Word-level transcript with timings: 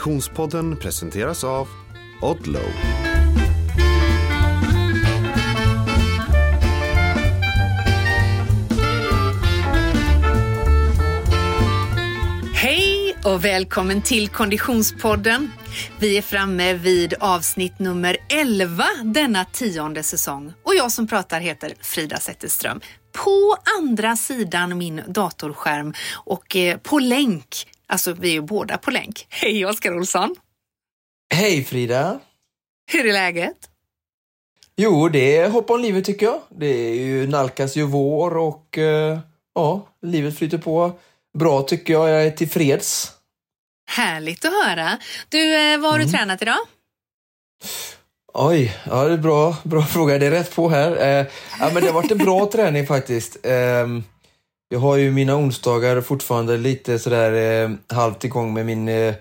Konditionspodden 0.00 0.76
presenteras 0.76 1.44
av 1.44 1.68
Odlow. 2.22 2.62
Hej 12.54 13.16
och 13.24 13.44
välkommen 13.44 14.02
till 14.02 14.28
Konditionspodden. 14.28 15.52
Vi 15.98 16.18
är 16.18 16.22
framme 16.22 16.74
vid 16.74 17.14
avsnitt 17.20 17.78
nummer 17.78 18.16
11 18.28 18.84
denna 19.04 19.44
tionde 19.44 20.02
säsong 20.02 20.52
och 20.62 20.74
jag 20.74 20.92
som 20.92 21.06
pratar 21.06 21.40
heter 21.40 21.72
Frida 21.80 22.16
Zetterström. 22.16 22.80
På 23.12 23.56
andra 23.80 24.16
sidan 24.16 24.78
min 24.78 25.02
datorskärm 25.08 25.94
och 26.12 26.56
eh, 26.56 26.78
på 26.78 26.98
länk, 26.98 27.66
alltså 27.90 28.12
vi 28.12 28.28
är 28.28 28.32
ju 28.32 28.42
båda 28.42 28.78
på 28.78 28.90
länk. 28.90 29.26
Hej 29.28 29.66
Oskar 29.66 29.96
Olsson! 29.96 30.36
Hej 31.34 31.64
Frida! 31.64 32.20
Hur 32.92 33.06
är 33.06 33.12
läget? 33.12 33.56
Jo, 34.76 35.08
det 35.08 35.36
är 35.36 35.50
hopp 35.50 35.70
om 35.70 35.80
livet 35.80 36.04
tycker 36.04 36.26
jag. 36.26 36.40
Det 36.48 36.66
är 36.66 36.94
ju, 36.94 37.26
nalkas 37.26 37.76
ju 37.76 37.86
vår 37.86 38.36
och 38.36 38.78
eh, 38.78 39.18
ja, 39.54 39.88
livet 40.02 40.38
flyter 40.38 40.58
på 40.58 40.92
bra 41.38 41.62
tycker 41.62 41.92
jag. 41.92 42.08
Jag 42.08 42.26
är 42.26 42.30
tillfreds. 42.30 43.12
Härligt 43.90 44.44
att 44.44 44.52
höra. 44.52 44.98
Du, 45.28 45.72
eh, 45.72 45.80
vad 45.80 45.92
har 45.92 45.98
du 45.98 46.04
tränat 46.04 46.42
idag? 46.42 46.58
Oj, 48.34 48.76
ja 48.84 49.04
det 49.04 49.12
är 49.12 49.18
bra, 49.18 49.56
bra 49.62 49.82
fråga. 49.82 50.18
Det 50.18 50.26
är 50.26 50.30
rätt 50.30 50.54
på 50.54 50.68
här. 50.68 50.90
Eh, 50.92 51.26
ja, 51.60 51.70
men 51.72 51.82
det 51.82 51.86
har 51.86 51.94
varit 51.94 52.10
en 52.10 52.18
bra 52.18 52.46
träning 52.52 52.86
faktiskt. 52.86 53.46
Jag 54.72 54.80
har 54.80 54.96
ju 54.96 55.10
mina 55.10 55.36
onsdagar 55.36 56.00
fortfarande 56.00 56.56
lite 56.56 56.98
sådär 56.98 57.62
eh, 57.64 57.70
halvt 57.96 58.24
igång 58.24 58.54
med 58.54 58.66
min 58.66 58.88
eh, 58.88 59.14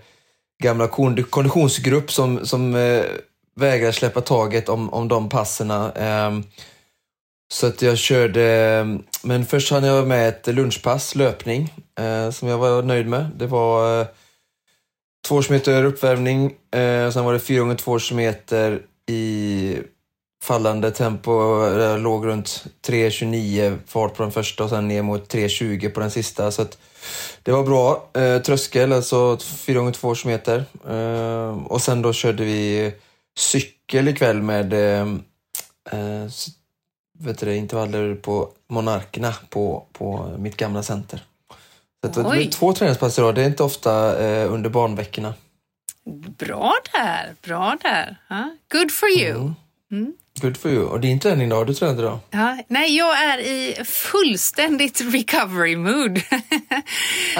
gamla 0.64 0.88
konditionsgrupp 1.30 2.12
som, 2.12 2.46
som 2.46 2.76
eh, 2.76 3.04
vägrar 3.56 3.92
släppa 3.92 4.22
taget 4.22 4.70
om, 4.70 4.94
om 4.94 5.08
de 5.08 5.30
passerna. 5.30 5.92
Eh, 5.92 6.40
så 7.52 7.68
att 7.68 7.82
jag 7.82 7.98
körde, 7.98 8.44
eh, 8.44 8.86
men 9.24 9.46
först 9.46 9.72
hann 9.72 9.84
jag 9.84 10.08
med 10.08 10.30
ett 10.30 10.48
lunchpass, 10.48 11.16
löpning, 11.16 11.74
eh, 12.00 12.30
som 12.32 12.48
jag 12.48 12.58
var 12.58 12.82
nöjd 12.82 13.08
med. 13.08 13.30
Det 13.36 13.48
var 13.48 14.02
eh, 14.02 14.08
två 15.28 15.42
meter 15.50 15.84
uppvärmning, 15.84 16.46
eh, 16.72 17.12
sen 17.12 17.26
var 17.26 17.34
det 17.34 17.40
fyra 17.40 17.60
gånger 17.60 17.76
två 17.76 18.00
meter 18.12 18.82
i 19.08 19.78
fallande 20.42 20.92
tempo. 20.92 21.32
Jag 21.66 22.00
låg 22.00 22.26
runt 22.26 22.66
3.29 22.88 23.78
fart 23.86 24.16
på 24.16 24.24
den 24.24 24.32
första 24.32 24.64
och 24.64 24.70
sen 24.70 24.88
ner 24.88 25.02
mot 25.02 25.34
3.20 25.34 25.90
på 25.90 26.00
den 26.00 26.12
sista. 26.12 26.52
Så 26.52 26.66
det 27.44 27.52
var 27.52 27.64
bra. 27.64 28.10
Eh, 28.14 28.42
tröskel, 28.42 28.94
alltså 28.94 29.38
4 29.38 29.80
gånger 29.80 29.92
2 29.92 30.16
meter. 30.26 30.66
Eh, 30.90 31.66
och 31.66 31.82
sen 31.82 32.02
då 32.02 32.14
körde 32.14 32.44
vi 32.44 32.94
cykel 33.38 34.08
ikväll 34.08 34.42
med 34.42 34.74
eh, 34.74 35.08
eh, 35.92 36.28
vet 37.20 37.40
du 37.40 37.56
intervaller 37.56 38.16
på 38.16 38.50
Monarkerna 38.70 39.34
på, 39.50 39.86
på 39.94 40.36
mitt 40.40 40.58
gamla 40.58 40.84
center. 40.84 41.24
Så 42.14 42.24
det 42.24 42.30
blir 42.30 42.52
två 42.52 42.74
träningspass 42.74 43.20
idag. 43.20 43.36
Det 43.36 43.42
är 43.42 43.46
inte 43.46 43.64
ofta 43.64 44.24
eh, 44.26 44.54
under 44.54 44.70
barnveckorna. 44.70 45.34
Bra 46.38 46.74
där, 46.94 47.36
bra 47.42 47.78
där. 47.82 48.18
Ja, 48.28 48.50
Good 48.72 48.92
for 48.92 49.10
you. 49.10 49.54
Mm. 49.92 50.14
Good 50.42 50.58
for 50.58 50.72
you. 50.72 50.84
Och 50.86 51.00
din 51.00 51.20
träning 51.20 51.50
då? 51.50 51.56
Har 51.56 51.66
du 51.66 51.74
tränat 51.74 52.00
idag? 52.00 52.20
Ja, 52.32 52.58
nej, 52.68 52.98
jag 52.98 53.24
är 53.24 53.38
i 53.40 53.76
fullständigt 53.86 55.02
recovery 55.02 55.76
mood. 55.76 56.22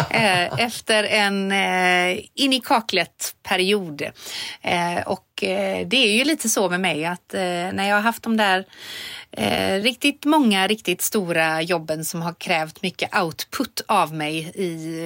Eh, 0.10 0.60
Efter 0.60 1.04
en 1.04 1.52
eh, 1.52 2.20
in 2.36 2.54
i 2.54 2.62
kaklet 2.66 3.36
period. 3.44 4.02
Eh, 4.62 5.02
och 5.06 5.44
eh, 5.44 5.88
det 5.88 5.98
är 5.98 6.12
ju 6.18 6.24
lite 6.24 6.50
så 6.50 6.70
med 6.70 6.80
mig 6.80 7.06
att 7.06 7.34
eh, 7.34 7.40
när 7.42 7.90
jag 7.90 7.96
har 7.96 8.02
haft 8.02 8.24
de 8.24 8.38
där 8.38 8.66
eh, 9.32 9.82
riktigt 9.82 10.26
många 10.26 10.68
riktigt 10.68 11.02
stora 11.02 11.62
jobben 11.62 12.06
som 12.06 12.22
har 12.22 12.34
krävt 12.34 12.82
mycket 12.82 13.16
output 13.16 13.82
av 13.88 14.14
mig 14.14 14.52
i, 14.56 15.00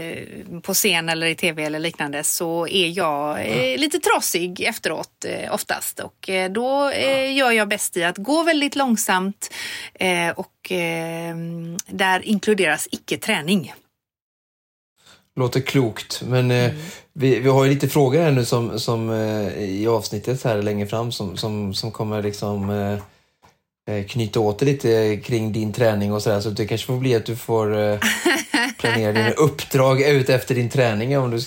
eh, 0.51 0.59
på 0.61 0.73
scen 0.73 1.09
eller 1.09 1.28
i 1.28 1.35
tv 1.35 1.63
eller 1.63 1.79
liknande 1.79 2.23
så 2.23 2.67
är 2.67 2.97
jag 2.97 3.39
eh, 3.39 3.78
lite 3.78 4.00
trasig 4.00 4.61
efteråt 4.61 5.25
eh, 5.25 5.53
oftast 5.53 6.00
och 6.00 6.29
eh, 6.29 6.51
då 6.51 6.89
eh, 6.89 7.35
gör 7.35 7.51
jag 7.51 7.67
bäst 7.67 7.97
i 7.97 8.03
att 8.03 8.17
gå 8.17 8.44
väldigt 8.44 8.75
långsamt 8.75 9.53
eh, 9.94 10.29
och 10.35 10.50
där 11.88 12.25
inkluderas 12.25 12.88
icke-träning. 12.91 13.73
Låter 15.35 15.61
klokt. 15.61 16.22
Men 16.25 16.51
eh, 16.51 16.72
vi, 17.13 17.40
vi 17.40 17.50
har 17.50 17.63
ju 17.63 17.69
lite 17.69 17.90
frågor 17.90 18.22
här 18.22 18.31
nu 18.31 18.45
som, 18.45 18.79
som 18.79 19.09
eh, 19.09 19.63
i 19.63 19.88
avsnittet 19.88 20.44
här 20.44 20.61
längre 20.61 20.88
fram 20.88 21.11
som, 21.11 21.38
som, 21.38 21.73
som 21.73 21.91
kommer 21.91 22.23
liksom 22.23 22.69
eh, 22.69 23.00
Eh, 23.88 24.05
knyta 24.05 24.39
åt 24.39 24.59
det 24.59 24.66
lite 24.66 24.91
eh, 24.91 25.19
kring 25.19 25.51
din 25.51 25.73
träning 25.73 26.13
och 26.13 26.21
sådär. 26.21 26.39
Så 26.39 26.49
det 26.49 26.66
kanske 26.66 26.88
får 26.88 26.97
bli 26.97 27.16
att 27.16 27.25
du 27.25 27.35
får 27.35 27.79
eh, 27.79 27.99
planera 28.91 29.11
dina 29.11 29.31
uppdrag 29.31 30.01
ut 30.01 30.29
efter 30.29 30.55
din 30.55 30.69
träning 30.69 31.17
om 31.17 31.31
du 31.31 31.38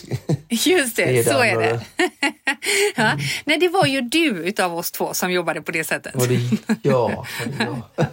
Just 0.49 0.97
Det 0.97 1.27
så 1.27 1.39
är 1.43 1.57
det. 1.59 1.81
ja. 2.97 3.19
Nej, 3.45 3.59
det 3.59 3.69
var 3.69 3.87
ju 3.87 4.01
du 4.01 4.27
utav 4.29 4.75
oss 4.79 4.91
två 4.93 5.15
som 5.15 5.33
jobbade 5.33 5.63
på 5.63 5.73
det 5.73 5.85
sättet. 5.85 6.15
var 6.15 6.27
det, 6.27 6.39
ja, 6.83 7.27
jag? 7.59 7.83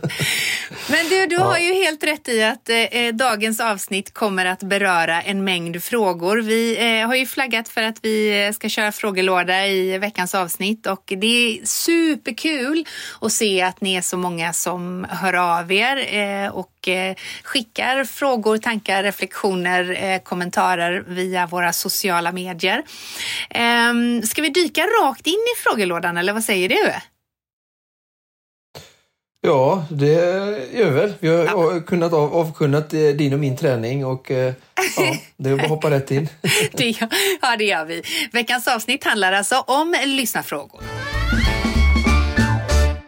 Men 0.90 1.10
du, 1.10 1.26
du 1.28 1.36
Ja. 1.36 1.44
har 1.44 1.58
ju 1.58 1.74
helt 1.74 2.04
rätt 2.04 2.30
i 2.30 2.44
att 2.44 2.70
eh, 2.70 3.08
dagens 3.14 3.60
avsnitt 3.60 4.14
kommer 4.14 4.46
att 4.46 4.64
beröra 4.64 5.22
en 5.22 5.44
mängd 5.44 5.84
frågor. 5.84 6.38
Vi 6.42 6.78
eh, 7.02 7.08
har 7.08 7.16
ju 7.16 7.26
flaggat 7.26 7.70
för 7.70 7.84
att 7.84 7.98
vi 8.02 8.46
eh, 8.46 8.52
ska 8.52 8.70
köra 8.70 8.92
frågelåda 8.92 9.68
i 9.68 9.98
veckans 9.98 10.36
avsnitt 10.36 10.88
och 10.88 11.04
det 11.06 11.28
är 11.60 11.66
superkul 11.66 12.86
att 13.22 13.32
se 13.32 13.62
att 13.62 13.82
ni 13.82 13.96
är 13.96 14.02
så 14.02 14.18
många 14.18 14.54
som 14.54 15.06
hör 15.10 15.34
av 15.34 15.72
er 15.72 16.16
eh, 16.20 16.48
och 16.52 16.70
eh, 16.88 17.16
skickar 17.44 18.04
frågor, 18.04 18.58
tankar, 18.58 19.04
reflektioner, 19.04 20.04
eh, 20.04 20.20
kommentarer 20.20 21.04
via 21.08 21.48
våra 21.48 21.74
sociala 21.74 22.32
medier. 22.32 22.84
Ehm, 23.50 24.22
ska 24.22 24.42
vi 24.42 24.50
dyka 24.50 24.82
rakt 24.82 25.28
in 25.28 25.34
i 25.34 25.62
frågelådan 25.64 26.18
eller 26.18 26.34
vad 26.34 26.44
säger 26.44 26.70
du? 26.70 26.94
Ja, 29.46 29.86
det 29.90 30.14
gör 30.74 30.86
vi 30.86 31.00
väl. 31.00 31.14
Vi 31.20 31.28
har 31.28 31.46
ja. 31.46 31.80
kunnat 31.80 32.14
av, 32.14 32.36
avkunnat 32.36 32.94
eh, 32.94 33.00
din 33.00 33.34
och 33.34 33.40
min 33.40 33.58
träning 33.58 34.06
och 34.06 34.32
ja, 34.32 34.54
det 35.38 35.50
är 35.50 35.56
bara 35.56 35.64
att 35.64 35.70
hoppa 35.70 35.90
rätt 35.90 36.12
in. 36.12 36.30
Det 36.72 36.90
gör, 36.90 37.10
ja, 37.42 37.56
det 37.58 37.64
gör 37.64 37.86
vi. 37.86 38.04
Veckans 38.32 38.68
avsnitt 38.68 39.04
handlar 39.04 39.34
alltså 39.34 39.60
om 39.60 39.96
lyssnarfrågor. 40.06 40.82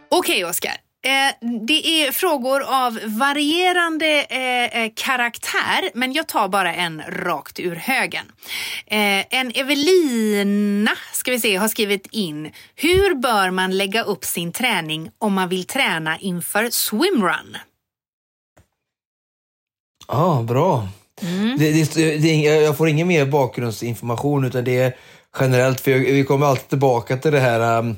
Okej, 0.10 0.46
Oskar. 0.46 0.85
Eh, 1.06 1.34
det 1.68 1.88
är 1.88 2.12
frågor 2.12 2.62
av 2.62 3.00
varierande 3.06 4.22
eh, 4.30 4.82
eh, 4.84 4.92
karaktär, 4.96 5.90
men 5.94 6.14
jag 6.14 6.28
tar 6.28 6.48
bara 6.48 6.74
en 6.76 7.02
rakt 7.10 7.60
ur 7.60 7.76
högen. 7.76 8.26
En 9.30 9.52
Evelina 9.56 10.92
ska 11.14 11.32
vi 11.32 11.40
se, 11.40 11.56
har 11.56 11.68
skrivit 11.68 12.08
in. 12.12 12.52
Hur 12.76 13.16
bör 13.16 13.52
man 13.52 13.78
lägga 13.78 14.04
upp 14.04 14.26
sin 14.26 14.52
träning 14.52 15.12
om 15.18 15.34
man 15.34 15.50
vill 15.50 15.66
träna 15.66 16.18
inför 16.20 16.70
swimrun? 16.70 17.58
Ja, 20.08 20.44
bra. 20.48 20.88
Det, 21.58 21.72
det, 21.72 22.18
det, 22.18 22.48
är- 22.48 22.62
jag 22.62 22.78
får 22.78 22.88
ingen 22.90 23.08
mer 23.08 23.26
bakgrundsinformation 23.26 24.46
utan 24.46 24.64
det 24.64 24.78
är 24.78 24.96
generellt, 25.40 25.82
för 25.82 25.92
vi 25.92 26.24
kommer 26.24 26.46
alltid 26.46 26.68
tillbaka 26.70 27.18
till 27.18 27.32
det 27.32 27.40
här 27.40 27.80
um, 27.80 27.98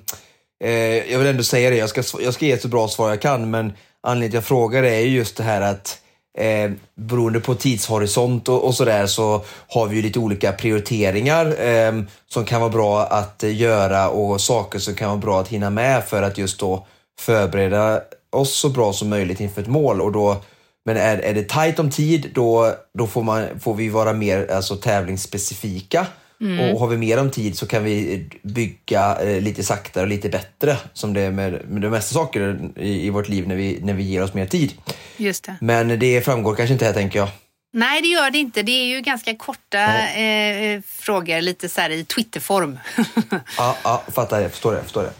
eh, 0.64 1.12
jag 1.12 1.20
vill 1.20 1.28
ändå 1.28 1.44
säga 1.44 1.70
det, 1.70 1.78
jag 1.78 1.90
ska, 1.90 2.04
jag 2.20 2.34
ska 2.34 2.46
ge 2.46 2.52
ett 2.52 2.62
så 2.62 2.68
bra 2.68 2.88
svar 2.88 3.10
jag 3.10 3.22
kan, 3.22 3.50
men 3.52 3.74
anledningen 4.04 4.32
till 4.32 4.38
att 4.38 4.44
jag 4.44 4.48
frågar 4.48 4.84
är 4.84 5.00
ju 5.00 5.10
just 5.10 5.38
det 5.38 5.44
här 5.44 5.62
att 5.62 6.02
eh, 6.38 6.72
beroende 6.96 7.40
på 7.40 7.56
tidshorisont 7.56 8.50
och, 8.50 8.64
och 8.66 8.76
sådär 8.76 9.08
så 9.08 9.46
har 9.68 9.88
vi 9.88 9.96
ju 9.96 10.02
lite 10.02 10.20
olika 10.20 10.52
prioriteringar 10.52 11.66
eh, 11.68 12.02
som 12.28 12.46
kan 12.46 12.62
vara 12.62 12.72
bra 12.72 13.04
att 13.04 13.44
eh, 13.44 13.56
göra 13.56 14.10
och 14.10 14.42
saker 14.42 14.80
som 14.80 14.96
kan 14.96 15.10
vara 15.10 15.18
bra 15.18 15.42
att 15.42 15.48
hinna 15.48 15.70
med 15.70 16.04
för 16.04 16.22
att 16.22 16.38
just 16.38 16.60
då 16.60 16.88
förbereda 17.20 18.02
oss 18.30 18.58
så 18.58 18.70
bra 18.70 18.94
som 18.94 19.10
möjligt 19.10 19.40
inför 19.40 19.62
ett 19.62 19.68
mål. 19.68 20.02
Och 20.02 20.12
då, 20.12 20.42
men 20.86 20.98
är, 20.98 21.18
är 21.18 21.34
det 21.34 21.44
tight 21.44 21.80
om 21.80 21.90
tid 21.90 22.32
då, 22.34 22.74
då 22.98 23.08
får, 23.08 23.24
man, 23.24 23.60
får 23.60 23.76
vi 23.76 23.90
vara 23.90 24.14
mer 24.14 24.52
alltså, 24.52 24.76
tävlingsspecifika. 24.76 26.08
Och 26.40 26.80
har 26.80 26.88
vi 26.88 26.98
mer 26.98 27.20
om 27.20 27.32
tid 27.32 27.58
så 27.58 27.68
kan 27.68 27.84
vi 27.84 28.26
bygga 28.42 29.18
eh, 29.22 29.42
lite 29.42 29.64
saktare 29.64 30.04
och 30.04 30.10
lite 30.10 30.30
bättre 30.30 30.78
som 30.94 31.14
det 31.14 31.22
är 31.22 31.32
med, 31.32 31.70
med 31.70 31.82
de 31.82 31.90
mesta 31.90 32.14
saker 32.14 32.60
i, 32.76 33.06
i 33.06 33.10
vårt 33.10 33.30
liv 33.30 33.48
när 33.48 33.56
vi, 33.56 33.80
när 33.82 33.94
vi 33.94 34.04
ger 34.04 34.24
oss 34.24 34.34
mer 34.34 34.46
tid. 34.46 34.74
Just 35.18 35.44
det. 35.44 35.56
Men 35.62 36.00
det 36.00 36.22
framgår 36.22 36.56
kanske 36.56 36.74
inte 36.74 36.86
här 36.86 36.94
tänker 36.94 37.20
jag. 37.20 37.30
Nej, 37.74 38.02
det 38.02 38.08
gör 38.08 38.32
det 38.32 38.38
inte. 38.38 38.64
Det 38.64 38.72
är 38.72 38.86
ju 38.86 39.02
ganska 39.02 39.36
korta 39.36 40.08
eh, 40.08 40.82
frågor, 40.88 41.42
lite 41.42 41.70
så 41.70 41.82
här 41.82 41.90
i 41.90 42.04
Twitterform. 42.04 42.80
Ja, 43.58 43.78
ja 43.84 44.04
fattar 44.12 44.42
det, 44.42 44.50
förstår 44.50 44.72
det. 44.74 44.84
Förstår 44.84 45.04
det. 45.04 45.14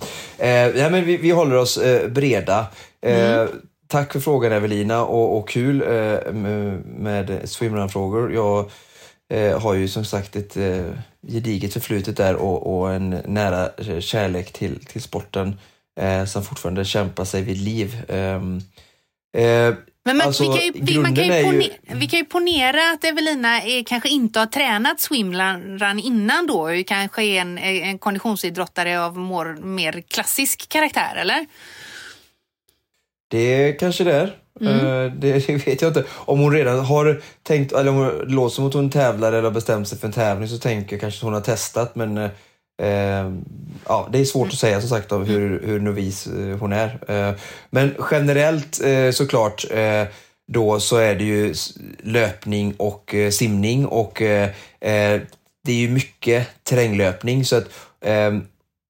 Eh, 0.46 0.82
ja, 0.82 0.90
men 0.90 1.06
vi, 1.06 1.18
vi 1.18 1.32
håller 1.32 1.56
oss 1.56 1.78
eh, 1.78 2.10
breda. 2.10 2.66
Eh, 3.02 3.46
Tack 3.88 4.14
för 4.14 4.20
frågan 4.20 4.52
Evelina 4.52 5.06
och, 5.06 5.38
och 5.38 5.50
kul 5.50 5.82
eh, 5.82 6.34
med, 6.34 6.86
med 6.86 7.50
swimrun-frågor. 7.50 8.34
Jag 8.34 8.72
eh, 9.34 9.60
har 9.60 9.74
ju 9.74 9.88
som 9.88 10.06
sagt 10.06 10.36
ett 10.36 10.58
eh, 10.58 10.92
gediget 11.28 11.74
förflutet 11.74 12.18
där 12.18 12.36
och, 12.36 12.80
och 12.80 12.94
en 12.94 13.10
nära 13.10 13.70
kärlek 14.02 14.54
till, 14.54 14.86
till 14.86 15.02
sporten 15.02 15.60
eh, 16.00 16.26
som 16.26 16.44
fortfarande 16.44 16.86
kämpar 16.86 17.26
sig 17.26 17.42
vid 17.42 17.58
liv. 17.58 18.04
Ehm, 18.10 18.62
eh, 19.38 19.74
men, 20.06 20.22
alltså, 20.22 20.44
vi, 20.44 20.58
kan 20.58 20.66
ju, 20.66 20.72
vi, 20.76 21.00
man 21.00 21.16
kan 21.16 21.24
ju 21.24 21.44
ponera, 21.44 21.64
ju... 21.64 21.70
vi 21.96 22.08
kan 22.08 22.20
ju 22.20 22.26
ponera 22.26 22.92
att 22.92 23.04
Evelina 23.04 23.62
är, 23.62 23.84
kanske 23.84 24.10
inte 24.10 24.40
har 24.40 24.46
tränat 24.46 25.00
swimrun 25.00 26.00
innan 26.00 26.48
då, 26.48 26.84
kanske 26.88 27.24
är 27.24 27.42
en, 27.42 27.58
en 27.58 28.00
konditionsidrottare 28.00 29.00
av 29.00 29.18
more, 29.18 29.56
mer 29.56 30.04
klassisk 30.08 30.70
karaktär, 30.70 31.16
eller? 31.16 31.46
Det 33.30 33.74
kanske 33.74 34.04
det 34.04 34.14
är. 34.14 34.36
Mm. 34.62 34.86
Uh, 34.86 35.12
det, 35.12 35.50
vet 35.68 35.82
jag 35.82 35.90
inte. 35.90 36.04
Om 36.10 36.40
hon 36.40 36.54
redan 36.54 36.80
har 36.80 37.22
tänkt, 37.44 37.72
eller 37.72 37.92
om 37.92 38.00
det 38.02 38.34
låter 38.34 38.56
som 38.56 38.68
att 38.68 38.74
hon 38.74 38.90
tävlar 38.90 39.28
eller 39.28 39.44
har 39.44 39.52
bestämt 39.52 39.88
sig 39.88 39.98
för 39.98 40.08
en 40.08 40.14
tävling 40.14 40.48
så 40.48 40.58
tänker 40.58 40.96
jag 40.96 41.02
kanske 41.02 41.18
att 41.18 41.24
hon 41.24 41.34
har 41.34 41.42
testat 41.42 41.96
men 41.96 42.18
uh, 42.18 42.30
ja, 43.88 44.10
det 44.12 44.20
är 44.20 44.26
svårt 44.26 44.48
att 44.48 44.60
säga 44.60 44.82
som 44.82 44.90
sagt 44.90 45.12
om 45.12 45.26
hur, 45.26 45.62
hur 45.66 45.80
novis 45.80 46.28
hon 46.60 46.74
är. 46.74 47.00
Uh, 47.10 47.36
men 47.70 47.96
generellt 48.12 48.82
såklart 49.12 49.66
då 50.52 50.80
så 50.80 50.98
är 50.98 51.16
det 51.16 51.24
ju 51.24 51.54
löpning 52.04 52.74
och 52.78 53.16
simning 53.32 53.86
och 53.86 54.14
det 54.20 55.72
är 55.72 55.82
ju 55.82 55.90
mycket 55.90 56.48
terränglöpning 56.64 57.46
så 57.46 57.56
att 57.56 57.66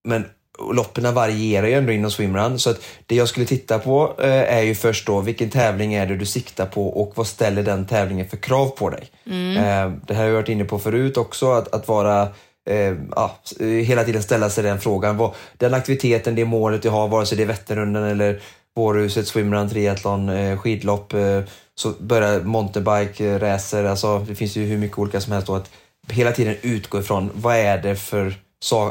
men 0.08 0.26
loppen 0.74 1.14
varierar 1.14 1.68
ju 1.68 1.74
ändå 1.74 1.92
inom 1.92 2.12
swimrun. 2.12 2.60
Så 2.60 2.70
att 2.70 2.82
det 3.06 3.16
jag 3.16 3.28
skulle 3.28 3.46
titta 3.46 3.80
på 3.80 4.14
eh, 4.20 4.58
är 4.58 4.62
ju 4.62 4.76
först 4.76 5.08
då 5.08 5.22
vilken 5.22 5.50
tävling 5.50 5.94
är 5.94 6.08
det 6.08 6.16
du 6.16 6.26
siktar 6.26 6.66
på 6.66 6.88
och 6.88 7.12
vad 7.16 7.28
ställer 7.28 7.64
den 7.64 7.86
tävlingen 7.86 8.30
för 8.30 8.38
krav 8.38 8.68
på 8.68 8.90
dig? 8.90 9.10
Mm. 9.26 9.58
Eh, 9.58 9.98
det 10.08 10.14
här 10.14 10.22
har 10.22 10.30
jag 10.30 10.36
varit 10.36 10.50
inne 10.50 10.66
på 10.66 10.80
förut 10.80 11.18
också, 11.18 11.52
att, 11.52 11.74
att 11.74 11.88
vara 11.88 12.22
eh, 12.70 12.96
ja, 13.16 13.36
hela 13.60 14.04
tiden 14.04 14.24
ställa 14.24 14.50
sig 14.50 14.64
den 14.64 14.80
frågan. 14.80 15.18
Vad, 15.18 15.34
den 15.58 15.74
aktiviteten, 15.74 16.36
det 16.36 16.46
målet 16.46 16.86
jag 16.86 16.92
har, 16.92 17.08
vare 17.08 17.26
sig 17.26 17.38
det 17.38 17.44
är 17.44 17.48
Vätternrundan 17.48 18.04
eller 18.04 18.42
Vårhuset, 18.78 19.28
swimrun, 19.28 19.70
triathlon, 19.70 20.30
eh, 20.30 20.58
skidlopp, 20.58 21.14
eh, 21.14 21.42
så 21.76 21.92
börjar 22.00 22.42
mountainbike, 22.42 23.26
eh, 23.26 23.40
racer, 23.40 23.84
alltså 23.84 24.20
det 24.20 24.36
finns 24.36 24.56
ju 24.56 24.66
hur 24.66 24.78
mycket 24.78 25.00
olika 25.00 25.22
som 25.22 25.34
helst 25.34 25.48
då. 25.48 25.56
Att 25.56 25.70
hela 26.10 26.32
tiden 26.32 26.56
utgå 26.62 27.00
ifrån 27.00 27.32
vad 27.34 27.56
är 27.56 27.78
det 27.78 27.96
för 27.96 28.36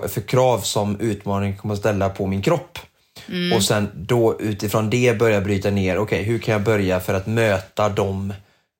för 0.08 0.20
krav 0.20 0.58
som 0.58 1.00
utmaningen 1.00 1.56
kommer 1.56 1.74
att 1.74 1.80
ställa 1.80 2.08
på 2.08 2.26
min 2.26 2.42
kropp. 2.42 2.78
Mm. 3.28 3.56
Och 3.56 3.62
sen 3.62 3.88
då 3.94 4.40
utifrån 4.40 4.90
det 4.90 5.18
börja 5.18 5.40
bryta 5.40 5.70
ner, 5.70 5.98
okej 5.98 6.20
okay, 6.20 6.32
hur 6.32 6.38
kan 6.38 6.52
jag 6.52 6.62
börja 6.62 7.00
för 7.00 7.14
att 7.14 7.26
möta 7.26 7.88
de 7.88 8.34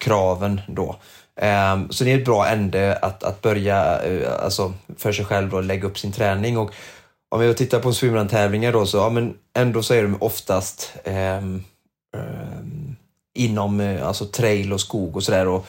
kraven 0.05 0.61
då? 0.69 0.97
Um, 1.41 1.91
så 1.91 2.05
det 2.05 2.13
är 2.13 2.19
ett 2.19 2.25
bra 2.25 2.47
ände 2.47 2.97
att, 2.97 3.25
att 3.25 3.43
börja 3.43 4.03
uh, 4.09 4.45
alltså 4.45 4.73
för 4.97 5.13
sig 5.13 5.25
själv 5.25 5.55
och 5.55 5.63
lägga 5.63 5.87
upp 5.87 5.99
sin 5.99 6.13
träning. 6.13 6.59
Och 6.59 6.71
om 7.29 7.43
jag 7.45 7.57
tittar 7.57 7.81
på 7.81 7.93
swimrun-tävlingar 7.93 8.73
då 8.73 8.87
så 8.87 8.97
ja, 8.97 9.11
men 9.11 9.35
ändå 9.59 9.83
så 9.83 9.95
är 9.95 10.03
de 10.03 10.17
oftast 10.23 10.93
um, 11.05 11.65
um, 12.17 12.97
inom 13.35 13.81
uh, 13.81 14.07
alltså 14.07 14.27
trail 14.27 14.73
och 14.73 14.81
skog 14.81 15.17
och 15.17 15.23
sådär. 15.23 15.61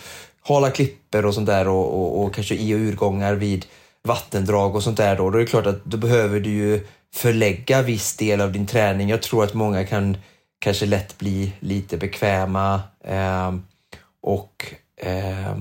Hala 0.41 0.71
klipper 0.71 1.25
och 1.25 1.33
sånt 1.33 1.47
där 1.47 1.67
och, 1.67 1.93
och, 1.93 2.23
och 2.23 2.35
kanske 2.35 2.55
i 2.55 2.73
och 2.73 2.79
urgångar 2.79 3.33
vid 3.33 3.65
vattendrag 4.03 4.75
och 4.75 4.83
sånt 4.83 4.97
där 4.97 5.15
då, 5.15 5.29
då 5.29 5.37
är 5.37 5.41
det 5.41 5.47
klart 5.47 5.65
att 5.65 5.85
då 5.85 5.97
behöver 5.97 6.39
du 6.39 6.49
ju 6.49 6.87
förlägga 7.13 7.81
viss 7.81 8.15
del 8.15 8.41
av 8.41 8.51
din 8.51 8.67
träning. 8.67 9.09
Jag 9.09 9.21
tror 9.21 9.43
att 9.43 9.53
många 9.53 9.85
kan 9.85 10.17
kanske 10.59 10.85
lätt 10.85 11.17
bli 11.17 11.53
lite 11.59 11.97
bekväma 11.97 12.81
eh, 13.03 13.55
och 14.21 14.73
eh, 15.01 15.57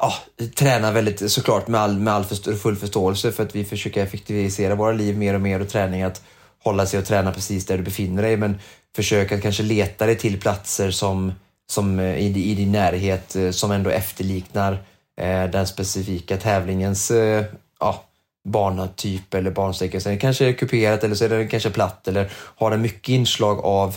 ja, 0.00 0.14
träna 0.54 0.92
väldigt 0.92 1.32
såklart 1.32 1.68
med 1.68 1.80
all, 1.80 1.98
med 1.98 2.14
all 2.14 2.24
för, 2.24 2.54
full 2.54 2.76
förståelse 2.76 3.32
för 3.32 3.42
att 3.42 3.54
vi 3.54 3.64
försöker 3.64 4.02
effektivisera 4.02 4.74
våra 4.74 4.92
liv 4.92 5.18
mer 5.18 5.34
och 5.34 5.40
mer 5.40 5.60
och 5.60 5.68
träning 5.68 6.02
att 6.02 6.22
hålla 6.62 6.86
sig 6.86 6.98
och 7.00 7.06
träna 7.06 7.32
precis 7.32 7.66
där 7.66 7.76
du 7.76 7.82
befinner 7.82 8.22
dig 8.22 8.36
men 8.36 8.58
försök 8.96 9.32
att 9.32 9.42
kanske 9.42 9.62
leta 9.62 10.06
dig 10.06 10.18
till 10.18 10.40
platser 10.40 10.90
som, 10.90 11.32
som 11.70 11.98
eh, 11.98 12.16
i, 12.16 12.50
i 12.50 12.54
din 12.54 12.72
närhet 12.72 13.36
eh, 13.36 13.50
som 13.50 13.70
ändå 13.70 13.90
efterliknar 13.90 14.72
Eh, 14.72 14.78
Eh, 15.20 15.50
den 15.50 15.66
specifika 15.66 16.36
tävlingens 16.36 17.10
eh, 17.10 17.44
ja, 17.80 18.04
banatyp 18.48 19.34
eller 19.34 19.50
bansträcka. 19.50 20.00
Sen 20.00 20.18
kanske 20.18 20.48
är 20.48 20.52
kuperat 20.52 21.04
eller 21.04 21.14
så 21.14 21.24
är 21.24 21.28
den 21.28 21.48
kanske 21.48 21.70
platt 21.70 22.08
eller 22.08 22.30
har 22.34 22.70
den 22.70 22.82
mycket 22.82 23.08
inslag 23.08 23.58
av 23.64 23.96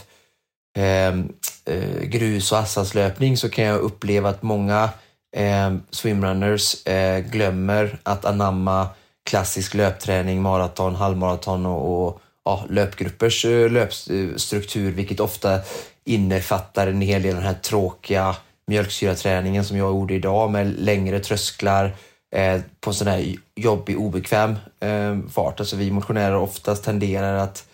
ehm, 0.78 1.34
eh, 1.66 2.02
grus 2.02 2.52
och 2.52 2.58
asfaltslöpning 2.58 3.38
så 3.38 3.50
kan 3.50 3.66
jag 3.66 3.80
uppleva 3.80 4.30
att 4.30 4.44
många 4.44 4.90
eh, 5.36 5.76
swimrunners 5.90 6.88
eh, 6.88 7.20
glömmer 7.20 8.00
att 8.04 8.26
anamma 8.26 8.88
klassisk 9.30 9.74
löpträning, 9.74 10.42
maraton, 10.42 10.96
halvmaraton 10.96 11.66
och, 11.66 12.08
och 12.08 12.22
ja, 12.46 12.66
löpgruppers 12.70 13.46
eh, 13.46 13.70
löpstruktur, 13.70 14.92
vilket 14.92 15.20
ofta 15.20 15.60
innefattar 16.06 16.88
en 16.88 17.02
hel 17.02 17.22
del 17.22 17.36
den 17.36 17.44
här 17.44 17.54
tråkiga 17.54 18.36
mjölksyraträningen 18.68 19.66
som 19.66 19.78
jag 19.78 19.90
gjorde 19.90 20.14
idag 20.14 20.52
med 20.52 20.80
längre 20.80 21.20
trösklar 21.20 21.96
eh, 22.36 22.62
på 22.80 22.94
sån 22.94 23.08
här 23.08 23.36
jobbig, 23.56 24.00
obekväm 24.00 24.56
eh, 24.80 25.20
fart. 25.32 25.60
Alltså 25.60 25.76
vi 25.76 25.92
motionärer 25.92 26.36
oftast 26.36 26.84
tenderar 26.84 27.38
att 27.38 27.68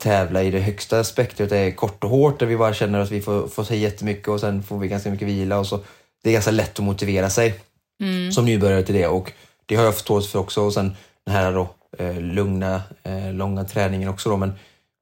tävla 0.00 0.42
i 0.42 0.50
det 0.50 0.60
högsta 0.60 1.04
spektrat, 1.04 1.50
det 1.50 1.58
är 1.58 1.70
kort 1.70 2.04
och 2.04 2.10
hårt 2.10 2.38
där 2.38 2.46
vi 2.46 2.56
bara 2.56 2.74
känner 2.74 3.00
att 3.00 3.10
vi 3.10 3.20
får, 3.20 3.48
får 3.48 3.64
säga 3.64 3.80
jättemycket 3.80 4.28
och 4.28 4.40
sen 4.40 4.62
får 4.62 4.78
vi 4.78 4.88
ganska 4.88 5.10
mycket 5.10 5.28
vila 5.28 5.58
och 5.58 5.66
så. 5.66 5.80
Det 6.22 6.30
är 6.30 6.32
ganska 6.32 6.50
lätt 6.50 6.78
att 6.78 6.84
motivera 6.84 7.30
sig 7.30 7.60
mm. 8.02 8.32
som 8.32 8.44
nybörjare 8.44 8.82
till 8.82 8.94
det 8.94 9.06
och 9.06 9.32
det 9.66 9.76
har 9.76 9.84
jag 9.84 9.94
förståelse 9.94 10.30
för 10.30 10.38
också 10.38 10.62
och 10.62 10.74
sen 10.74 10.96
den 11.26 11.34
här 11.34 11.52
då 11.52 11.68
eh, 11.98 12.20
lugna, 12.20 12.82
eh, 13.02 13.32
långa 13.32 13.64
träningen 13.64 14.08
också 14.08 14.30
då 14.30 14.36
men 14.36 14.52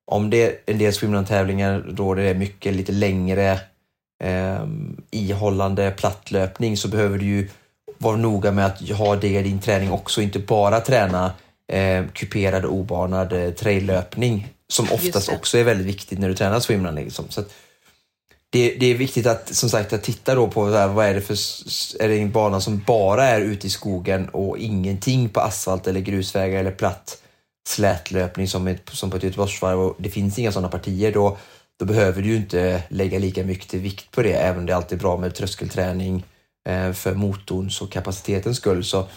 om 0.06 0.30
det 0.30 0.42
är 0.42 0.56
en 0.66 0.78
del 0.78 0.92
swimrun-tävlingar 0.92 1.84
då 1.88 2.14
det 2.14 2.22
är 2.22 2.34
mycket 2.34 2.74
lite 2.74 2.92
längre 2.92 3.60
eh, 4.22 4.66
ihållande 5.10 5.90
plattlöpning 5.90 6.76
så 6.76 6.88
behöver 6.88 7.18
du 7.18 7.24
ju 7.24 7.48
vara 7.98 8.16
noga 8.16 8.52
med 8.52 8.66
att 8.66 8.90
ha 8.90 9.16
det 9.16 9.38
i 9.38 9.42
din 9.42 9.60
träning 9.60 9.92
också, 9.92 10.22
inte 10.22 10.38
bara 10.38 10.80
träna 10.80 11.32
eh, 11.72 12.04
kuperad 12.12 12.64
obanad 12.64 13.32
eh, 13.32 13.50
traillöpning 13.50 14.48
som 14.68 14.86
oftast 14.92 15.28
också 15.28 15.58
är 15.58 15.64
väldigt 15.64 15.86
viktigt 15.86 16.18
när 16.18 16.28
du 16.28 16.34
tränar 16.34 16.60
swimrun. 16.60 16.94
Liksom. 16.94 17.24
Så 17.28 17.42
det, 18.50 18.74
det, 18.74 18.86
är 18.86 18.94
viktigt 18.94 19.26
att 19.26 19.54
som 19.54 19.70
sagt 19.70 19.92
att 19.92 20.02
titta 20.02 20.34
då 20.34 20.48
på 20.48 20.70
här, 20.70 20.88
vad 20.88 21.06
är 21.06 21.14
det 21.14 21.20
för 21.20 21.34
är 22.02 22.08
det 22.08 22.18
en 22.18 22.32
bana 22.32 22.60
som 22.60 22.82
bara 22.86 23.24
är 23.24 23.40
ute 23.40 23.66
i 23.66 23.70
skogen 23.70 24.28
och 24.28 24.58
ingenting 24.58 25.28
på 25.28 25.40
asfalt 25.40 25.86
eller 25.86 26.00
grusvägar 26.00 26.60
eller 26.60 26.70
platt 26.70 27.18
slätlöpning 27.68 28.48
som, 28.48 28.66
ett, 28.66 28.90
som 28.92 29.10
på 29.10 29.16
ett 29.16 29.22
Göteborgsvarv 29.22 29.80
och 29.80 29.96
det 29.98 30.10
finns 30.10 30.38
inga 30.38 30.52
sådana 30.52 30.68
partier. 30.68 31.12
Då 31.12 31.38
då 31.78 31.84
behöver 31.84 32.22
du 32.22 32.28
ju 32.28 32.36
inte 32.36 32.82
lägga 32.88 33.18
lika 33.18 33.44
mycket 33.44 33.80
vikt 33.80 34.10
på 34.10 34.22
det, 34.22 34.32
även 34.32 34.58
om 34.58 34.66
det 34.66 34.76
alltid 34.76 34.98
är 34.98 35.02
bra 35.02 35.16
med 35.16 35.34
tröskelträning 35.34 36.24
eh, 36.68 36.92
för 36.92 37.14
motorns 37.14 37.80
och 37.80 37.92
kapacitetens 37.92 38.56
skull 38.56 38.84
så, 38.84 39.08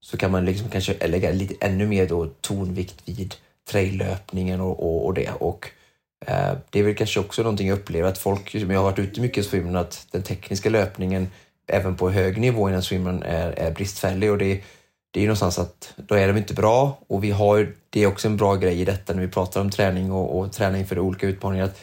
så 0.00 0.16
kan 0.16 0.30
man 0.30 0.44
liksom 0.44 0.68
kanske 0.68 1.06
lägga 1.06 1.32
lite 1.32 1.66
ännu 1.66 1.86
mer 1.86 2.06
då 2.06 2.26
tonvikt 2.26 3.02
vid 3.04 3.34
traillöpningen 3.70 4.60
och, 4.60 4.82
och, 4.82 5.06
och 5.06 5.14
det. 5.14 5.30
Och, 5.30 5.70
eh, 6.26 6.52
det 6.70 6.78
är 6.78 6.82
väl 6.82 6.94
kanske 6.94 7.20
också 7.20 7.42
någonting 7.42 7.68
jag 7.68 7.78
upplever 7.78 8.08
att 8.08 8.18
folk, 8.18 8.50
som 8.50 8.70
jag 8.70 8.78
har 8.78 8.90
varit 8.90 8.98
ute 8.98 9.20
mycket 9.20 9.44
i 9.44 9.48
swimrun, 9.48 9.76
att 9.76 10.06
den 10.10 10.22
tekniska 10.22 10.70
löpningen 10.70 11.30
även 11.66 11.96
på 11.96 12.10
hög 12.10 12.40
nivå 12.40 12.68
inom 12.68 12.82
swimrun 12.82 13.22
är, 13.22 13.50
är 13.50 13.70
bristfällig 13.70 14.30
och 14.30 14.38
det, 14.38 14.60
det 15.10 15.20
är 15.20 15.22
ju 15.22 15.26
någonstans 15.26 15.58
att 15.58 15.94
då 15.96 16.14
är 16.14 16.28
de 16.28 16.36
inte 16.36 16.54
bra 16.54 16.98
och 17.06 17.24
vi 17.24 17.30
har, 17.30 17.72
det 17.90 18.02
är 18.02 18.06
också 18.06 18.28
en 18.28 18.36
bra 18.36 18.56
grej 18.56 18.80
i 18.80 18.84
detta 18.84 19.12
när 19.12 19.20
vi 19.20 19.28
pratar 19.28 19.60
om 19.60 19.70
träning 19.70 20.12
och, 20.12 20.38
och 20.38 20.52
träning 20.52 20.86
för 20.86 20.98
olika 20.98 21.26
utmaningar. 21.26 21.64
Att 21.64 21.80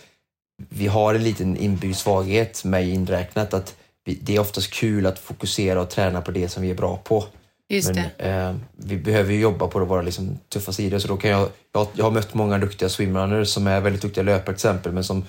vi 0.70 0.88
har 0.88 1.16
en 1.16 1.24
liten 1.24 1.58
inbyggd 1.58 1.96
svaghet, 1.96 2.64
mig 2.64 2.90
inräknat, 2.90 3.54
att 3.54 3.76
vi, 4.06 4.20
det 4.22 4.36
är 4.36 4.40
oftast 4.40 4.74
kul 4.74 5.06
att 5.06 5.20
fokusera 5.20 5.82
och 5.82 5.90
träna 5.90 6.22
på 6.22 6.32
det 6.32 6.50
som 6.50 6.64
vi 6.64 6.70
är 6.70 6.76
bra 6.76 6.98
på. 6.98 7.26
Just 7.70 7.92
Men 7.96 8.06
eh, 8.18 8.56
vi 8.76 8.98
behöver 8.98 9.34
ju 9.34 9.40
jobba 9.40 9.68
på 9.68 9.86
våra 9.86 10.02
liksom, 10.02 10.40
tuffa 10.50 10.72
sidor. 10.72 11.00
Så 11.00 11.08
då 11.08 11.18
kan 11.18 11.30
jag, 11.30 11.50
jag, 11.74 11.88
jag 11.94 12.04
har 12.04 12.12
mött 12.12 12.34
många 12.34 12.58
duktiga 12.58 12.90
swimrunners 12.90 13.50
som 13.50 13.68
är 13.68 13.82
väldigt 13.82 14.02
duktiga 14.02 14.24
löpare 14.24 14.46
till 14.46 14.54
exempel, 14.54 14.92
men 14.92 15.04
som 15.04 15.24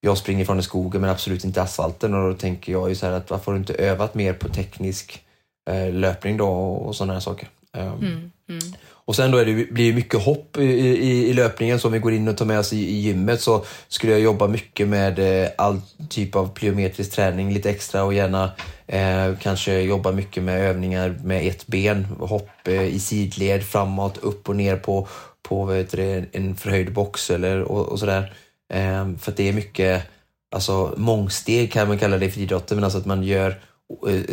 jag 0.00 0.18
springer 0.18 0.44
från 0.44 0.58
i 0.58 0.62
skogen 0.62 1.00
men 1.00 1.10
absolut 1.10 1.44
inte 1.44 1.62
asfalten 1.62 2.14
och 2.14 2.28
då 2.28 2.36
tänker 2.36 2.72
jag 2.72 2.88
ju 2.88 2.94
så 2.94 3.06
här 3.06 3.12
att 3.12 3.30
varför 3.30 3.46
har 3.46 3.52
du 3.52 3.58
inte 3.58 3.74
övat 3.74 4.14
mer 4.14 4.32
på 4.32 4.48
teknisk 4.48 5.24
löpning 5.92 6.36
då 6.36 6.48
och 6.48 6.96
sådana 6.96 7.12
här 7.12 7.20
saker. 7.20 7.48
Um, 7.76 7.82
mm, 7.82 8.30
mm. 8.48 8.74
Och 9.04 9.16
sen 9.16 9.30
då 9.30 9.38
är 9.38 9.44
det, 9.44 9.72
blir 9.72 9.90
det 9.90 9.96
mycket 9.96 10.22
hopp 10.24 10.56
i, 10.56 10.64
i, 10.64 11.28
i, 11.28 11.32
löpningen, 11.32 11.80
så 11.80 11.88
om 11.88 11.92
vi 11.92 11.98
går 11.98 12.12
in 12.12 12.28
och 12.28 12.36
tar 12.36 12.44
med 12.44 12.58
oss 12.58 12.72
i, 12.72 12.78
i 12.78 13.00
gymmet 13.00 13.40
så 13.40 13.64
skulle 13.88 14.12
jag 14.12 14.20
jobba 14.20 14.48
mycket 14.48 14.88
med 14.88 15.18
eh, 15.18 15.50
all 15.58 15.80
typ 16.08 16.36
av 16.36 16.48
plyometrisk 16.48 17.12
träning, 17.12 17.52
lite 17.52 17.70
extra 17.70 18.04
och 18.04 18.14
gärna 18.14 18.52
eh, 18.86 19.36
kanske 19.40 19.80
jobba 19.80 20.12
mycket 20.12 20.42
med 20.42 20.60
övningar 20.60 21.14
med 21.24 21.46
ett 21.46 21.66
ben, 21.66 22.04
hopp 22.04 22.68
eh, 22.68 22.82
i 22.82 22.98
sidled, 22.98 23.62
framåt, 23.62 24.18
upp 24.18 24.48
och 24.48 24.56
ner 24.56 24.76
på, 24.76 25.08
på 25.42 25.64
vet 25.64 25.90
du, 25.90 26.28
en 26.32 26.56
förhöjd 26.56 26.92
box 26.92 27.30
eller 27.30 27.62
och, 27.62 27.88
och 27.88 27.98
sådär. 27.98 28.32
Eh, 28.72 29.08
för 29.18 29.32
det 29.36 29.48
är 29.48 29.52
mycket, 29.52 30.02
alltså 30.54 30.94
mångsteg 30.96 31.72
kan 31.72 31.88
man 31.88 31.98
kalla 31.98 32.18
det 32.18 32.30
för 32.30 32.40
idrotten, 32.40 32.76
men 32.76 32.84
alltså 32.84 32.98
att 32.98 33.06
man 33.06 33.22
gör 33.22 33.50
eh, 33.50 33.56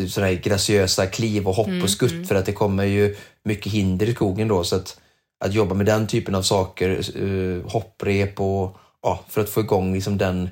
sådana 0.10 0.32
här 0.32 0.42
graciösa 0.42 1.06
kliv 1.06 1.48
och 1.48 1.56
hopp 1.56 1.84
och 1.84 1.90
skutt 1.90 2.28
för 2.28 2.36
att 2.36 2.46
det 2.46 2.54
kommer 2.54 2.84
ju 2.84 3.16
mycket 3.44 3.72
hinder 3.72 4.10
i 4.10 4.14
skogen 4.14 4.48
då. 4.48 4.64
Så 4.64 4.76
att, 4.76 5.00
att 5.46 5.54
jobba 5.54 5.76
med 5.76 5.86
den 5.86 6.08
typen 6.08 6.36
av 6.36 6.42
saker, 6.42 7.18
uh, 7.18 7.68
hopprep 7.68 8.40
och 8.40 8.78
ja, 9.02 9.24
för 9.30 9.42
att 9.42 9.50
få 9.50 9.60
igång 9.60 9.94
liksom 9.94 10.18
den 10.18 10.50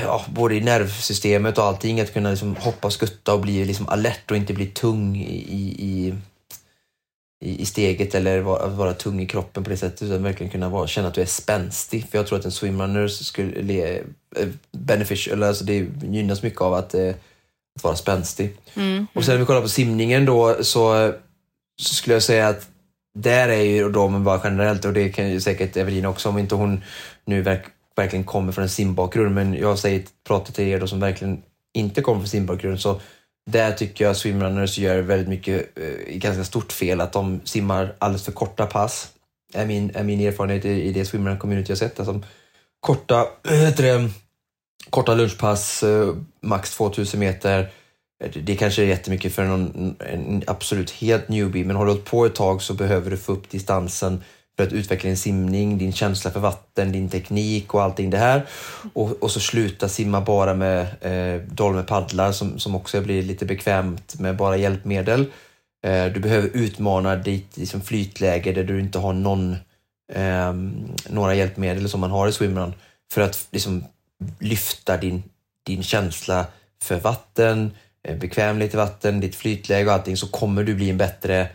ja, 0.00 0.24
både 0.28 0.54
i 0.54 0.60
nervsystemet 0.60 1.58
och 1.58 1.64
allting, 1.64 2.00
att 2.00 2.12
kunna 2.12 2.30
liksom 2.30 2.56
hoppa 2.56 2.86
och 2.86 2.92
skutta 2.92 3.34
och 3.34 3.40
bli 3.40 3.64
liksom 3.64 3.88
alert 3.88 4.30
och 4.30 4.36
inte 4.36 4.52
bli 4.52 4.66
tung 4.66 5.16
i, 5.16 5.36
i, 5.48 5.86
i, 5.88 6.14
i 7.62 7.66
steget 7.66 8.14
eller 8.14 8.40
vara, 8.40 8.66
vara 8.66 8.94
tung 8.94 9.20
i 9.20 9.26
kroppen 9.26 9.64
på 9.64 9.70
det 9.70 9.76
sättet 9.76 10.02
utan 10.02 10.22
verkligen 10.22 10.52
kunna 10.52 10.68
vara, 10.68 10.86
känna 10.86 11.08
att 11.08 11.14
du 11.14 11.20
är 11.20 11.26
spänstig. 11.26 12.08
För 12.10 12.18
jag 12.18 12.26
tror 12.26 12.38
att 12.38 12.44
en 12.44 12.52
swimrunner 12.52 13.08
skulle 13.08 13.62
le, 13.62 14.02
eh, 14.36 14.48
beneficial, 14.72 15.42
alltså 15.42 15.64
det 15.64 15.86
gynnas 16.02 16.42
mycket 16.42 16.60
av 16.60 16.74
att, 16.74 16.94
eh, 16.94 17.14
att 17.76 17.84
vara 17.84 17.96
spänstig. 17.96 18.56
Mm. 18.74 19.06
Och 19.14 19.24
sen 19.24 19.34
när 19.34 19.40
vi 19.40 19.46
kollar 19.46 19.62
på 19.62 19.68
simningen 19.68 20.24
då 20.24 20.64
så, 20.64 21.12
så 21.82 21.94
skulle 21.94 22.14
jag 22.14 22.22
säga 22.22 22.48
att 22.48 22.68
där 23.14 23.48
är 23.48 23.62
ju 23.62 23.90
då, 23.90 24.08
men 24.08 24.24
bara 24.24 24.40
generellt, 24.44 24.84
och 24.84 24.92
det 24.92 25.08
kan 25.08 25.30
ju 25.30 25.40
säkert 25.40 25.76
Evelina 25.76 26.08
också 26.08 26.28
om 26.28 26.38
inte 26.38 26.54
hon 26.54 26.84
nu 27.24 27.42
verk, 27.42 27.64
verkligen 27.96 28.24
kommer 28.24 28.52
från 28.52 28.62
en 28.62 28.70
simbakgrund, 28.70 29.34
men 29.34 29.54
jag 29.54 29.78
säger, 29.78 30.02
pratar 30.26 30.52
till 30.52 30.68
er 30.68 30.80
då 30.80 30.86
som 30.86 31.00
verkligen 31.00 31.42
inte 31.74 32.02
kommer 32.02 32.20
från 32.20 32.28
simbakgrund, 32.28 32.80
så 32.80 33.00
där 33.50 33.72
tycker 33.72 34.04
jag 34.04 34.16
swimrunners 34.16 34.78
gör 34.78 34.98
väldigt 34.98 35.28
mycket, 35.28 35.78
eh, 35.78 36.16
ganska 36.16 36.44
stort 36.44 36.72
fel, 36.72 37.00
att 37.00 37.12
de 37.12 37.40
simmar 37.44 37.94
alldeles 37.98 38.24
för 38.24 38.32
korta 38.32 38.66
pass. 38.66 39.12
Är 39.54 39.66
min, 39.66 39.90
är 39.94 40.02
min 40.02 40.20
erfarenhet 40.20 40.64
i, 40.64 40.82
i 40.82 40.92
det 40.92 41.04
swimrun 41.04 41.38
community 41.38 41.70
jag 41.70 41.78
sett. 41.78 41.98
Alltså, 41.98 42.20
korta, 42.80 43.26
det, 43.76 44.10
korta 44.90 45.14
lunchpass, 45.14 45.82
eh, 45.82 46.14
max 46.40 46.76
2000 46.76 47.20
meter. 47.20 47.70
Det, 48.32 48.40
det 48.40 48.56
kanske 48.56 48.82
är 48.82 48.86
jättemycket 48.86 49.34
för 49.34 49.44
någon, 49.44 49.96
en 49.98 50.42
absolut 50.46 50.90
helt 50.90 51.28
newbie, 51.28 51.64
men 51.64 51.76
har 51.76 51.84
du 51.84 51.90
hållit 51.90 52.04
på 52.04 52.26
ett 52.26 52.34
tag 52.34 52.62
så 52.62 52.74
behöver 52.74 53.10
du 53.10 53.16
få 53.16 53.32
upp 53.32 53.50
distansen 53.50 54.22
för 54.56 54.66
att 54.66 54.72
utveckla 54.72 55.08
din 55.08 55.16
simning, 55.16 55.78
din 55.78 55.92
känsla 55.92 56.30
för 56.30 56.40
vatten, 56.40 56.92
din 56.92 57.08
teknik 57.08 57.74
och 57.74 57.82
allting 57.82 58.10
det 58.10 58.18
här. 58.18 58.46
Och, 58.92 59.22
och 59.22 59.30
så 59.30 59.40
sluta 59.40 59.88
simma 59.88 60.20
bara 60.20 60.54
med 60.54 60.80
eh, 61.00 61.42
dolmepaddlar 61.42 62.32
som, 62.32 62.58
som 62.58 62.74
också 62.74 63.00
blir 63.00 63.22
lite 63.22 63.46
bekvämt 63.46 64.18
med 64.20 64.36
bara 64.36 64.56
hjälpmedel. 64.56 65.26
Eh, 65.84 66.06
du 66.06 66.20
behöver 66.20 66.50
utmana 66.52 67.16
ditt 67.16 67.56
liksom, 67.56 67.80
flytläge 67.80 68.52
där 68.52 68.64
du 68.64 68.80
inte 68.80 68.98
har 68.98 69.12
någon, 69.12 69.56
eh, 70.12 70.52
några 71.08 71.34
hjälpmedel 71.34 71.88
som 71.88 72.00
man 72.00 72.10
har 72.10 72.28
i 72.28 72.32
swimrun 72.32 72.74
för 73.12 73.20
att 73.20 73.46
liksom, 73.50 73.84
lyfta 74.38 74.96
din, 74.96 75.22
din 75.66 75.82
känsla 75.82 76.46
för 76.82 77.00
vatten, 77.00 77.70
eh, 78.08 78.18
bekvämlighet 78.18 78.74
i 78.74 78.76
vatten, 78.76 79.20
ditt 79.20 79.34
flytläge 79.34 79.86
och 79.86 79.92
allting 79.92 80.16
så 80.16 80.28
kommer 80.28 80.64
du 80.64 80.74
bli 80.74 80.90
en 80.90 80.98
bättre 80.98 81.48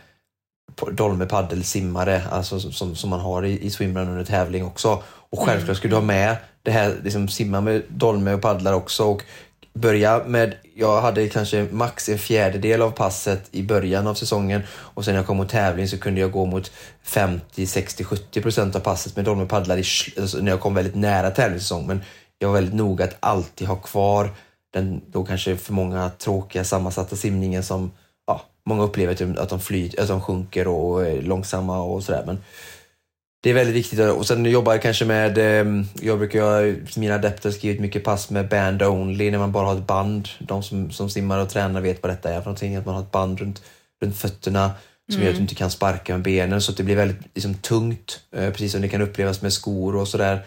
dolmepaddelsimmare, 0.92 2.22
alltså 2.30 2.60
som, 2.60 2.96
som 2.96 3.10
man 3.10 3.20
har 3.20 3.44
i, 3.44 3.66
i 3.66 3.70
swimrun 3.70 4.08
under 4.08 4.24
tävling 4.24 4.64
också. 4.64 5.02
Och 5.30 5.38
självklart 5.38 5.76
ska 5.76 5.88
du 5.88 5.94
ha 5.94 6.02
med 6.02 6.36
det 6.62 6.70
här, 6.70 6.96
liksom 7.04 7.28
simma 7.28 7.60
med 7.60 7.82
dolme 7.88 8.32
och 8.32 8.42
paddlar 8.42 8.72
också 8.72 9.04
och 9.04 9.22
börja 9.74 10.24
med, 10.24 10.54
jag 10.74 11.00
hade 11.00 11.28
kanske 11.28 11.66
max 11.70 12.08
en 12.08 12.18
fjärdedel 12.18 12.82
av 12.82 12.90
passet 12.90 13.48
i 13.50 13.62
början 13.62 14.06
av 14.06 14.14
säsongen 14.14 14.62
och 14.70 15.04
sen 15.04 15.14
när 15.14 15.18
jag 15.18 15.26
kom 15.26 15.36
mot 15.36 15.48
tävling 15.48 15.88
så 15.88 15.98
kunde 15.98 16.20
jag 16.20 16.32
gå 16.32 16.46
mot 16.46 16.72
50, 17.02 17.66
60, 17.66 18.04
70 18.04 18.42
procent 18.42 18.76
av 18.76 18.80
passet 18.80 19.16
med 19.16 19.24
dolme 19.24 19.42
och 19.42 19.48
paddlar 19.48 19.76
i, 19.76 19.84
alltså 20.20 20.38
när 20.38 20.50
jag 20.50 20.60
kom 20.60 20.74
väldigt 20.74 20.94
nära 20.94 21.30
tävlingssäsong. 21.30 21.86
Men 21.86 22.00
jag 22.38 22.48
var 22.48 22.54
väldigt 22.54 22.74
noga 22.74 23.04
att 23.04 23.16
alltid 23.20 23.68
ha 23.68 23.76
kvar 23.76 24.30
den 24.72 25.00
då 25.06 25.24
kanske 25.24 25.56
för 25.56 25.72
många 25.72 26.10
tråkiga 26.10 26.64
sammansatta 26.64 27.16
simningen 27.16 27.62
som 27.62 27.90
ja, 28.26 28.42
många 28.66 28.82
upplever 28.82 29.38
att 29.38 29.48
de, 29.48 29.60
flyter, 29.60 30.02
att 30.02 30.08
de 30.08 30.20
sjunker 30.20 30.68
och 30.68 31.06
är 31.06 31.22
långsamma 31.22 31.82
och 31.82 32.02
sådär. 32.02 32.22
Men 32.26 32.38
det 33.42 33.50
är 33.50 33.54
väldigt 33.54 33.76
viktigt. 33.76 34.00
Och 34.00 34.26
sen 34.26 34.44
jobbar 34.44 34.72
jag 34.72 34.82
kanske 34.82 35.04
med, 35.04 35.38
ehm, 35.38 35.84
jag 36.00 36.18
brukar, 36.18 36.76
mina 36.98 37.14
adepter 37.14 37.48
har 37.48 37.54
skrivit 37.54 37.80
mycket 37.80 38.04
pass 38.04 38.30
med 38.30 38.48
band 38.48 38.82
only, 38.82 39.30
när 39.30 39.38
man 39.38 39.52
bara 39.52 39.66
har 39.66 39.74
ett 39.74 39.86
band. 39.86 40.28
De 40.38 40.62
som, 40.62 40.90
som 40.90 41.10
simmar 41.10 41.38
och 41.38 41.48
tränar 41.48 41.80
vet 41.80 42.02
vad 42.02 42.12
detta 42.12 42.28
är 42.28 42.34
för 42.34 42.44
någonting, 42.44 42.76
att 42.76 42.86
man 42.86 42.94
har 42.94 43.02
ett 43.02 43.10
band 43.12 43.40
runt, 43.40 43.62
runt 44.02 44.16
fötterna 44.16 44.70
som 45.08 45.14
mm. 45.14 45.24
gör 45.24 45.30
att 45.30 45.36
du 45.36 45.42
inte 45.42 45.54
kan 45.54 45.70
sparka 45.70 46.12
med 46.12 46.22
benen 46.22 46.60
så 46.60 46.70
att 46.70 46.76
det 46.76 46.82
blir 46.82 46.96
väldigt 46.96 47.20
liksom, 47.34 47.54
tungt, 47.54 48.20
eh, 48.36 48.50
precis 48.50 48.72
som 48.72 48.80
det 48.80 48.88
kan 48.88 49.02
upplevas 49.02 49.42
med 49.42 49.52
skor 49.52 49.96
och 49.96 50.08
sådär 50.08 50.44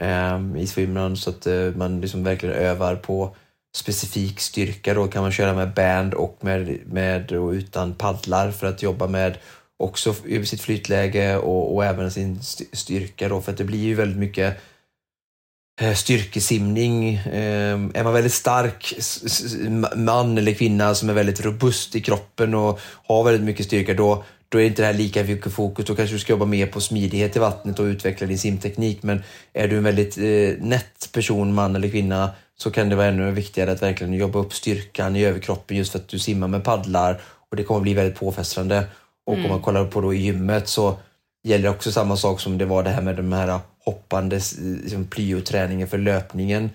Ehm, 0.00 0.56
i 0.56 0.66
swimrun 0.66 1.16
så 1.16 1.30
att 1.30 1.46
eh, 1.46 1.70
man 1.76 2.00
liksom 2.00 2.24
verkligen 2.24 2.54
övar 2.54 2.96
på 2.96 3.36
specifik 3.76 4.40
styrka. 4.40 4.94
Då 4.94 5.06
kan 5.06 5.22
man 5.22 5.32
köra 5.32 5.54
med 5.54 5.74
band 5.74 6.14
och 6.14 6.38
med, 6.40 6.78
med 6.86 7.32
och 7.32 7.50
utan 7.50 7.94
paddlar 7.94 8.50
för 8.50 8.66
att 8.66 8.82
jobba 8.82 9.06
med 9.06 9.38
också 9.78 10.14
sitt 10.44 10.60
flytläge 10.60 11.36
och, 11.36 11.74
och 11.74 11.84
även 11.84 12.10
sin 12.10 12.42
styrka 12.72 13.28
då 13.28 13.40
för 13.40 13.52
att 13.52 13.58
det 13.58 13.64
blir 13.64 13.78
ju 13.78 13.94
väldigt 13.94 14.18
mycket 14.18 14.60
eh, 15.80 15.94
styrkesimning. 15.94 17.14
Ehm, 17.32 17.92
är 17.94 18.04
man 18.04 18.12
väldigt 18.12 18.32
stark 18.32 18.94
man 19.96 20.38
eller 20.38 20.54
kvinna 20.54 20.94
som 20.94 21.08
är 21.08 21.14
väldigt 21.14 21.44
robust 21.44 21.96
i 21.96 22.00
kroppen 22.00 22.54
och 22.54 22.80
har 23.06 23.24
väldigt 23.24 23.44
mycket 23.44 23.66
styrka 23.66 23.94
då, 23.94 24.24
då 24.54 24.60
är 24.60 24.66
inte 24.66 24.82
det 24.82 24.86
här 24.86 24.94
lika 24.94 25.24
mycket 25.24 25.52
fokus. 25.52 25.84
Då 25.84 25.94
kanske 25.94 26.14
du 26.14 26.18
ska 26.18 26.32
jobba 26.32 26.44
mer 26.44 26.66
på 26.66 26.80
smidighet 26.80 27.36
i 27.36 27.38
vattnet 27.38 27.78
och 27.78 27.84
utveckla 27.84 28.26
din 28.26 28.38
simteknik. 28.38 29.02
Men 29.02 29.22
är 29.52 29.68
du 29.68 29.76
en 29.76 29.84
väldigt 29.84 30.18
eh, 30.18 30.64
nätt 30.64 31.08
person, 31.12 31.54
man 31.54 31.76
eller 31.76 31.88
kvinna, 31.88 32.30
så 32.56 32.70
kan 32.70 32.88
det 32.88 32.96
vara 32.96 33.06
ännu 33.06 33.30
viktigare 33.30 33.72
att 33.72 33.82
verkligen 33.82 34.14
jobba 34.14 34.38
upp 34.38 34.54
styrkan 34.54 35.16
i 35.16 35.24
överkroppen 35.24 35.76
just 35.76 35.92
för 35.92 35.98
att 35.98 36.08
du 36.08 36.18
simmar 36.18 36.48
med 36.48 36.64
paddlar 36.64 37.20
och 37.50 37.56
det 37.56 37.62
kommer 37.62 37.80
bli 37.80 37.94
väldigt 37.94 38.18
påfrestande. 38.18 38.84
Och 39.26 39.32
mm. 39.32 39.44
om 39.44 39.50
man 39.50 39.62
kollar 39.62 39.84
på 39.84 40.00
då 40.00 40.14
i 40.14 40.18
gymmet 40.18 40.68
så 40.68 40.96
gäller 41.44 41.68
också 41.68 41.92
samma 41.92 42.16
sak 42.16 42.40
som 42.40 42.58
det 42.58 42.64
var 42.64 42.82
det 42.82 42.90
här 42.90 43.02
med 43.02 43.16
de 43.16 43.32
här 43.32 43.60
hoppande 43.84 44.40
liksom, 44.82 45.04
plyoträningen 45.04 45.88
för 45.88 45.98
löpningen. 45.98 46.70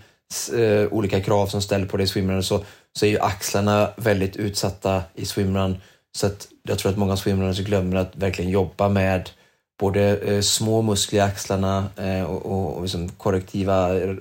Eh, 0.58 0.94
olika 0.94 1.22
krav 1.22 1.48
som 1.48 1.62
ställs 1.62 1.92
på 1.92 1.98
dig 1.98 2.04
i 2.04 2.08
swimrun 2.08 2.44
så, 2.44 2.64
så 2.94 3.06
är 3.06 3.10
ju 3.10 3.20
axlarna 3.20 3.90
väldigt 3.98 4.36
utsatta 4.36 5.04
i 5.16 5.26
swimrun. 5.26 5.78
Så 6.20 6.28
att 6.28 6.48
jag 6.64 6.80
tror 6.80 6.92
att 6.92 6.98
många 6.98 7.18
swimrunners 7.18 7.60
glömmer 7.60 7.98
att 7.98 8.16
verkligen 8.16 8.52
jobba 8.52 8.90
med 8.90 9.30
både 9.80 10.18
eh, 10.18 10.42
små 10.42 10.82
muskler 10.82 11.20
i 11.20 11.22
axlarna 11.22 11.90
eh, 11.98 12.24
och, 12.24 12.46
och, 12.46 12.76
och 12.76 12.82
liksom 12.82 13.10
korrektiva 13.10 13.98
eh, 13.98 14.16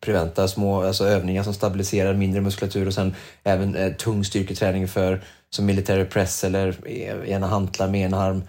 preventa 0.00 0.48
små 0.48 0.82
alltså 0.82 1.04
övningar 1.04 1.42
som 1.42 1.54
stabiliserar 1.54 2.14
mindre 2.14 2.40
muskulatur 2.40 2.86
och 2.86 2.94
sen 2.94 3.14
även 3.44 3.74
eh, 3.74 3.92
tung 3.92 4.24
styrketräning 4.24 4.88
för 4.88 5.20
som 5.50 5.66
military 5.66 6.04
press 6.04 6.44
eller 6.44 6.76
eh, 6.86 7.30
ena 7.30 7.46
hantlar 7.46 7.88
med 7.88 8.06
en 8.06 8.14
arm. 8.14 8.42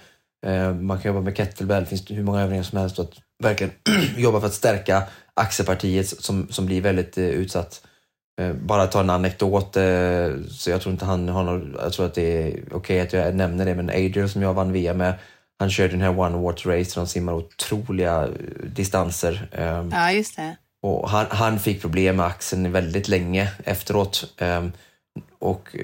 Eh, 0.45 0.73
man 0.73 1.01
kan 1.01 1.09
jobba 1.13 1.23
med 1.23 1.37
kettlebell, 1.37 1.83
det 1.83 1.89
finns 1.89 2.11
hur 2.11 2.23
många 2.23 2.41
övningar 2.41 2.63
som 2.63 2.77
helst. 2.77 2.99
Att 2.99 3.13
verkligen 3.43 3.73
jobba 4.17 4.39
för 4.39 4.47
att 4.47 4.53
stärka 4.53 5.03
axelpartiet 5.33 6.07
som, 6.07 6.47
som 6.49 6.65
blir 6.65 6.81
väldigt 6.81 7.17
eh, 7.17 7.25
utsatt. 7.25 7.81
Eh, 8.39 8.53
bara 8.53 8.87
ta 8.87 8.99
en 8.99 9.09
anekdot, 9.09 9.77
eh, 9.77 10.29
så 10.49 10.69
jag 10.69 10.81
tror 10.81 10.91
inte 10.91 11.05
han 11.05 11.29
har 11.29 11.43
någon, 11.43 11.75
jag 11.81 11.93
tror 11.93 12.05
att 12.05 12.13
det 12.13 12.43
är 12.43 12.51
okej 12.51 12.75
okay 12.75 12.99
att 12.99 13.13
jag 13.13 13.35
nämner 13.35 13.65
det, 13.65 13.75
men 13.75 13.89
Adrian 13.89 14.29
som 14.29 14.41
jag 14.41 14.53
vann 14.53 14.71
VM 14.71 14.97
med, 14.97 15.13
han 15.59 15.69
körde 15.69 15.91
den 15.91 16.01
här 16.01 16.19
One 16.19 16.37
Water 16.37 16.69
Race 16.69 16.91
där 16.93 17.01
de 17.01 17.07
simmar 17.07 17.33
otroliga 17.33 18.23
eh, 18.23 18.29
distanser. 18.65 19.49
Eh, 19.51 19.85
ja, 19.91 20.11
just 20.11 20.35
det. 20.35 20.55
Och 20.83 21.09
han, 21.09 21.25
han 21.29 21.59
fick 21.59 21.81
problem 21.81 22.15
med 22.15 22.25
axeln 22.25 22.71
väldigt 22.71 23.07
länge 23.07 23.51
efteråt. 23.63 24.33
Um, 24.41 24.71
och 25.39 25.75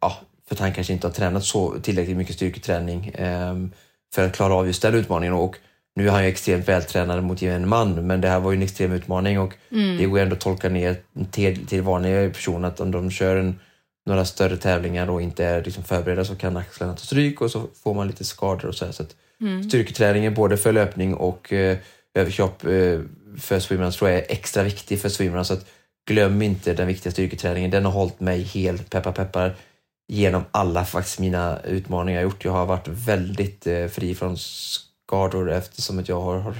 ja, 0.00 0.16
för 0.48 0.54
att 0.54 0.60
han 0.60 0.72
kanske 0.72 0.92
inte 0.92 1.06
har 1.06 1.12
tränat 1.12 1.44
så 1.44 1.74
tillräckligt 1.82 2.16
mycket 2.16 2.34
styrketräning 2.34 3.14
um, 3.18 3.72
för 4.14 4.26
att 4.26 4.36
klara 4.36 4.54
av 4.54 4.66
just 4.66 4.82
den 4.82 4.94
utmaningen. 4.94 5.34
Och 5.34 5.56
nu 5.96 6.06
är 6.08 6.10
han 6.10 6.22
ju 6.22 6.28
extremt 6.28 6.68
vältränad 6.68 7.24
mot 7.24 7.42
en 7.42 7.68
man, 7.68 8.06
men 8.06 8.20
det 8.20 8.28
här 8.28 8.40
var 8.40 8.50
ju 8.50 8.56
en 8.56 8.62
extrem 8.62 8.92
utmaning 8.92 9.40
och 9.40 9.54
mm. 9.72 9.96
det 9.96 10.06
går 10.06 10.18
ändå 10.18 10.34
att 10.34 10.40
tolka 10.40 10.68
ner 10.68 10.96
till, 11.30 11.66
till 11.66 11.82
vanliga 11.82 12.30
personer 12.30 12.68
att 12.68 12.80
om 12.80 12.90
de 12.90 13.10
kör 13.10 13.36
en, 13.36 13.58
några 14.06 14.24
större 14.24 14.56
tävlingar 14.56 15.10
och 15.10 15.22
inte 15.22 15.44
är 15.44 15.64
liksom 15.64 15.84
förberedda 15.84 16.24
så 16.24 16.36
kan 16.36 16.56
axlarna 16.56 16.92
ta 16.92 16.98
stryk 16.98 17.40
och 17.40 17.50
så 17.50 17.66
får 17.82 17.94
man 17.94 18.06
lite 18.06 18.24
skador 18.24 18.68
och 18.68 18.74
så. 18.74 18.84
Här. 18.84 18.92
så 18.92 19.02
att 19.02 19.16
mm. 19.40 19.62
Styrketräningen 19.62 20.34
både 20.34 20.56
för 20.56 20.72
löpning 20.72 21.14
och 21.14 21.52
uh, 21.52 21.76
överkropp 22.14 22.64
uh, 22.64 23.00
för 23.38 23.60
swimrun 23.60 23.92
tror 23.92 24.10
jag 24.10 24.18
är 24.18 24.26
extra 24.28 24.62
viktig 24.62 25.00
för 25.00 25.08
swimrun. 25.08 25.44
Så 25.44 25.54
att 25.54 25.66
glöm 26.08 26.42
inte 26.42 26.74
den 26.74 26.86
viktiga 26.86 27.12
styrketräningen. 27.12 27.70
Den 27.70 27.84
har 27.84 27.92
hållit 27.92 28.20
mig 28.20 28.42
helt 28.42 28.90
peppar 28.90 29.12
peppar 29.12 29.54
genom 30.08 30.44
alla 30.50 30.84
faktiskt 30.84 31.18
mina 31.18 31.60
utmaningar 31.60 32.20
jag 32.20 32.30
gjort. 32.30 32.44
Jag 32.44 32.52
har 32.52 32.66
varit 32.66 32.88
väldigt 32.88 33.66
eh, 33.66 33.86
fri 33.86 34.14
från 34.14 34.36
skador 35.10 35.50
eftersom 35.50 35.98
att 35.98 36.08
jag 36.08 36.20
har, 36.20 36.38
har 36.38 36.54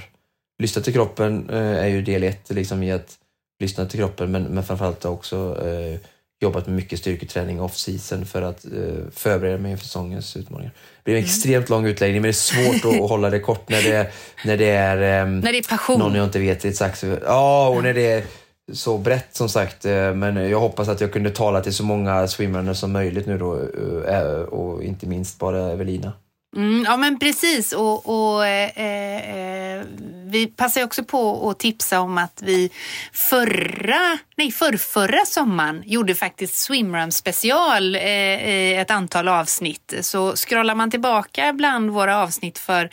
lyssnat 0.61 0.83
till 0.83 0.93
kroppen 0.93 1.49
eh, 1.49 1.83
är 1.83 1.87
ju 1.87 2.01
del 2.01 2.23
ett 2.23 2.49
liksom 2.49 2.83
i 2.83 2.91
att 2.91 3.17
lyssna 3.59 3.85
till 3.85 3.99
kroppen 3.99 4.31
men, 4.31 4.43
men 4.43 4.63
framförallt 4.63 5.05
också 5.05 5.57
eh, 5.65 5.99
jobbat 6.41 6.67
med 6.67 6.75
mycket 6.75 6.99
styrketräning 6.99 7.61
off-season 7.61 8.25
för 8.25 8.41
att 8.41 8.65
eh, 8.65 9.11
förbereda 9.11 9.57
mig 9.57 9.71
inför 9.71 9.85
säsongens 9.85 10.35
utmaningar. 10.37 10.71
Det 10.71 11.03
blir 11.03 11.13
en 11.13 11.19
mm. 11.19 11.25
extremt 11.25 11.69
lång 11.69 11.85
utläggning 11.85 12.21
men 12.21 12.27
det 12.27 12.29
är 12.29 12.73
svårt 12.73 12.93
att, 12.93 13.09
hålla 13.09 13.29
det 13.29 13.39
kort 13.39 13.69
när 13.69 13.81
det, 13.81 14.11
när 14.45 14.57
det 14.57 14.69
är... 14.69 14.97
Eh, 14.97 15.27
när 15.43 15.51
det 15.51 15.57
är 15.57 15.69
passion. 15.69 15.99
Någon 15.99 16.15
jag 16.15 16.25
inte 16.25 16.39
vet 16.39 16.65
exakt. 16.65 17.03
Ja, 17.25 17.69
och 17.69 17.83
när 17.83 17.93
det 17.93 18.11
är 18.11 18.23
så 18.73 18.97
brett 18.97 19.35
som 19.35 19.49
sagt. 19.49 19.85
Eh, 19.85 20.13
men 20.13 20.49
jag 20.49 20.59
hoppas 20.59 20.87
att 20.87 21.01
jag 21.01 21.13
kunde 21.13 21.29
tala 21.29 21.61
till 21.61 21.73
så 21.73 21.83
många 21.83 22.27
swimrunners 22.27 22.77
som 22.77 22.91
möjligt 22.91 23.27
nu 23.27 23.37
då. 23.37 23.59
eh, 24.07 24.41
Och 24.41 24.83
inte 24.83 25.05
minst 25.05 25.39
bara 25.39 25.71
Evelina. 25.71 26.13
Mm, 26.55 26.83
ja 26.83 26.97
men 26.97 27.19
precis 27.19 27.73
och, 27.73 28.09
och 28.09 28.47
eh, 28.47 28.69
eh, 28.75 29.77
eh 29.77 29.85
vi 30.31 30.47
passar 30.47 30.83
också 30.83 31.03
på 31.03 31.49
att 31.49 31.59
tipsa 31.59 31.99
om 31.99 32.17
att 32.17 32.41
vi 32.45 32.71
förra, 33.13 34.17
nej 34.35 34.51
förrförra 34.51 35.25
sommaren 35.25 35.83
gjorde 35.85 36.15
faktiskt 36.15 36.55
swimrun 36.55 37.11
special 37.11 37.95
eh, 37.95 38.01
i 38.49 38.75
ett 38.75 38.91
antal 38.91 39.27
avsnitt. 39.27 39.93
Så 40.01 40.35
scrollar 40.35 40.75
man 40.75 40.91
tillbaka 40.91 41.53
bland 41.53 41.89
våra 41.89 42.23
avsnitt 42.23 42.57
för 42.57 42.89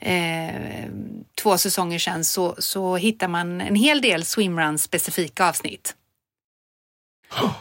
eh, 0.00 0.50
två 1.42 1.58
säsonger 1.58 1.98
sedan 1.98 2.24
så, 2.24 2.54
så 2.58 2.96
hittar 2.96 3.28
man 3.28 3.60
en 3.60 3.76
hel 3.76 4.00
del 4.00 4.24
swimrun 4.24 4.78
specifika 4.78 5.48
avsnitt. 5.48 5.94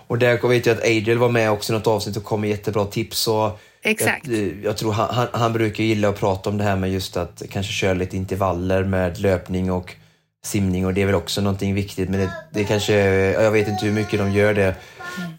Och 0.08 0.18
där 0.18 0.48
vet 0.48 0.66
jag 0.66 0.78
att 0.78 0.84
Adriel 0.84 1.18
var 1.18 1.30
med 1.30 1.52
också 1.52 1.74
i 1.74 1.76
något 1.76 1.88
avsnitt 1.88 2.18
och 2.18 2.24
kom 2.24 2.42
med 2.42 2.50
jättebra 2.50 2.86
tips. 2.86 3.28
Och 3.28 3.60
Exakt. 3.84 4.28
Jag, 4.28 4.54
jag 4.64 4.78
tror 4.78 4.92
han, 4.92 5.16
han, 5.16 5.28
han 5.34 5.54
brukar 5.54 5.84
gilla 5.84 6.10
att 6.10 6.20
prata 6.20 6.50
om 6.50 6.58
det 6.58 6.64
här 6.64 6.76
med 6.76 6.92
just 6.92 7.18
att 7.18 7.42
kanske 7.50 7.74
köra 7.74 7.94
lite 7.94 8.18
intervaller 8.18 8.84
med 8.84 9.20
löpning 9.20 9.72
och 9.72 9.96
simning 10.44 10.86
och 10.86 10.94
det 10.94 11.02
är 11.02 11.06
väl 11.06 11.16
också 11.16 11.42
någonting 11.42 11.74
viktigt. 11.74 12.10
Men 12.10 12.20
det, 12.20 12.34
det 12.54 12.64
kanske, 12.64 12.94
jag 13.32 13.52
vet 13.52 13.68
inte 13.68 13.86
hur 13.86 13.94
mycket 13.94 14.20
de 14.20 14.32
gör 14.32 14.54
det. 14.54 14.76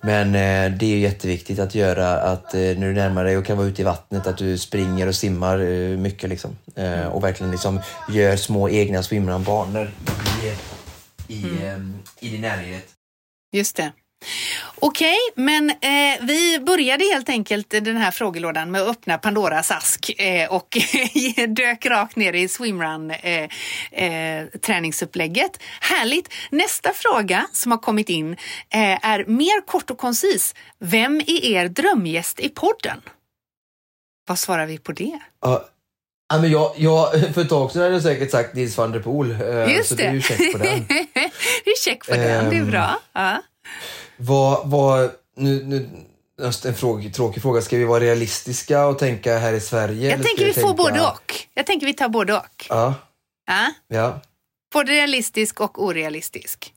Men 0.03 0.27
eh, 0.27 0.79
det 0.79 0.87
är 0.87 0.91
ju 0.91 0.99
jätteviktigt 0.99 1.59
att 1.59 1.75
göra 1.75 2.21
att 2.21 2.55
eh, 2.55 2.61
när 2.61 2.87
du 2.87 2.93
närmar 2.93 3.25
dig 3.25 3.37
och 3.37 3.45
kan 3.45 3.57
vara 3.57 3.67
ute 3.67 3.83
i 3.83 3.85
vattnet 3.85 4.27
att 4.27 4.39
du 4.39 4.59
springer 4.59 5.07
och 5.07 5.15
simmar 5.15 5.59
eh, 5.59 5.99
mycket 5.99 6.31
liksom. 6.31 6.59
Eh, 6.77 7.07
och 7.07 7.25
verkligen 7.25 7.51
liksom 7.51 7.81
gör 8.09 8.37
små 8.37 8.69
egna 8.69 9.03
swimrunbanor 9.03 9.91
i, 10.43 11.35
i, 11.35 11.45
eh, 11.67 11.79
i 12.21 12.29
din 12.29 12.41
närhet. 12.41 12.89
Just 13.53 13.77
det. 13.77 13.93
Okej, 14.75 15.17
men 15.35 15.71
eh, 15.71 15.77
vi 16.21 16.59
började 16.59 17.05
helt 17.05 17.29
enkelt 17.29 17.71
den 17.71 17.97
här 17.97 18.11
frågelådan 18.11 18.71
med 18.71 18.83
att 18.83 18.89
öppna 18.89 19.19
Pandoras 19.19 19.71
ask 19.71 20.11
eh, 20.21 20.53
och 20.53 20.77
dök 21.49 21.87
rakt 21.87 22.17
ner 22.17 22.33
i 22.33 22.49
swimrun 22.49 23.11
eh, 23.11 23.43
eh. 23.93 24.47
Härligt! 25.81 26.29
Nästa 26.51 26.93
fråga 26.95 27.47
som 27.53 27.71
har 27.73 27.79
kommit 27.79 28.09
in 28.09 28.33
eh, 28.33 29.07
är 29.07 29.25
mer 29.25 29.67
kort 29.67 29.91
och 29.91 29.99
koncis. 29.99 30.55
Vem 30.79 31.21
är 31.21 31.45
er 31.45 31.69
drömgäst 31.69 32.41
i 32.41 32.49
podden? 32.49 33.01
Vad 34.29 34.39
svarar 34.39 34.67
vi 34.67 34.79
på 34.79 34.93
det? 34.93 35.19
Ja, 35.41 35.69
Ja, 36.33 36.39
men 36.39 36.51
jag, 36.51 36.73
jag, 36.77 37.11
för 37.35 37.41
ett 37.41 37.49
tag 37.49 37.71
sedan 37.73 37.83
hade 37.83 37.95
jag 37.95 38.03
säkert 38.03 38.31
sagt 38.31 38.55
Nils 38.55 38.79
van 38.79 38.93
der 38.93 39.01
Poel. 39.01 39.31
eh, 39.31 39.77
Just 39.77 39.89
så 39.89 39.95
det. 39.95 40.03
det 40.03 40.09
är 40.09 40.13
ju 40.15 40.21
check 40.23 40.53
på 40.53 40.59
den. 40.59 40.87
det 41.65 41.71
är 41.71 41.85
check 41.85 42.07
på 42.07 42.15
den, 42.15 42.51
det 42.51 42.57
är 42.57 42.61
Ehm, 42.61 42.71
bra. 42.71 43.01
Ja. 43.13 43.43
Vad, 44.27 44.71
vad, 44.71 45.11
nu, 45.37 45.63
nu, 45.65 45.89
just 46.43 46.65
en 46.65 46.75
fråga, 46.75 47.11
tråkig 47.11 47.43
fråga. 47.43 47.63
Ska 47.63 47.77
vi 47.77 47.85
vara 47.85 48.01
realistiska 48.01 48.87
och 48.87 48.99
tänka 48.99 49.39
här 49.39 49.53
i 49.53 49.61
Sverige? 49.61 50.11
Jag 50.11 50.23
tänker 50.23 50.45
vi 50.45 50.53
får 50.53 50.61
tänka- 50.61 50.77
både 50.83 51.01
och. 51.07 51.35
Jag 51.55 51.67
tänker 51.67 51.87
vi 51.87 51.95
tar 51.95 52.09
både 52.09 52.35
och. 52.37 52.67
Ja, 52.69 52.95
Ja? 53.47 53.73
ja. 53.89 54.21
Både 54.73 54.93
realistisk 54.93 55.61
och 55.61 55.83
orealistisk. 55.85 56.75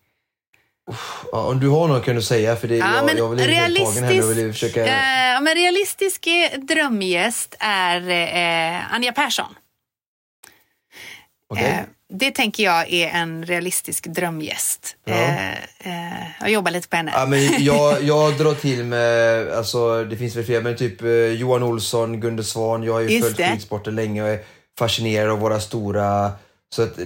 ja. 1.32 1.44
Om 1.48 1.60
du 1.60 1.70
har 1.70 1.88
någon 1.88 2.02
kan 2.02 2.16
du 2.16 2.22
säga, 2.22 2.56
för 2.56 2.68
det, 2.68 2.76
Ja, 2.78 2.96
jag, 2.96 3.06
men 3.06 3.18
jag 3.18 3.30
vill 3.30 3.40
tagen 3.78 4.04
här 4.04 4.14
nu 4.14 4.22
vill 4.34 4.54
försöka... 4.54 4.86
eh, 4.86 5.42
men 5.42 5.56
realistisk 5.56 6.28
drömgäst 6.58 7.56
är 7.60 8.10
eh, 8.10 8.94
Anja 8.94 9.12
Persson. 9.12 9.56
Okej. 11.50 11.66
Eh, 11.66 11.80
det 12.10 12.32
tänker 12.32 12.64
jag 12.64 12.94
är 12.94 13.08
en 13.08 13.46
realistisk 13.46 14.08
drömgäst. 14.08 14.96
Ja. 15.06 15.14
Eh, 15.14 15.54
eh, 15.80 16.28
jag 16.40 16.52
jobbar 16.52 16.72
lite 16.72 16.88
på 16.88 16.96
henne. 16.96 17.12
Ja, 17.16 17.26
men 17.26 17.64
jag, 17.64 18.04
jag 18.04 18.38
drar 18.38 18.54
till 18.54 18.84
med, 18.84 19.50
alltså 19.52 20.04
det 20.04 20.18
finns 20.18 20.36
väl 20.36 20.44
fler, 20.44 20.62
men 20.62 20.76
typ 20.76 21.02
eh, 21.02 21.10
Johan 21.10 21.64
Olsson, 21.64 22.20
Gunde 22.20 22.44
Svan. 22.44 22.84
Jag 22.84 22.94
har 22.94 23.00
ju 23.02 23.10
Just 23.10 23.36
följt 23.36 23.52
skidsporten 23.52 23.96
länge 23.96 24.24
och 24.24 24.30
är 24.30 24.40
fascinerad 24.80 25.32
av 25.32 25.40
våra 25.40 25.60
stora... 25.60 26.32
Så 26.70 26.82
att 26.82 26.96
det, 26.96 27.06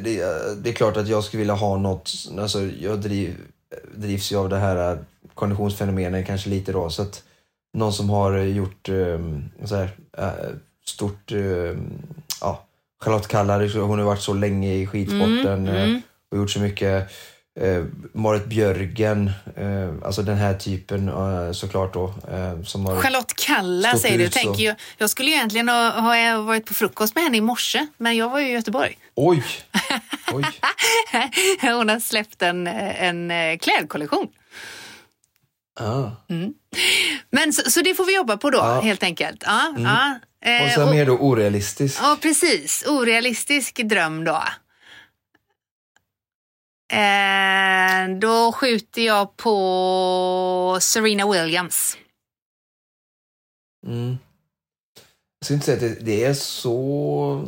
det 0.64 0.70
är 0.70 0.74
klart 0.74 0.98
att 0.98 1.08
jag 1.08 1.24
skulle 1.24 1.40
vilja 1.40 1.54
ha 1.54 1.78
något, 1.78 2.12
alltså 2.40 2.66
jag 2.80 3.02
driv, 3.02 3.36
drivs 3.96 4.32
ju 4.32 4.36
av 4.38 4.50
det 4.50 4.58
här 4.58 4.92
eh, 4.92 4.98
konditionsfenomenen 5.34 6.26
kanske 6.26 6.50
lite 6.50 6.72
då. 6.72 6.90
Så 6.90 7.02
att 7.02 7.24
någon 7.74 7.94
som 7.94 8.10
har 8.10 8.38
gjort 8.38 8.90
um, 8.90 9.50
så 9.66 9.76
här, 9.76 9.90
eh, 10.18 10.56
stort, 10.86 11.32
um, 11.32 11.92
ja, 12.42 12.66
Charlotte 13.04 13.28
Kalla, 13.28 13.68
hon 13.68 14.00
har 14.00 14.06
varit 14.06 14.22
så 14.22 14.34
länge 14.34 14.74
i 14.74 14.88
skidsporten 14.88 15.46
Mm, 15.46 15.68
eh, 15.68 15.84
mm. 15.84 16.02
och 16.32 16.38
gjort 16.38 16.52
så 16.52 16.60
mycket. 16.60 17.12
Eh, 17.60 17.84
Marit 18.14 18.46
Björgen, 18.46 19.32
eh, 19.56 20.06
alltså 20.06 20.22
den 20.22 20.38
här 20.38 20.54
typen 20.54 21.08
eh, 21.08 21.52
såklart 21.52 21.94
då. 21.94 22.14
Eh, 22.32 22.64
som 22.64 22.86
har, 22.86 23.02
Charlotte 23.02 23.34
Kalla 23.36 23.98
säger 23.98 24.18
du. 24.18 24.30
Tänker 24.30 24.64
jag, 24.64 24.76
jag 24.98 25.10
skulle 25.10 25.30
egentligen 25.32 25.70
ha, 25.70 25.90
ha 25.90 26.42
varit 26.42 26.66
på 26.66 26.74
frukost 26.74 27.16
med 27.16 27.24
henne 27.24 27.38
i 27.38 27.42
morse, 27.42 27.88
men 27.98 28.18
jag 28.18 28.30
var 28.30 28.40
ju 28.40 28.48
i 28.48 28.52
Göteborg. 28.52 28.98
Oj! 29.16 29.44
Oj! 30.34 30.44
Hon 31.62 31.90
har 31.90 32.00
släppt 32.00 32.42
en, 32.42 32.68
en 32.68 33.60
klädkollektion. 33.60 34.28
Ah. 35.80 36.12
Men 37.32 37.54
så, 37.54 37.72
så 37.72 37.82
det 37.82 37.96
får 37.96 38.06
vi 38.06 38.16
jobba 38.16 38.38
på 38.38 38.50
då. 38.50 38.62
Mm. 38.62 38.84
helt 38.84 39.04
enkelt. 39.04 39.44
Ja, 39.46 39.74
Eh, 40.46 40.64
Och 40.66 40.72
sen 40.72 40.90
mer 40.90 41.06
då 41.06 41.18
orealistiskt. 41.18 42.00
Ja, 42.02 42.18
precis. 42.22 42.84
Orealistisk 42.88 43.76
dröm 43.84 44.24
då. 44.24 44.44
Eh, 46.94 48.18
då 48.20 48.52
skjuter 48.52 49.02
jag 49.02 49.38
på 49.38 50.78
Serena 50.82 51.32
Williams. 51.32 51.98
Mm. 53.88 54.18
Jag 55.40 55.46
skulle 55.46 55.56
inte 55.56 55.66
säga 55.66 55.76
att 55.76 56.00
det, 56.00 56.06
det 56.06 56.24
är 56.24 56.34
så... 56.34 57.46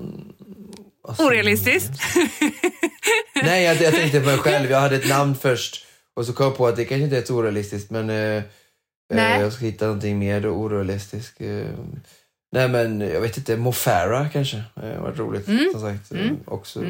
alltså, 1.08 1.24
Orealistiskt. 1.26 1.92
Nej, 3.44 3.64
jag, 3.64 3.82
jag 3.82 3.94
tänkte 3.94 4.20
på 4.20 4.26
mig 4.26 4.38
själv. 4.38 4.72
Jag 4.72 4.80
hade 4.80 4.96
ett 4.96 5.10
namn 5.10 5.36
först 5.36 5.86
och 6.14 6.26
så 6.26 6.34
kom 6.34 6.46
jag 6.46 6.58
på 6.58 6.68
att 6.68 6.76
det 6.76 6.86
kanske 6.86 7.04
inte 7.04 7.18
är 7.18 7.24
så 7.24 7.36
orealistiskt 7.36 7.92
men 7.92 8.10
eh, 8.10 8.44
eh, 9.14 9.42
jag 9.42 9.54
ska 9.54 9.66
hitta 9.66 9.86
någonting 9.86 10.20
mer 10.20 10.48
orealistiskt. 10.48 11.42
Eh, 11.42 11.66
nej 12.52 12.70
men 12.70 13.02
jag 13.02 13.22
vet 13.22 13.38
inte, 13.38 13.58
Mo 13.58 13.72
Farah 13.72 14.32
kanske. 14.32 14.58
Eh, 14.84 15.02
varit 15.02 15.20
roligt 15.20 15.46
som 15.46 15.82
sagt. 15.82 16.12
Eh, 16.12 16.32
också. 16.46 16.84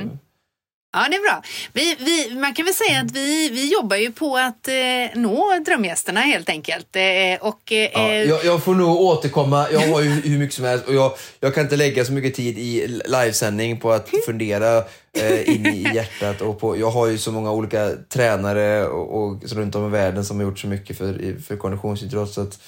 Ja, 0.93 1.07
det 1.09 1.15
är 1.15 1.21
bra. 1.21 1.43
Vi, 1.73 1.95
vi, 1.99 2.35
man 2.35 2.53
kan 2.53 2.65
väl 2.65 2.73
säga 2.73 2.99
att 3.01 3.11
vi, 3.11 3.49
vi 3.49 3.73
jobbar 3.73 3.97
ju 3.97 4.11
på 4.11 4.37
att 4.37 4.67
eh, 4.67 5.19
nå 5.21 5.59
drömgästerna 5.65 6.19
helt 6.19 6.49
enkelt. 6.49 6.95
Eh, 6.95 7.47
och, 7.47 7.71
eh, 7.71 7.89
Ja, 7.93 8.13
jag, 8.13 8.45
jag 8.45 8.63
får 8.63 8.75
nog 8.75 9.01
återkomma. 9.01 9.67
Jag 9.71 9.79
har 9.79 10.01
ju 10.01 10.09
hur 10.23 10.39
mycket 10.39 10.55
som 10.55 10.65
helst 10.65 10.87
och 10.87 10.93
jag, 10.93 11.11
jag 11.39 11.55
kan 11.55 11.63
inte 11.63 11.75
lägga 11.75 12.05
så 12.05 12.13
mycket 12.13 12.35
tid 12.35 12.57
i 12.57 13.01
livesändning 13.05 13.79
på 13.79 13.91
att 13.91 14.09
fundera 14.25 14.77
eh, 15.13 15.49
in 15.49 15.65
i 15.65 15.87
hjärtat. 15.95 16.41
Och 16.41 16.59
på, 16.59 16.77
jag 16.77 16.91
har 16.91 17.07
ju 17.07 17.17
så 17.17 17.31
många 17.31 17.51
olika 17.51 17.91
tränare 18.09 18.87
och, 18.87 19.23
och 19.23 19.43
runt 19.43 19.75
om 19.75 19.87
i 19.87 19.89
världen 19.89 20.25
som 20.25 20.37
har 20.37 20.43
gjort 20.43 20.59
så 20.59 20.67
mycket 20.67 20.97
för, 20.97 21.41
för 21.41 21.57
konditionsidrott 21.57 22.33
så 22.33 22.41
att, 22.41 22.59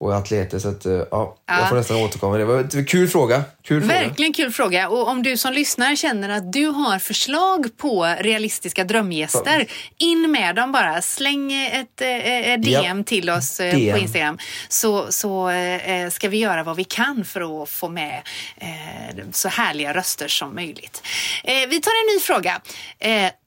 och 0.00 0.14
atleter. 0.16 0.58
Så 0.58 0.68
att, 0.68 0.86
eh, 0.86 0.92
ja, 0.92 1.06
Ja. 1.10 1.36
jag 1.46 1.68
får 1.68 1.76
nästan 1.76 1.96
återkomma. 1.96 2.36
Det 2.38 2.44
var 2.44 2.68
en 2.74 2.84
kul 2.86 3.08
fråga. 3.08 3.44
Kul 3.62 3.80
fråga. 3.82 3.94
Verkligen 3.94 4.32
kul 4.32 4.52
fråga. 4.52 4.88
Och 4.88 5.08
om 5.08 5.22
du 5.22 5.36
som 5.36 5.52
lyssnar 5.52 5.96
känner 5.96 6.28
att 6.28 6.52
du 6.52 6.66
har 6.66 6.98
förslag 6.98 7.76
på 7.76 8.04
realistiska 8.04 8.84
drömgäster, 8.84 9.66
in 9.98 10.30
med 10.30 10.56
dem 10.56 10.72
bara. 10.72 11.02
Släng 11.02 11.52
ett 11.52 12.00
eh, 12.00 12.60
DM 12.60 13.04
till 13.04 13.30
oss 13.30 13.60
eh, 13.60 13.72
på 13.72 13.78
DM. 13.78 13.98
Instagram 13.98 14.38
så, 14.68 15.12
så 15.12 15.48
eh, 15.48 16.10
ska 16.10 16.28
vi 16.28 16.38
göra 16.38 16.62
vad 16.62 16.76
vi 16.76 16.84
kan 16.84 17.24
för 17.24 17.62
att 17.62 17.68
få 17.68 17.88
med 17.88 18.22
eh, 18.56 19.24
så 19.32 19.48
härliga 19.48 19.94
röster 19.94 20.28
som 20.28 20.54
möjligt. 20.54 21.02
Eh, 21.44 21.54
vi 21.68 21.80
tar 21.80 21.90
en 21.90 22.14
ny 22.16 22.20
fråga. 22.20 22.60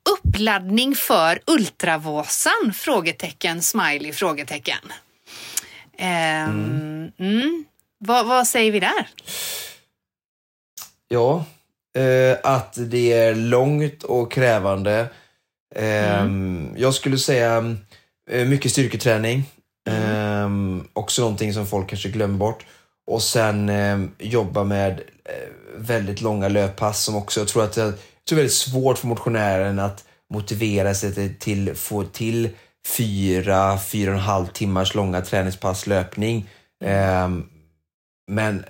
Uppladdning 0.10 0.95
för 0.95 1.39
Ultravasan? 1.45 2.73
Frågetecken, 2.75 3.62
smiley, 3.62 4.13
frågetecken. 4.13 4.77
Ehm, 5.97 7.12
mm. 7.19 7.65
Vad, 7.99 8.27
vad 8.27 8.47
säger 8.47 8.71
vi 8.71 8.79
där? 8.79 9.10
Ja, 11.07 11.45
eh, 11.97 12.38
att 12.43 12.73
det 12.77 13.13
är 13.13 13.36
långt 13.36 14.03
och 14.03 14.31
krävande. 14.31 15.07
Eh, 15.75 16.27
Jag 16.75 16.93
skulle 16.93 17.17
säga 17.17 17.75
eh, 18.31 18.47
mycket 18.47 18.71
styrketräning. 18.71 19.43
Eh, 19.89 20.49
också 20.93 21.21
någonting 21.21 21.53
som 21.53 21.67
folk 21.67 21.89
kanske 21.89 22.10
glömmer 22.10 22.38
bort. 22.38 22.65
Och 23.07 23.23
sen 23.23 23.69
eh, 23.69 23.99
jobba 24.19 24.63
med 24.63 24.91
eh, 25.25 25.49
väldigt 25.77 26.21
långa 26.21 26.47
löppass 26.47 27.03
som 27.03 27.15
också, 27.15 27.39
jag 27.39 27.47
tror 27.47 27.63
att 27.63 27.73
det 27.73 27.81
jag 27.81 28.29
tror 28.29 28.36
det 28.36 28.41
är 28.41 28.43
väldigt 28.43 28.53
svårt 28.53 28.97
för 28.97 29.07
motionären 29.07 29.79
att 29.79 30.05
motivera 30.33 30.93
sig 30.93 31.13
till, 31.13 31.39
till 31.39 31.75
få 31.75 32.03
till 32.03 32.49
fyra, 32.95 33.80
fyra 33.80 34.12
och 34.12 34.17
en 34.17 34.23
halv 34.23 34.47
timmars 34.47 34.95
långa 34.95 35.21
träningspass 35.21 35.88
löpning. 35.88 36.50
Ehm, 36.84 37.45
men 38.32 38.60
eh, 38.60 38.65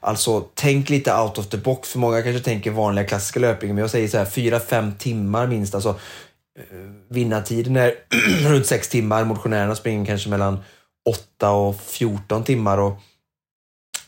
alltså, 0.00 0.48
tänk 0.54 0.90
lite 0.90 1.14
out 1.14 1.38
of 1.38 1.48
the 1.48 1.56
box. 1.56 1.88
För 1.88 1.98
många 1.98 2.22
kanske 2.22 2.44
tänker 2.44 2.70
vanliga 2.70 3.04
klassiska 3.04 3.40
löpningar, 3.40 3.74
men 3.74 3.80
jag 3.80 3.90
säger 3.90 4.08
så 4.08 4.18
här, 4.18 4.24
fyra, 4.24 4.60
fem 4.60 4.92
timmar 4.98 5.46
minst. 5.46 5.74
Alltså, 5.74 5.98
vinnartiden 7.08 7.76
är 7.76 7.94
runt 8.48 8.66
6 8.66 8.88
timmar. 8.88 9.24
Motionärerna 9.24 9.74
springer 9.74 10.06
kanske 10.06 10.28
mellan 10.28 10.58
8 11.08 11.50
och 11.50 11.80
14 11.80 12.44
timmar. 12.44 12.78
Och 12.78 13.00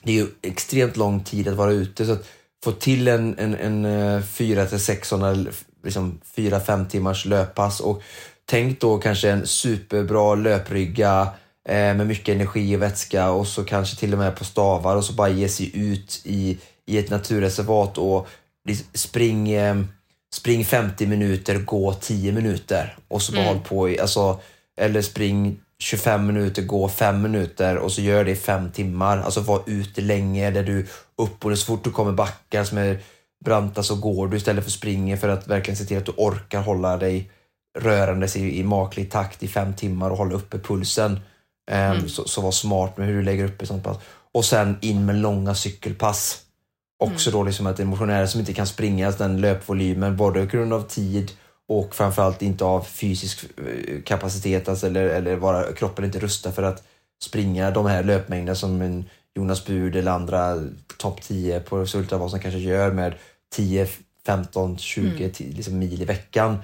det 0.02 0.12
är 0.12 0.16
ju 0.16 0.26
extremt 0.42 0.96
lång 0.96 1.24
tid 1.24 1.48
att 1.48 1.56
vara 1.56 1.72
ute. 1.72 2.06
Så 2.06 2.12
att 2.12 2.26
få 2.64 2.72
till 2.72 3.08
en, 3.08 3.38
en, 3.38 3.54
en 3.84 4.22
4 4.22 4.66
till 4.66 4.80
6 4.80 5.08
sådana 5.08 5.46
liksom 5.84 6.20
4-5 6.36 6.88
timmars 6.88 7.24
löppass 7.24 7.80
och 7.80 8.02
tänk 8.46 8.80
då 8.80 8.98
kanske 8.98 9.30
en 9.30 9.46
superbra 9.46 10.34
löprygga 10.34 11.28
eh, 11.68 11.74
med 11.74 12.06
mycket 12.06 12.34
energi 12.34 12.76
och 12.76 12.82
vätska 12.82 13.30
och 13.30 13.46
så 13.46 13.64
kanske 13.64 13.96
till 13.96 14.12
och 14.12 14.18
med 14.18 14.36
på 14.36 14.44
stavar 14.44 14.96
och 14.96 15.04
så 15.04 15.12
bara 15.12 15.28
ge 15.28 15.48
sig 15.48 15.78
ut 15.78 16.22
i, 16.24 16.58
i 16.86 16.98
ett 16.98 17.10
naturreservat 17.10 17.98
och 17.98 18.28
spring, 18.94 19.52
eh, 19.52 19.76
spring 20.34 20.64
50 20.64 21.06
minuter, 21.06 21.58
gå 21.58 21.92
10 21.92 22.32
minuter 22.32 22.96
och 23.08 23.22
så 23.22 23.32
bara 23.32 23.42
mm. 23.42 23.54
håll 23.54 23.64
på 23.64 23.88
i, 23.88 24.00
alltså, 24.00 24.40
eller 24.76 25.02
spring 25.02 25.60
25 25.78 26.26
minuter, 26.26 26.62
gå 26.62 26.88
5 26.88 27.22
minuter 27.22 27.76
och 27.76 27.92
så 27.92 28.00
gör 28.00 28.24
det 28.24 28.30
i 28.30 28.36
5 28.36 28.70
timmar. 28.70 29.18
Alltså 29.18 29.40
var 29.40 29.62
ute 29.66 30.00
länge 30.00 30.50
där 30.50 30.62
du 30.62 30.86
upp 31.16 31.44
och 31.44 31.58
så 31.58 31.66
fort 31.66 31.84
du 31.84 31.90
kommer 31.90 32.12
backar 32.12 32.64
som 32.64 32.78
är 32.78 32.98
branta 33.44 33.82
så 33.82 33.94
går 33.94 34.28
du 34.28 34.36
istället 34.36 34.64
för 34.64 34.70
springer 34.70 35.16
för 35.16 35.28
att 35.28 35.48
verkligen 35.48 35.76
se 35.76 35.84
till 35.84 35.98
att 35.98 36.06
du 36.06 36.12
orkar 36.16 36.60
hålla 36.60 36.96
dig 36.96 37.30
rörandes 37.76 38.36
i, 38.36 38.58
i 38.58 38.62
maklig 38.62 39.10
takt 39.10 39.42
i 39.42 39.48
fem 39.48 39.74
timmar 39.74 40.10
och 40.10 40.16
hålla 40.16 40.34
uppe 40.34 40.58
pulsen. 40.58 41.12
Um, 41.70 41.76
mm. 41.76 42.08
så, 42.08 42.28
så 42.28 42.40
var 42.40 42.50
smart 42.50 42.96
med 42.96 43.06
hur 43.06 43.14
du 43.14 43.22
lägger 43.22 43.44
upp 43.44 43.62
ett 43.62 43.68
sånt 43.68 43.84
pass. 43.84 43.98
Och 44.32 44.44
sen 44.44 44.78
in 44.80 45.06
med 45.06 45.16
långa 45.16 45.54
cykelpass. 45.54 46.42
Också 46.98 47.30
mm. 47.30 47.38
då 47.38 47.44
liksom 47.44 47.66
att 47.66 47.80
en 47.80 47.88
motionär 47.88 48.26
som 48.26 48.40
inte 48.40 48.52
kan 48.52 48.66
springa 48.66 49.10
den 49.10 49.40
löpvolymen 49.40 50.16
både 50.16 50.46
på 50.46 50.56
grund 50.56 50.72
av 50.72 50.82
tid 50.82 51.30
och 51.68 51.94
framförallt 51.94 52.42
inte 52.42 52.64
av 52.64 52.82
fysisk 52.82 53.44
eh, 53.58 54.02
kapacitet 54.02 54.68
alltså, 54.68 54.86
eller, 54.86 55.08
eller 55.08 55.36
vara 55.36 55.72
kroppen 55.72 56.04
inte 56.04 56.18
rustad 56.18 56.52
för 56.52 56.62
att 56.62 56.82
springa 57.22 57.70
de 57.70 57.86
här 57.86 58.02
löpmängderna 58.02 58.54
som 58.54 58.82
en 58.82 59.04
Jonas 59.34 59.64
Bud 59.64 59.96
eller 59.96 60.12
andra 60.12 60.62
topp 60.96 61.22
10 61.22 61.60
på 61.60 61.86
Sultavasan 61.86 62.40
kanske 62.40 62.58
gör 62.60 62.92
med 62.92 63.14
10, 63.54 63.88
15, 64.26 64.78
20 64.78 65.08
mm. 65.08 65.32
liksom 65.56 65.78
mil 65.78 66.02
i 66.02 66.04
veckan. 66.04 66.58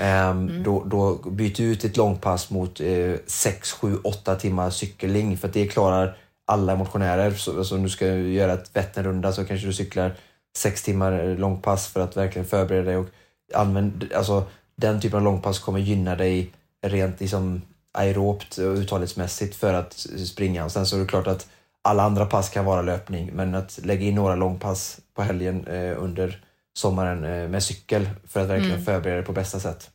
Um, 0.00 0.04
mm. 0.04 0.62
då, 0.62 0.84
då 0.84 1.14
byt 1.14 1.60
ut 1.60 1.84
ett 1.84 1.96
långpass 1.96 2.50
mot 2.50 2.80
eh, 2.80 3.14
6, 3.26 3.72
7, 3.72 3.96
8 4.04 4.34
timmar 4.36 4.70
cykelling 4.70 5.38
för 5.38 5.48
det 5.48 5.66
klarar 5.66 6.16
alla 6.46 6.76
motionärer. 6.76 7.30
Så, 7.30 7.58
alltså, 7.58 7.74
om 7.74 7.82
du 7.82 7.88
ska 7.88 8.06
göra 8.14 8.52
ett 8.52 8.70
Vätternrunda 8.76 9.32
så 9.32 9.44
kanske 9.44 9.66
du 9.66 9.72
cyklar 9.72 10.14
6 10.56 10.82
timmar 10.82 11.36
långpass 11.38 11.86
för 11.86 12.00
att 12.00 12.16
verkligen 12.16 12.46
förbereda 12.46 12.84
dig. 12.84 12.96
Och 12.96 13.06
använd, 13.54 14.12
alltså, 14.16 14.44
den 14.76 15.00
typen 15.00 15.16
av 15.16 15.24
långpass 15.24 15.58
kommer 15.58 15.78
gynna 15.78 16.14
dig 16.14 16.52
rent 16.86 17.20
liksom, 17.20 17.62
aerobt 17.92 18.58
och 18.58 18.74
uthållighetsmässigt 18.74 19.56
för 19.56 19.74
att 19.74 19.92
springa. 20.26 20.64
Och 20.64 20.72
sen 20.72 20.86
så 20.86 20.96
är 20.96 21.00
det 21.00 21.06
klart 21.06 21.26
att 21.26 21.48
alla 21.82 22.02
andra 22.02 22.26
pass 22.26 22.48
kan 22.48 22.64
vara 22.64 22.82
löpning, 22.82 23.30
men 23.34 23.54
att 23.54 23.78
lägga 23.84 24.06
in 24.06 24.14
några 24.14 24.34
långpass 24.34 25.00
på 25.14 25.22
helgen 25.22 25.66
eh, 25.66 26.02
under 26.02 26.45
sommaren 26.76 27.24
eh, 27.24 27.48
med 27.48 27.62
cykel 27.62 28.08
för 28.28 28.40
att 28.40 28.48
verkligen 28.48 28.72
mm. 28.72 28.84
förbereda 28.84 29.16
dig 29.16 29.24
på 29.24 29.32
bästa 29.32 29.60
sätt. 29.60 29.90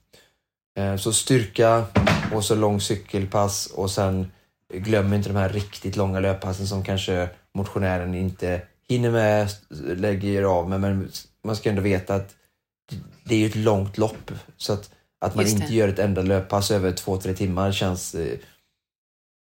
Eh, 0.77 0.95
så 0.95 1.13
styrka 1.13 1.85
och 2.33 2.43
så 2.43 2.55
lång 2.55 2.81
cykelpass 2.81 3.67
och 3.67 3.91
sen 3.91 4.31
glöm 4.73 5.13
inte 5.13 5.29
de 5.29 5.35
här 5.35 5.49
riktigt 5.49 5.95
långa 5.95 6.19
löppassen 6.19 6.67
som 6.67 6.83
kanske 6.83 7.29
motionären 7.53 8.15
inte 8.15 8.61
hinner 8.87 9.11
med, 9.11 9.49
lägger 9.97 10.43
av 10.43 10.69
med, 10.69 10.81
men 10.81 11.11
man 11.43 11.55
ska 11.55 11.69
ändå 11.69 11.81
veta 11.81 12.15
att 12.15 12.35
det 13.23 13.35
är 13.35 13.39
ju 13.39 13.45
ett 13.45 13.55
långt 13.55 13.97
lopp. 13.97 14.31
Så 14.57 14.73
att, 14.73 14.91
att 15.19 15.35
man 15.35 15.47
inte 15.47 15.73
gör 15.73 15.87
ett 15.87 15.99
enda 15.99 16.21
löppass 16.21 16.71
över 16.71 16.91
två, 16.91 17.17
tre 17.17 17.33
timmar 17.33 17.71
känns 17.71 18.15
eh, 18.15 18.37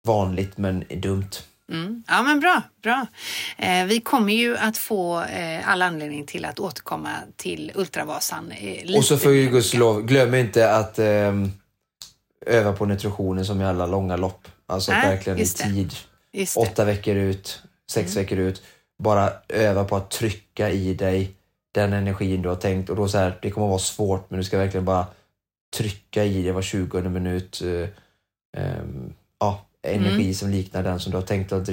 vanligt 0.08 0.58
men 0.58 0.84
dumt. 0.90 1.30
Mm. 1.72 2.04
Ja 2.08 2.24
men 2.24 2.40
bra, 2.40 2.62
bra. 2.82 3.08
Eh, 3.58 3.86
vi 3.86 4.00
kommer 4.00 4.34
ju 4.34 4.58
att 4.58 4.78
få 4.78 5.22
eh, 5.22 5.70
all 5.70 5.82
anledning 5.82 6.26
till 6.26 6.46
att 6.46 6.60
återkomma 6.60 7.10
till 7.36 7.72
Ultravasan. 7.76 8.52
Eh, 8.52 8.98
och 8.98 9.06
så 9.06 9.18
för 9.18 9.52
gudskelov, 9.52 10.06
glöm 10.06 10.36
inte 10.36 10.72
att 10.72 11.00
eh, 11.00 11.34
öva 12.46 12.74
på 12.74 12.86
nutritionen 12.86 13.46
som 13.46 13.62
i 13.62 13.66
alla 13.66 13.86
långa 13.86 14.18
lopp. 14.18 14.48
Alltså 14.68 14.92
äh, 14.92 14.98
verkligen 14.98 15.40
i 15.40 15.46
tid. 15.46 15.94
Åtta 16.56 16.86
veckor 16.86 17.16
ut, 17.16 17.62
sex 17.92 18.12
mm. 18.16 18.24
veckor 18.24 18.40
ut. 18.40 18.64
Bara 19.04 19.32
öva 19.50 19.84
på 19.84 19.96
att 19.96 20.12
trycka 20.12 20.70
i 20.70 20.94
dig 20.94 21.32
den 21.72 21.94
energin 21.94 22.42
du 22.42 22.50
har 22.50 22.56
tänkt. 22.56 22.90
Och 22.90 22.96
då 22.96 23.08
så 23.08 23.18
här, 23.18 23.38
det 23.42 23.52
kommer 23.52 23.68
att 23.68 23.72
vara 23.72 23.80
svårt 23.80 24.30
men 24.30 24.40
du 24.40 24.44
ska 24.44 24.58
verkligen 24.58 24.86
bara 24.86 25.06
trycka 25.76 26.24
i 26.24 26.44
dig 26.44 26.52
var 26.52 26.62
20 26.62 27.02
minut. 27.02 27.62
Eh, 27.62 27.90
ehm, 28.62 29.14
ja, 29.40 29.67
energi 29.88 30.24
mm. 30.24 30.34
som 30.34 30.50
liknar 30.50 30.84
den 30.84 31.00
som 31.00 31.12
du 31.12 31.18
har 31.18 31.26
tänkt 31.26 31.52
att 31.52 31.70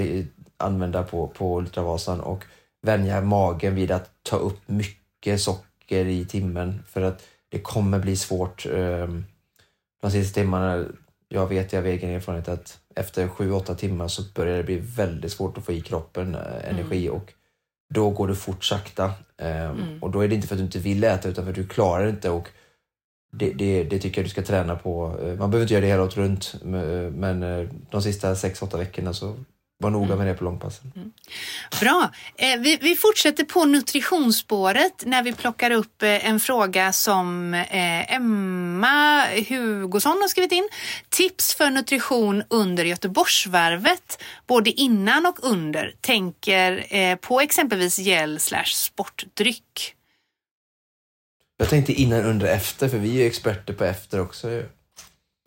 använda 0.56 1.02
på, 1.02 1.26
på 1.26 1.58
Ultravasan 1.58 2.20
och 2.20 2.44
vänja 2.82 3.20
magen 3.20 3.74
vid 3.74 3.90
att 3.90 4.10
ta 4.22 4.36
upp 4.36 4.60
mycket 4.66 5.40
socker 5.40 6.06
i 6.06 6.24
timmen 6.24 6.82
för 6.88 7.02
att 7.02 7.22
det 7.48 7.60
kommer 7.60 7.98
bli 7.98 8.16
svårt 8.16 8.66
um, 8.66 9.24
de 10.02 10.10
sista 10.10 10.40
timmarna. 10.40 10.84
Jag 11.28 11.46
vet 11.46 11.72
jag 11.72 11.80
av 11.80 11.86
egen 11.86 12.10
erfarenhet 12.10 12.48
att 12.48 12.78
efter 12.96 13.28
7-8 13.28 13.74
timmar 13.74 14.08
så 14.08 14.22
börjar 14.34 14.56
det 14.56 14.62
bli 14.64 14.76
väldigt 14.76 15.32
svårt 15.32 15.58
att 15.58 15.64
få 15.64 15.72
i 15.72 15.80
kroppen 15.80 16.34
uh, 16.34 16.68
energi 16.70 17.06
mm. 17.06 17.20
och 17.20 17.32
då 17.94 18.10
går 18.10 18.28
det 18.28 18.34
fort 18.34 18.64
sakta. 18.64 19.04
Um, 19.38 19.48
mm. 19.48 20.02
Och 20.02 20.10
då 20.10 20.20
är 20.20 20.28
det 20.28 20.34
inte 20.34 20.48
för 20.48 20.54
att 20.54 20.58
du 20.58 20.64
inte 20.64 20.78
vill 20.78 21.04
äta 21.04 21.28
utan 21.28 21.44
för 21.44 21.50
att 21.50 21.56
du 21.56 21.66
klarar 21.66 22.04
det 22.04 22.10
inte 22.10 22.30
och 22.30 22.48
det, 23.36 23.52
det, 23.52 23.84
det, 23.84 23.98
tycker 23.98 24.20
jag 24.20 24.26
du 24.26 24.30
ska 24.30 24.42
träna 24.42 24.76
på. 24.76 25.16
Eh, 25.22 25.26
man 25.26 25.50
behöver 25.50 25.60
inte 25.60 25.74
göra 25.74 25.80
det 25.80 25.86
hela 25.86 26.02
året 26.02 26.16
runt, 26.16 26.54
men 27.12 27.42
eh, 27.42 27.68
de 27.90 28.02
sista 28.02 28.34
6-8 28.34 28.78
veckorna 28.78 29.14
så 29.14 29.36
var 29.78 29.90
noga 29.90 30.06
mm. 30.06 30.18
med 30.18 30.26
det 30.26 30.34
på 30.34 30.44
långpassen. 30.44 30.92
Mm. 30.96 31.12
Bra. 31.80 32.10
Eh, 32.36 32.60
vi, 32.60 32.78
vi, 32.82 32.96
fortsätter 32.96 33.44
på 33.44 33.64
nutritionsspåret 33.64 35.02
när 35.06 35.22
vi 35.22 35.32
plockar 35.32 35.70
upp 35.70 36.02
en 36.02 36.40
fråga 36.40 36.92
som 36.92 37.54
Emma 38.08 39.24
Hugosson 39.48 40.18
har 40.20 40.28
skrivit 40.28 40.52
in. 40.52 40.68
Tips 41.08 41.54
för 41.54 41.70
nutrition 41.70 42.42
under 42.50 42.84
Göteborgsvarvet, 42.84 44.22
både 44.46 44.70
innan 44.70 45.26
och 45.26 45.38
under. 45.42 45.94
Tänker 46.00 47.16
på 47.16 47.40
exempelvis 47.40 47.98
gel 47.98 48.40
slash 48.40 48.74
sportdryck. 48.74 49.93
Jag 51.64 51.70
tänkte 51.70 51.92
innan, 51.92 52.24
under, 52.24 52.46
efter, 52.46 52.88
för 52.88 52.98
vi 52.98 53.08
är 53.08 53.12
ju 53.12 53.26
experter 53.26 53.72
på 53.72 53.84
efter 53.84 54.20
också 54.20 54.62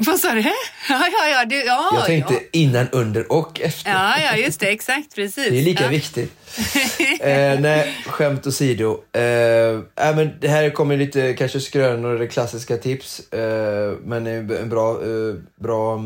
Vad 0.05 0.19
sa 0.19 0.33
du? 0.33 0.41
Ja, 0.41 0.53
ja, 0.89 1.29
ja, 1.31 1.45
du, 1.45 1.55
ja, 1.55 1.89
jag 1.93 2.05
tänkte 2.05 2.33
ja. 2.33 2.39
innan, 2.51 2.87
under 2.91 3.31
och 3.31 3.61
efter. 3.61 3.91
Ja, 3.91 4.13
ja, 4.19 4.37
just 4.37 4.59
det. 4.59 4.67
Exakt, 4.67 5.15
precis. 5.15 5.49
Det 5.49 5.57
är 5.57 5.61
lika 5.61 5.83
ja. 5.83 5.89
viktigt. 5.89 6.33
eh, 7.19 7.59
nej, 7.59 7.95
skämt 8.05 8.47
åsido. 8.47 9.03
Eh, 9.13 9.21
äh, 9.21 10.15
men 10.15 10.31
det 10.39 10.47
här 10.47 10.69
kommer 10.69 10.97
lite 10.97 11.33
kanske 11.33 11.59
skrönor 11.59 12.15
eller 12.15 12.27
klassiska 12.27 12.77
tips. 12.77 13.33
Eh, 13.33 13.93
men 14.03 14.27
en 14.27 14.69
bra, 14.69 14.91
eh, 14.91 15.35
bra, 15.61 16.01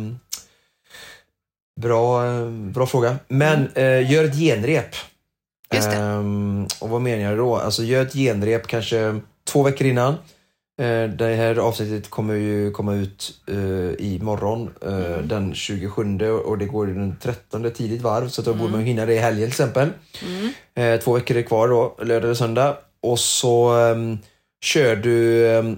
bra, 1.81 2.25
eh, 2.25 2.49
bra 2.49 2.87
fråga. 2.87 3.17
Men 3.27 3.67
mm. 3.75 4.03
eh, 4.03 4.11
gör 4.11 4.23
ett 4.23 4.35
genrep. 4.35 4.95
Just 5.73 5.91
det. 5.91 5.97
Ehm, 5.97 6.67
och 6.79 6.89
vad 6.89 7.01
menar 7.01 7.29
jag 7.29 7.37
då? 7.37 7.55
Alltså 7.55 7.83
gör 7.83 8.01
ett 8.01 8.13
genrep 8.13 8.67
kanske 8.67 9.21
två 9.51 9.63
veckor 9.63 9.87
innan. 9.87 10.13
Eh, 10.81 11.09
det 11.09 11.35
här 11.35 11.55
avsnittet 11.55 12.09
kommer 12.09 12.33
ju 12.33 12.71
komma 12.71 12.93
ut 12.93 13.33
uh, 13.49 13.93
imorgon 13.99 14.69
uh, 14.85 15.13
mm. 15.13 15.27
den 15.27 15.55
27 15.55 16.31
och 16.31 16.57
det 16.57 16.65
går 16.65 16.87
den 16.87 17.15
13 17.21 17.71
tidigt 17.71 18.01
varv 18.01 18.27
så 18.29 18.41
då 18.41 18.51
mm. 18.51 18.61
borde 18.61 18.71
man 18.71 18.81
hinna 18.81 19.05
det 19.05 19.13
i 19.13 19.17
helgen 19.17 19.39
till 19.39 19.47
exempel. 19.47 19.89
Mm. 20.25 20.93
Uh, 20.93 20.99
två 20.99 21.13
veckor 21.13 21.37
är 21.37 21.41
kvar 21.41 21.67
då, 21.67 21.97
lördag 22.03 22.29
och 22.29 22.37
söndag. 22.37 22.77
Och 23.01 23.19
så 23.19 23.73
um, 23.73 24.19
kör 24.65 24.95
du 24.95 25.45
um, 25.45 25.77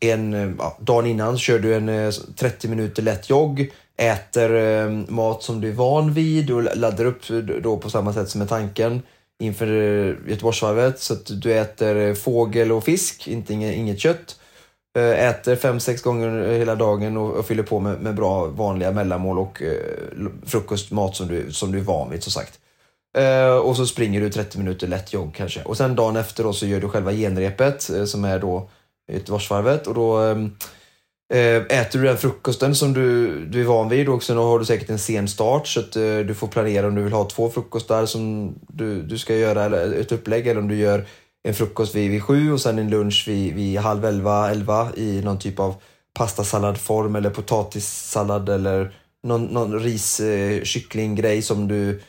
en, 0.00 0.34
uh, 0.34 0.70
dagen 0.80 1.06
innan 1.06 1.38
kör 1.38 1.58
du 1.58 1.74
en 1.74 2.12
30 2.36 2.68
minuter 2.68 3.02
lätt 3.02 3.30
jogg, 3.30 3.72
äter 3.96 4.52
um, 4.52 5.06
mat 5.08 5.42
som 5.42 5.60
du 5.60 5.68
är 5.68 5.72
van 5.72 6.12
vid 6.12 6.50
och 6.50 6.76
laddar 6.76 7.04
upp 7.04 7.28
då 7.62 7.76
på 7.76 7.90
samma 7.90 8.12
sätt 8.12 8.28
som 8.28 8.40
är 8.40 8.46
tanken 8.46 9.02
inför 9.42 9.66
eh, 9.66 10.30
Göteborgsvarvet. 10.30 11.00
Så 11.00 11.12
att 11.14 11.42
du 11.42 11.52
äter 11.52 11.96
eh, 11.96 12.14
fågel 12.14 12.72
och 12.72 12.84
fisk, 12.84 13.28
inte 13.28 13.54
inget 13.54 14.00
kött. 14.00 14.40
Eh, 14.98 15.28
äter 15.28 15.56
fem 15.56 15.80
sex 15.80 16.02
gånger 16.02 16.58
hela 16.58 16.74
dagen 16.74 17.16
och, 17.16 17.32
och 17.32 17.46
fyller 17.46 17.62
på 17.62 17.80
med, 17.80 18.00
med, 18.00 18.14
bra 18.14 18.46
vanliga 18.46 18.92
mellanmål 18.92 19.38
och 19.38 19.62
eh, 19.62 20.28
frukostmat 20.46 21.16
som 21.16 21.28
du, 21.28 21.52
som 21.52 21.72
du 21.72 21.78
är 21.78 21.82
van 21.82 22.10
vid, 22.10 22.22
som 22.22 22.32
sagt. 22.32 22.58
Eh, 23.18 23.56
och 23.56 23.76
så 23.76 23.86
springer 23.86 24.20
du 24.20 24.30
30 24.30 24.58
minuter 24.58 24.86
lätt 24.86 25.12
jogg 25.12 25.34
kanske. 25.34 25.62
Och 25.62 25.76
sen 25.76 25.96
dagen 25.96 26.16
efter 26.16 26.44
då 26.44 26.52
så 26.52 26.66
gör 26.66 26.80
du 26.80 26.88
själva 26.88 27.12
genrepet 27.12 27.90
eh, 27.90 28.04
som 28.04 28.24
är 28.24 28.38
då 28.38 28.70
Göteborgsvarvet 29.12 29.86
och 29.86 29.94
då 29.94 30.20
Eh, 30.22 30.36
Eh, 31.34 31.56
äter 31.56 31.98
du 31.98 32.04
den 32.04 32.16
frukosten 32.16 32.74
som 32.74 32.92
du, 32.92 33.44
du 33.46 33.60
är 33.60 33.64
van 33.64 33.88
vid 33.88 34.08
och 34.08 34.22
sen 34.22 34.36
har 34.36 34.58
du 34.58 34.64
säkert 34.64 34.90
en 34.90 34.98
sen 34.98 35.28
start 35.28 35.68
så 35.68 35.80
att 35.80 35.96
eh, 35.96 36.18
du 36.18 36.34
får 36.34 36.46
planera 36.48 36.86
om 36.86 36.94
du 36.94 37.02
vill 37.02 37.12
ha 37.12 37.24
två 37.24 37.50
frukostar 37.50 38.06
som 38.06 38.54
du, 38.68 39.02
du 39.02 39.18
ska 39.18 39.36
göra 39.36 39.64
eller 39.64 40.00
ett 40.00 40.12
upplägg 40.12 40.46
eller 40.46 40.60
om 40.60 40.68
du 40.68 40.76
gör 40.76 41.06
en 41.42 41.54
frukost 41.54 41.94
vid, 41.94 42.10
vid 42.10 42.22
sju 42.22 42.52
och 42.52 42.60
sen 42.60 42.78
en 42.78 42.90
lunch 42.90 43.24
vid, 43.28 43.54
vid 43.54 43.78
halv 43.78 44.04
elva, 44.04 44.50
elva 44.50 44.88
i 44.96 45.20
någon 45.24 45.38
typ 45.38 45.60
av 45.60 45.74
pastasalladform 46.14 47.16
eller 47.16 47.30
potatissallad 47.30 48.48
eller 48.48 48.94
någon, 49.22 49.44
någon 49.44 49.80
ris, 49.80 50.20
eh, 50.20 50.62
kycklinggrej 50.62 51.42
som 51.42 51.68
du 51.68 52.00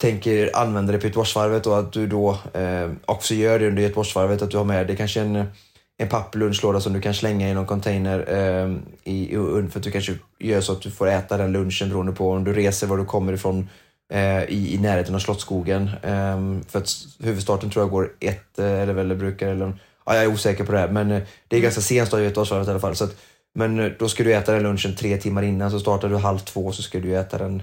tänker 0.00 0.56
använda 0.56 0.92
dig 0.92 1.00
på 1.00 1.06
Göteborgsvarvet 1.06 1.66
och 1.66 1.78
att 1.78 1.92
du 1.92 2.06
då 2.06 2.38
eh, 2.54 2.90
också 3.04 3.34
gör 3.34 3.58
det 3.58 3.68
under 3.68 3.82
Göteborgsvarvet. 3.82 4.42
Att 4.42 4.50
du 4.50 4.56
har 4.56 4.64
med 4.64 4.86
dig 4.86 4.96
kanske 4.96 5.20
en, 5.20 5.44
en 6.00 6.08
papplunchlåda 6.08 6.80
som 6.80 6.92
du 6.92 7.00
kan 7.00 7.14
slänga 7.14 7.50
i 7.50 7.54
någon 7.54 7.66
container 7.66 8.24
eh, 8.28 8.76
i, 9.04 9.28
för 9.70 9.78
att 9.78 9.82
du 9.82 9.90
kanske 9.90 10.14
gör 10.38 10.60
så 10.60 10.72
att 10.72 10.82
du 10.82 10.90
får 10.90 11.08
äta 11.08 11.36
den 11.36 11.52
lunchen 11.52 11.88
beroende 11.88 12.12
på 12.12 12.30
om 12.30 12.44
du 12.44 12.52
reser 12.52 12.86
var 12.86 12.96
du 12.96 13.04
kommer 13.04 13.32
ifrån 13.32 13.68
eh, 14.12 14.44
i, 14.44 14.74
i 14.74 14.78
närheten 14.78 15.14
av 15.14 15.18
Slottsskogen. 15.18 15.90
Eh, 16.02 16.62
för 16.68 16.78
att 16.78 16.90
huvudstarten 17.18 17.70
tror 17.70 17.82
jag 17.82 17.90
går 17.90 18.12
ett, 18.20 18.58
eh, 18.58 18.80
eller 18.80 18.92
väl 18.92 19.16
brukar, 19.16 19.48
eller, 19.48 19.72
ja, 20.06 20.14
jag 20.14 20.24
är 20.24 20.32
osäker 20.32 20.64
på 20.64 20.72
det 20.72 20.78
här, 20.78 20.88
men 20.88 21.10
eh, 21.10 21.22
det 21.48 21.56
är 21.56 21.60
ganska 21.60 21.80
sent 21.80 22.14
i 22.14 22.16
Göteborgsvarvet 22.16 22.68
i 22.68 22.70
alla 22.70 22.80
fall. 22.80 22.96
Så 22.96 23.04
att, 23.04 23.16
men 23.54 23.80
eh, 23.80 23.92
då 23.98 24.08
ska 24.08 24.24
du 24.24 24.34
äta 24.34 24.52
den 24.52 24.62
lunchen 24.62 24.96
tre 24.96 25.16
timmar 25.16 25.42
innan, 25.42 25.70
så 25.70 25.80
startar 25.80 26.08
du 26.08 26.16
halv 26.16 26.38
två 26.38 26.72
så 26.72 26.82
ska 26.82 27.00
du 27.00 27.16
äta 27.16 27.38
den 27.38 27.62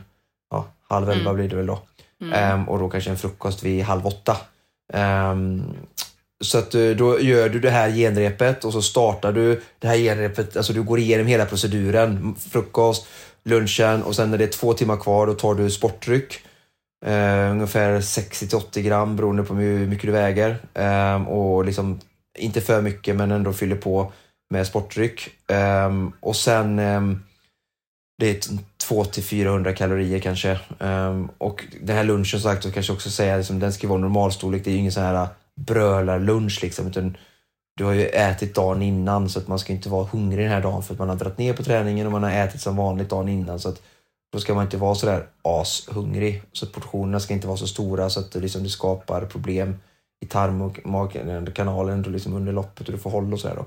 ja, 0.52 0.66
halv 0.90 1.10
elva 1.10 1.30
mm. 1.30 1.36
blir 1.36 1.50
det 1.50 1.56
väl 1.56 1.68
då. 1.68 1.80
Mm. 2.22 2.60
Um, 2.60 2.70
och 2.70 2.80
då 2.80 2.90
kanske 2.90 3.10
en 3.10 3.18
frukost 3.18 3.64
vid 3.64 3.84
halv 3.84 4.08
åtta. 4.08 4.38
Um, 4.94 5.74
så 6.44 6.58
att 6.58 6.76
eh, 6.76 6.90
då 6.90 7.20
gör 7.20 7.50
du 7.50 7.60
det 7.60 7.70
här 7.70 7.92
genrepet 7.92 8.66
och 8.66 8.74
så 8.74 8.82
startar 8.82 9.32
du 9.32 9.62
det 9.80 9.88
här 9.88 9.98
genrepet, 9.98 10.58
alltså 10.58 10.74
du 10.74 10.84
går 10.84 11.00
igenom 11.00 11.28
hela 11.28 11.46
proceduren. 11.46 12.36
Frukost, 12.36 13.08
lunchen 13.44 14.04
och 14.04 14.16
sen 14.16 14.32
när 14.32 14.38
det 14.38 14.44
är 14.44 14.52
två 14.52 14.74
timmar 14.74 14.98
kvar 14.98 15.28
då 15.28 15.34
tar 15.34 15.56
du 15.56 15.72
sportdryck. 15.72 16.42
Eh, 17.06 17.52
ungefär 17.52 18.02
60 18.02 18.48
till 18.48 18.58
80 18.58 18.82
gram 18.82 19.16
beroende 19.16 19.44
på 19.44 19.54
hur 19.54 19.88
mycket 19.88 20.06
du 20.06 20.12
väger. 20.12 20.58
Eh, 20.74 21.28
och 21.28 21.66
liksom 21.66 22.00
inte 22.38 22.62
för 22.62 22.82
mycket 22.82 23.16
men 23.16 23.32
ändå 23.32 23.54
fyller 23.54 23.76
på 23.76 24.12
med 24.50 24.68
sportdryck. 24.68 25.30
Eh, 25.52 25.92
och 26.20 26.36
sen 26.36 26.80
ehm, 26.80 27.24
det 28.18 28.30
är 28.30 28.34
200-400 28.90 29.74
kalorier 29.74 30.20
kanske. 30.20 30.60
Ehm, 30.80 31.30
och 31.38 31.66
den 31.82 31.96
här 31.96 32.04
lunchen 32.04 32.42
sagt, 32.42 32.64
så 32.64 32.72
kanske 32.72 32.94
också 32.94 33.10
säga 33.10 33.38
liksom, 33.38 33.60
den 33.60 33.74
ska 33.74 33.88
vara 33.88 34.00
normalstorlek. 34.00 34.64
Det 34.64 34.70
är 34.70 34.72
ju 34.72 34.80
ingen 34.80 34.92
sån 34.92 35.04
här 35.04 35.28
brölarlunch 35.58 36.60
liksom. 36.62 36.88
Utan 36.88 37.18
du 37.78 37.84
har 37.84 37.94
ju 37.94 38.06
ätit 38.06 38.56
dagen 38.56 38.82
innan 38.82 39.30
så 39.30 39.40
att 39.40 39.48
man 39.48 39.60
ska 39.60 39.74
inte 39.74 39.90
vara 39.90 40.06
hungrig 40.06 40.46
den 40.46 40.52
här 40.52 40.62
dagen 40.62 40.84
för 40.84 40.94
att 40.94 41.00
man 41.00 41.10
har 41.10 41.16
dragit 41.16 41.38
ner 41.38 41.54
på 41.54 41.64
träningen 41.64 42.06
och 42.06 42.12
man 42.12 42.24
har 42.24 42.32
ätit 42.32 42.62
som 42.62 42.76
vanligt 42.76 43.10
dagen 43.10 43.30
innan. 43.30 43.60
Så 43.60 43.70
att 43.70 43.82
då 44.32 44.40
ska 44.40 44.54
man 44.54 44.64
inte 44.64 44.78
vara 44.78 44.96
sådär 44.96 45.28
ashungrig. 45.42 46.44
Så 46.52 46.66
att 46.66 46.72
portionerna 46.72 47.20
ska 47.20 47.34
inte 47.34 47.48
vara 47.48 47.58
så 47.58 47.68
stora 47.68 48.10
så 48.10 48.20
att 48.20 48.32
det, 48.32 48.40
liksom, 48.40 48.64
det 48.64 48.70
skapar 48.70 49.26
problem 49.26 49.76
i 50.26 50.26
tarm 50.26 50.62
och 50.62 50.80
magkanalen 50.86 52.02
liksom 52.02 52.34
under 52.34 52.54
loppet 52.54 52.88
och 52.88 52.94
du 52.94 53.00
får 53.00 53.10
håll 53.10 53.34
och 53.34 53.40
sådär. 53.40 53.56
Då. 53.56 53.66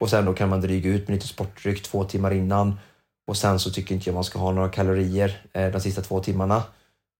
Och 0.00 0.10
sen 0.10 0.24
då 0.24 0.34
kan 0.34 0.48
man 0.48 0.60
dryga 0.60 0.90
ut 0.90 1.08
med 1.08 1.14
lite 1.14 1.26
sportdryck 1.26 1.82
två 1.82 2.04
timmar 2.04 2.30
innan 2.30 2.78
och 3.26 3.36
sen 3.36 3.58
så 3.58 3.70
tycker 3.70 3.94
inte 3.94 4.08
jag 4.08 4.14
man 4.14 4.24
ska 4.24 4.38
ha 4.38 4.52
några 4.52 4.68
kalorier 4.68 5.42
eh, 5.52 5.72
de 5.72 5.80
sista 5.80 6.02
två 6.02 6.20
timmarna. 6.20 6.62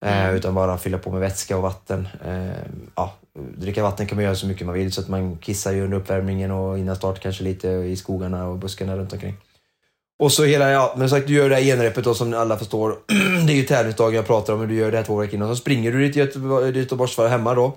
Eh, 0.04 0.24
mm. 0.24 0.36
Utan 0.36 0.54
bara 0.54 0.78
fylla 0.78 0.98
på 0.98 1.10
med 1.10 1.20
vätska 1.20 1.56
och 1.56 1.62
vatten. 1.62 2.08
Eh, 2.24 2.72
ja, 2.94 3.14
dricka 3.56 3.82
vatten 3.82 4.06
kan 4.06 4.16
man 4.16 4.24
göra 4.24 4.34
så 4.34 4.46
mycket 4.46 4.66
man 4.66 4.74
vill 4.74 4.92
så 4.92 5.00
att 5.00 5.08
man 5.08 5.36
kissar 5.36 5.72
ju 5.72 5.84
under 5.84 5.96
uppvärmningen 5.96 6.50
och 6.50 6.78
innan 6.78 6.96
start 6.96 7.20
kanske 7.20 7.44
lite 7.44 7.68
i 7.68 7.96
skogarna 7.96 8.48
och 8.48 8.58
buskarna 8.58 8.96
runt 8.96 9.12
omkring. 9.12 9.36
Och 10.18 10.32
så 10.32 10.44
hela, 10.44 10.70
ja, 10.70 10.94
men 10.98 11.10
sagt 11.10 11.26
du 11.26 11.34
gör 11.34 11.48
det 11.48 11.54
här 11.54 11.62
genrepet 11.62 12.04
då 12.04 12.14
som 12.14 12.34
alla 12.34 12.56
förstår. 12.56 12.98
det 13.46 13.52
är 13.52 13.56
ju 13.56 13.62
tävlingsdagen 13.62 14.14
jag 14.14 14.26
pratar 14.26 14.52
om, 14.52 14.58
men 14.58 14.68
du 14.68 14.74
gör 14.74 14.90
det 14.90 14.96
här 14.96 15.04
två 15.04 15.16
veckor 15.16 15.34
innan. 15.34 15.48
Så 15.48 15.56
springer 15.56 15.92
du 15.92 16.08
ditt 16.08 16.16
Göteborgsvarv 16.76 17.28
hemma 17.28 17.54
då. 17.54 17.76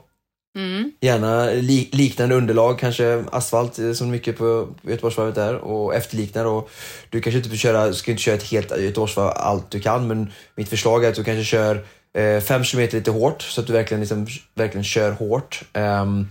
Mm. 0.57 0.91
Gärna 1.01 1.45
li 1.45 1.89
liknande 1.91 2.35
underlag, 2.35 2.79
kanske 2.79 3.23
asfalt 3.31 3.79
eh, 3.79 3.91
som 3.93 4.11
mycket 4.11 4.37
på 4.37 4.67
Göteborgsvarvet 4.81 5.37
är 5.37 5.55
och 5.55 5.95
efterliknar. 5.95 6.45
Och 6.45 6.69
du 7.09 7.21
kanske 7.21 7.37
inte 7.37 7.57
köra, 7.57 7.93
ska 7.93 8.11
inte 8.11 8.23
köra 8.23 8.35
ett 8.35 8.43
helt 8.43 8.77
Göteborgsvarv 8.77 9.31
allt 9.35 9.71
du 9.71 9.79
kan 9.79 10.07
men 10.07 10.31
mitt 10.55 10.69
förslag 10.69 11.05
är 11.05 11.09
att 11.09 11.15
du 11.15 11.23
kanske 11.23 11.43
kör 11.43 11.85
Eh, 12.13 12.39
fem 12.39 12.63
kilometer 12.63 12.97
lite 12.97 13.11
hårt 13.11 13.41
så 13.41 13.61
att 13.61 13.67
du 13.67 13.73
verkligen, 13.73 14.01
liksom, 14.01 14.27
verkligen 14.55 14.83
kör 14.83 15.11
hårt. 15.11 15.63
Um, 15.73 16.29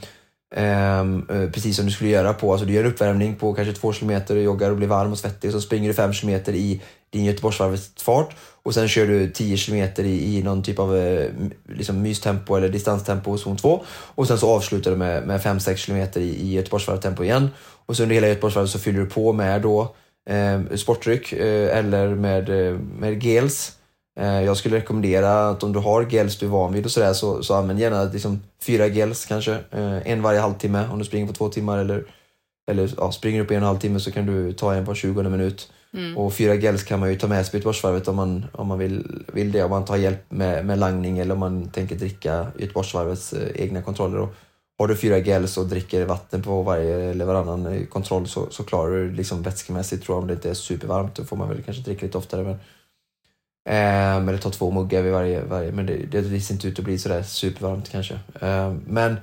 um, 0.56 1.26
precis 1.52 1.76
som 1.76 1.86
du 1.86 1.92
skulle 1.92 2.10
göra 2.10 2.34
på, 2.34 2.52
alltså 2.52 2.66
du 2.66 2.72
gör 2.72 2.84
en 2.84 2.90
uppvärmning 2.90 3.36
på 3.36 3.54
kanske 3.54 3.74
två 3.74 3.92
kilometer 3.92 4.36
och 4.36 4.42
joggar 4.42 4.70
och 4.70 4.76
blir 4.76 4.88
varm 4.88 5.12
och 5.12 5.18
svettig 5.18 5.48
och 5.48 5.54
så 5.54 5.60
springer 5.60 5.88
du 5.88 5.94
fem 5.94 6.12
kilometer 6.12 6.52
i 6.52 6.80
din 7.12 7.24
Göteborgsvarvet-fart 7.24 8.34
och 8.62 8.74
sen 8.74 8.88
kör 8.88 9.06
du 9.06 9.30
10 9.30 9.56
kilometer 9.56 10.04
i, 10.04 10.36
i 10.36 10.42
någon 10.42 10.62
typ 10.62 10.78
av 10.78 10.96
eh, 10.96 11.30
liksom 11.68 12.02
mystempo 12.02 12.56
eller 12.56 12.68
distanstempo 12.68 13.38
zon 13.38 13.56
2 13.56 13.84
och 13.88 14.26
sen 14.26 14.38
så 14.38 14.50
avslutar 14.50 14.90
du 14.90 14.96
med, 14.96 15.26
med 15.26 15.40
5-6 15.40 15.76
kilometer 15.76 16.20
i, 16.20 16.28
i 16.28 16.52
Göteborgsvarvet-tempo 16.52 17.24
igen 17.24 17.50
och 17.86 17.96
så 17.96 18.02
under 18.02 18.14
hela 18.14 18.28
Göteborgsvarvet 18.28 18.70
så 18.70 18.78
fyller 18.78 19.00
du 19.00 19.06
på 19.06 19.32
med 19.32 19.62
då 19.62 19.94
eh, 20.30 20.76
sportdryck 20.76 21.32
eh, 21.32 21.78
eller 21.78 22.08
med, 22.08 22.48
eh, 22.48 22.78
med 22.78 23.22
gels. 23.22 23.72
Eh, 24.20 24.42
jag 24.42 24.56
skulle 24.56 24.76
rekommendera 24.76 25.48
att 25.48 25.62
om 25.62 25.72
du 25.72 25.78
har 25.78 26.02
gels 26.10 26.38
du 26.38 26.46
är 26.46 26.50
van 26.50 26.72
vid 26.72 26.84
och 26.84 26.90
sådär 26.90 27.12
så, 27.12 27.42
så 27.42 27.54
använd 27.54 27.80
gärna 27.80 28.04
liksom 28.04 28.42
fyra 28.62 28.88
gels 28.88 29.26
kanske, 29.26 29.52
eh, 29.70 30.10
en 30.10 30.22
varje 30.22 30.40
halvtimme 30.40 30.88
om 30.92 30.98
du 30.98 31.04
springer 31.04 31.26
på 31.26 31.32
två 31.32 31.48
timmar 31.48 31.78
eller, 31.78 32.04
eller 32.70 32.90
ja, 32.96 33.12
springer 33.12 33.40
du 33.40 33.46
på 33.46 33.54
en 33.54 33.62
och 33.62 33.62
en 33.62 33.68
halv 33.68 33.78
timme 33.78 34.00
så 34.00 34.12
kan 34.12 34.26
du 34.26 34.52
ta 34.52 34.74
en 34.74 34.86
på 34.86 34.94
20 34.94 35.22
minut. 35.22 35.72
Mm. 35.94 36.18
Och 36.18 36.34
fyra 36.34 36.54
gels 36.54 36.82
kan 36.82 37.00
man 37.00 37.10
ju 37.10 37.18
ta 37.18 37.28
med 37.28 37.44
sig 37.44 37.50
på 37.50 37.56
Göteborgsvarvet 37.56 38.08
om 38.08 38.16
man, 38.16 38.44
om 38.52 38.68
man 38.68 38.78
vill, 38.78 39.24
vill 39.32 39.52
det, 39.52 39.64
om 39.64 39.70
man 39.70 39.84
tar 39.84 39.96
hjälp 39.96 40.24
med, 40.28 40.66
med 40.66 40.78
langning 40.78 41.18
eller 41.18 41.34
om 41.34 41.40
man 41.40 41.70
tänker 41.70 41.96
dricka 41.96 42.46
Göteborgsvarvets 42.58 43.32
eh, 43.32 43.62
egna 43.62 43.82
kontroller. 43.82 44.18
Och 44.20 44.34
har 44.78 44.88
du 44.88 44.96
fyra 44.96 45.18
gels 45.18 45.56
och 45.56 45.66
dricker 45.66 46.04
vatten 46.04 46.42
på 46.42 46.62
varje 46.62 47.10
eller 47.10 47.24
varannan 47.24 47.86
kontroll 47.86 48.28
så, 48.28 48.46
så 48.50 48.64
klarar 48.64 48.92
du 48.92 49.10
liksom 49.10 49.42
vätskemässigt 49.42 50.04
tror 50.04 50.16
jag 50.16 50.22
om 50.22 50.28
det 50.28 50.34
inte 50.34 50.50
är 50.50 50.54
supervarmt. 50.54 51.14
Då 51.14 51.24
får 51.24 51.36
man 51.36 51.48
väl 51.48 51.62
kanske 51.62 51.82
dricka 51.82 52.06
lite 52.06 52.18
oftare. 52.18 52.42
Men, 52.42 52.56
eh, 53.68 54.16
eller 54.16 54.38
ta 54.38 54.50
två 54.50 54.70
muggar 54.70 55.02
vid 55.02 55.12
varje, 55.12 55.44
varje 55.44 55.72
men 55.72 55.86
det, 55.86 55.96
det 56.10 56.40
ser 56.40 56.54
inte 56.54 56.68
ut 56.68 56.78
att 56.78 56.84
bli 56.84 56.98
sådär 56.98 57.22
supervarmt 57.22 57.88
kanske. 57.90 58.14
Eh, 58.40 58.74
men 58.86 59.16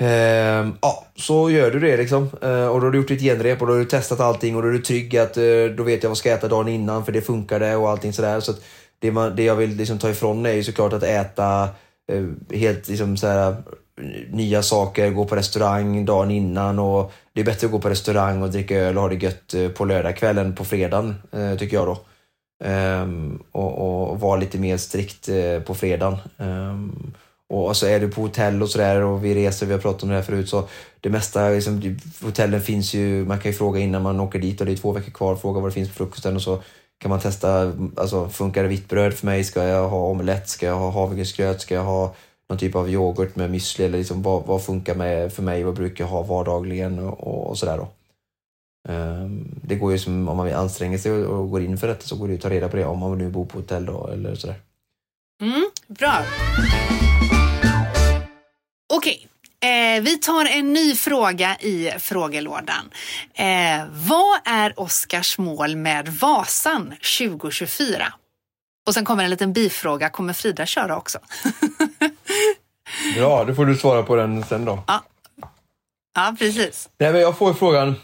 ehm, 0.00 0.72
ja, 0.82 1.06
så 1.16 1.50
gör 1.50 1.70
du 1.70 1.80
det 1.80 1.96
liksom. 1.96 2.22
Ehm, 2.42 2.68
och 2.68 2.80
då 2.80 2.86
har 2.86 2.90
du 2.90 2.98
gjort 2.98 3.08
ditt 3.08 3.20
genrep 3.20 3.60
och 3.60 3.66
då 3.66 3.72
har 3.72 3.78
du 3.80 3.84
testat 3.84 4.20
allting 4.20 4.56
och 4.56 4.62
då 4.62 4.68
är 4.68 4.72
du 4.72 4.78
trygg 4.78 5.16
att 5.16 5.36
eh, 5.36 5.42
då 5.76 5.82
vet 5.82 6.02
jag 6.02 6.10
vad 6.10 6.10
jag 6.10 6.16
ska 6.16 6.30
äta 6.30 6.48
dagen 6.48 6.68
innan 6.68 7.04
för 7.04 7.12
det 7.12 7.22
funkade 7.22 7.76
och 7.76 7.90
allting 7.90 8.12
sådär. 8.12 8.40
Så 8.40 8.52
det, 8.98 9.12
man, 9.12 9.36
det 9.36 9.44
jag 9.44 9.56
vill 9.56 9.76
liksom 9.76 9.98
ta 9.98 10.10
ifrån 10.10 10.46
är 10.46 10.52
ju 10.52 10.64
såklart 10.64 10.92
att 10.92 11.02
äta 11.02 11.68
eh, 12.12 12.24
helt 12.50 12.88
liksom 12.88 13.16
såhär, 13.16 13.56
nya 14.30 14.62
saker, 14.62 15.10
gå 15.10 15.24
på 15.24 15.36
restaurang 15.36 16.04
dagen 16.04 16.30
innan 16.30 16.78
och 16.78 17.12
det 17.32 17.40
är 17.40 17.44
bättre 17.44 17.66
att 17.66 17.72
gå 17.72 17.78
på 17.78 17.88
restaurang 17.88 18.42
och 18.42 18.50
dricka 18.50 18.76
öl 18.76 18.96
och 18.96 19.02
ha 19.02 19.08
det 19.08 19.24
gött 19.24 19.54
eh, 19.54 19.68
på 19.68 19.84
lördagskvällen 19.84 20.54
på 20.54 20.64
fredagen, 20.64 21.14
tycker 21.58 21.76
jag 21.76 21.86
då. 21.86 21.98
Um, 22.64 23.42
och, 23.52 24.10
och 24.10 24.20
vara 24.20 24.36
lite 24.36 24.58
mer 24.58 24.76
strikt 24.76 25.28
uh, 25.28 25.60
på 25.60 25.74
fredagen. 25.74 26.16
Um, 26.36 27.14
och 27.48 27.68
alltså 27.68 27.86
är 27.86 28.00
du 28.00 28.08
på 28.08 28.20
hotell 28.20 28.62
och 28.62 28.70
sådär 28.70 29.02
och 29.02 29.24
vi 29.24 29.34
reser, 29.34 29.66
vi 29.66 29.72
har 29.72 29.80
pratat 29.80 30.02
om 30.02 30.08
det 30.08 30.14
här 30.14 30.22
förut, 30.22 30.48
så 30.48 30.68
det 31.00 31.10
mesta, 31.10 31.48
liksom, 31.48 31.98
hotellen 32.22 32.60
finns 32.60 32.94
ju, 32.94 33.24
man 33.24 33.38
kan 33.38 33.50
ju 33.50 33.58
fråga 33.58 33.80
innan 33.80 34.02
man 34.02 34.20
åker 34.20 34.38
dit 34.38 34.60
och 34.60 34.66
det 34.66 34.72
är 34.72 34.76
två 34.76 34.92
veckor 34.92 35.10
kvar, 35.10 35.36
fråga 35.36 35.60
vad 35.60 35.70
det 35.70 35.74
finns 35.74 35.88
på 35.88 35.94
frukosten 35.94 36.36
och 36.36 36.42
så 36.42 36.62
kan 36.98 37.10
man 37.10 37.20
testa, 37.20 37.72
alltså 37.96 38.28
funkar 38.28 38.62
det 38.62 38.68
vitt 38.68 38.88
bröd 38.88 39.14
för 39.14 39.26
mig? 39.26 39.44
Ska 39.44 39.64
jag 39.64 39.88
ha 39.88 39.98
omelett? 39.98 40.48
Ska 40.48 40.66
jag 40.66 40.76
ha 40.76 40.90
havregrynsgröt? 40.90 41.60
Ska 41.60 41.74
jag 41.74 41.84
ha 41.84 42.14
någon 42.48 42.58
typ 42.58 42.74
av 42.74 42.90
yoghurt 42.90 43.36
med 43.36 43.50
müsli? 43.50 43.84
Eller 43.84 43.98
liksom, 43.98 44.22
vad, 44.22 44.46
vad 44.46 44.64
funkar 44.64 44.94
med 44.94 45.32
för 45.32 45.42
mig? 45.42 45.62
Vad 45.62 45.74
brukar 45.74 46.04
jag 46.04 46.10
ha 46.10 46.22
vardagligen 46.22 46.98
och, 46.98 47.50
och 47.50 47.58
sådär 47.58 47.76
då? 47.76 47.88
Um, 48.88 49.60
det 49.62 49.74
går 49.74 49.92
ju 49.92 49.98
som 49.98 50.28
om 50.28 50.36
man 50.36 50.46
vill 50.46 50.54
anstränga 50.54 50.98
sig 50.98 51.12
och, 51.12 51.50
går 51.50 51.62
in 51.62 51.78
för 51.78 51.88
detta 51.88 52.06
så 52.06 52.16
går 52.16 52.26
det 52.26 52.32
ju 52.32 52.36
att 52.36 52.42
ta 52.42 52.50
reda 52.50 52.68
på 52.68 52.76
det 52.76 52.84
om 52.84 52.98
man 52.98 53.18
nu 53.18 53.28
bor 53.30 53.46
på 53.46 53.58
hotell 53.58 53.86
då 53.86 54.06
eller 54.12 54.34
sådär. 54.34 54.56
Mm, 55.42 55.70
bra. 55.86 56.24
Okej, 58.94 59.28
eh, 59.60 60.02
vi 60.02 60.18
tar 60.18 60.44
en 60.44 60.72
ny 60.72 60.94
fråga 60.94 61.56
i 61.60 61.90
frågelådan. 61.98 62.90
Eh, 63.34 63.84
vad 63.90 64.40
är 64.44 64.80
Oskars 64.80 65.38
mål 65.38 65.76
med 65.76 66.08
Vasan 66.08 66.94
2024? 67.18 68.12
Och 68.86 68.94
sen 68.94 69.04
kommer 69.04 69.24
en 69.24 69.30
liten 69.30 69.52
bifråga. 69.52 70.10
Kommer 70.10 70.32
Frida 70.32 70.66
köra 70.66 70.96
också? 70.96 71.18
ja, 73.16 73.44
då 73.44 73.54
får 73.54 73.66
du 73.66 73.76
svara 73.76 74.02
på 74.02 74.16
den 74.16 74.44
sen 74.44 74.64
då. 74.64 74.82
Ja, 74.86 75.02
ja 76.14 76.36
precis. 76.38 76.88
Nej, 76.98 77.12
men 77.12 77.20
jag 77.20 77.38
får 77.38 77.54
frågan 77.54 77.94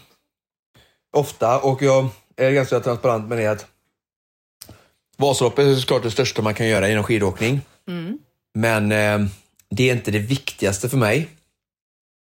ofta 1.11 1.59
och 1.59 1.81
jag 1.81 2.09
är 2.37 2.51
ganska 2.51 2.79
transparent 2.79 3.29
med 3.29 3.37
det 3.37 3.47
att 3.47 3.65
Vasaloppet 5.17 5.65
är 5.65 5.75
såklart 5.75 6.03
det 6.03 6.11
största 6.11 6.41
man 6.41 6.53
kan 6.53 6.67
göra 6.67 6.89
inom 6.89 7.03
skidåkning. 7.03 7.61
Mm. 7.87 8.19
Men 8.53 8.91
eh, 8.91 9.29
det 9.69 9.89
är 9.89 9.95
inte 9.95 10.11
det 10.11 10.19
viktigaste 10.19 10.89
för 10.89 10.97
mig. 10.97 11.29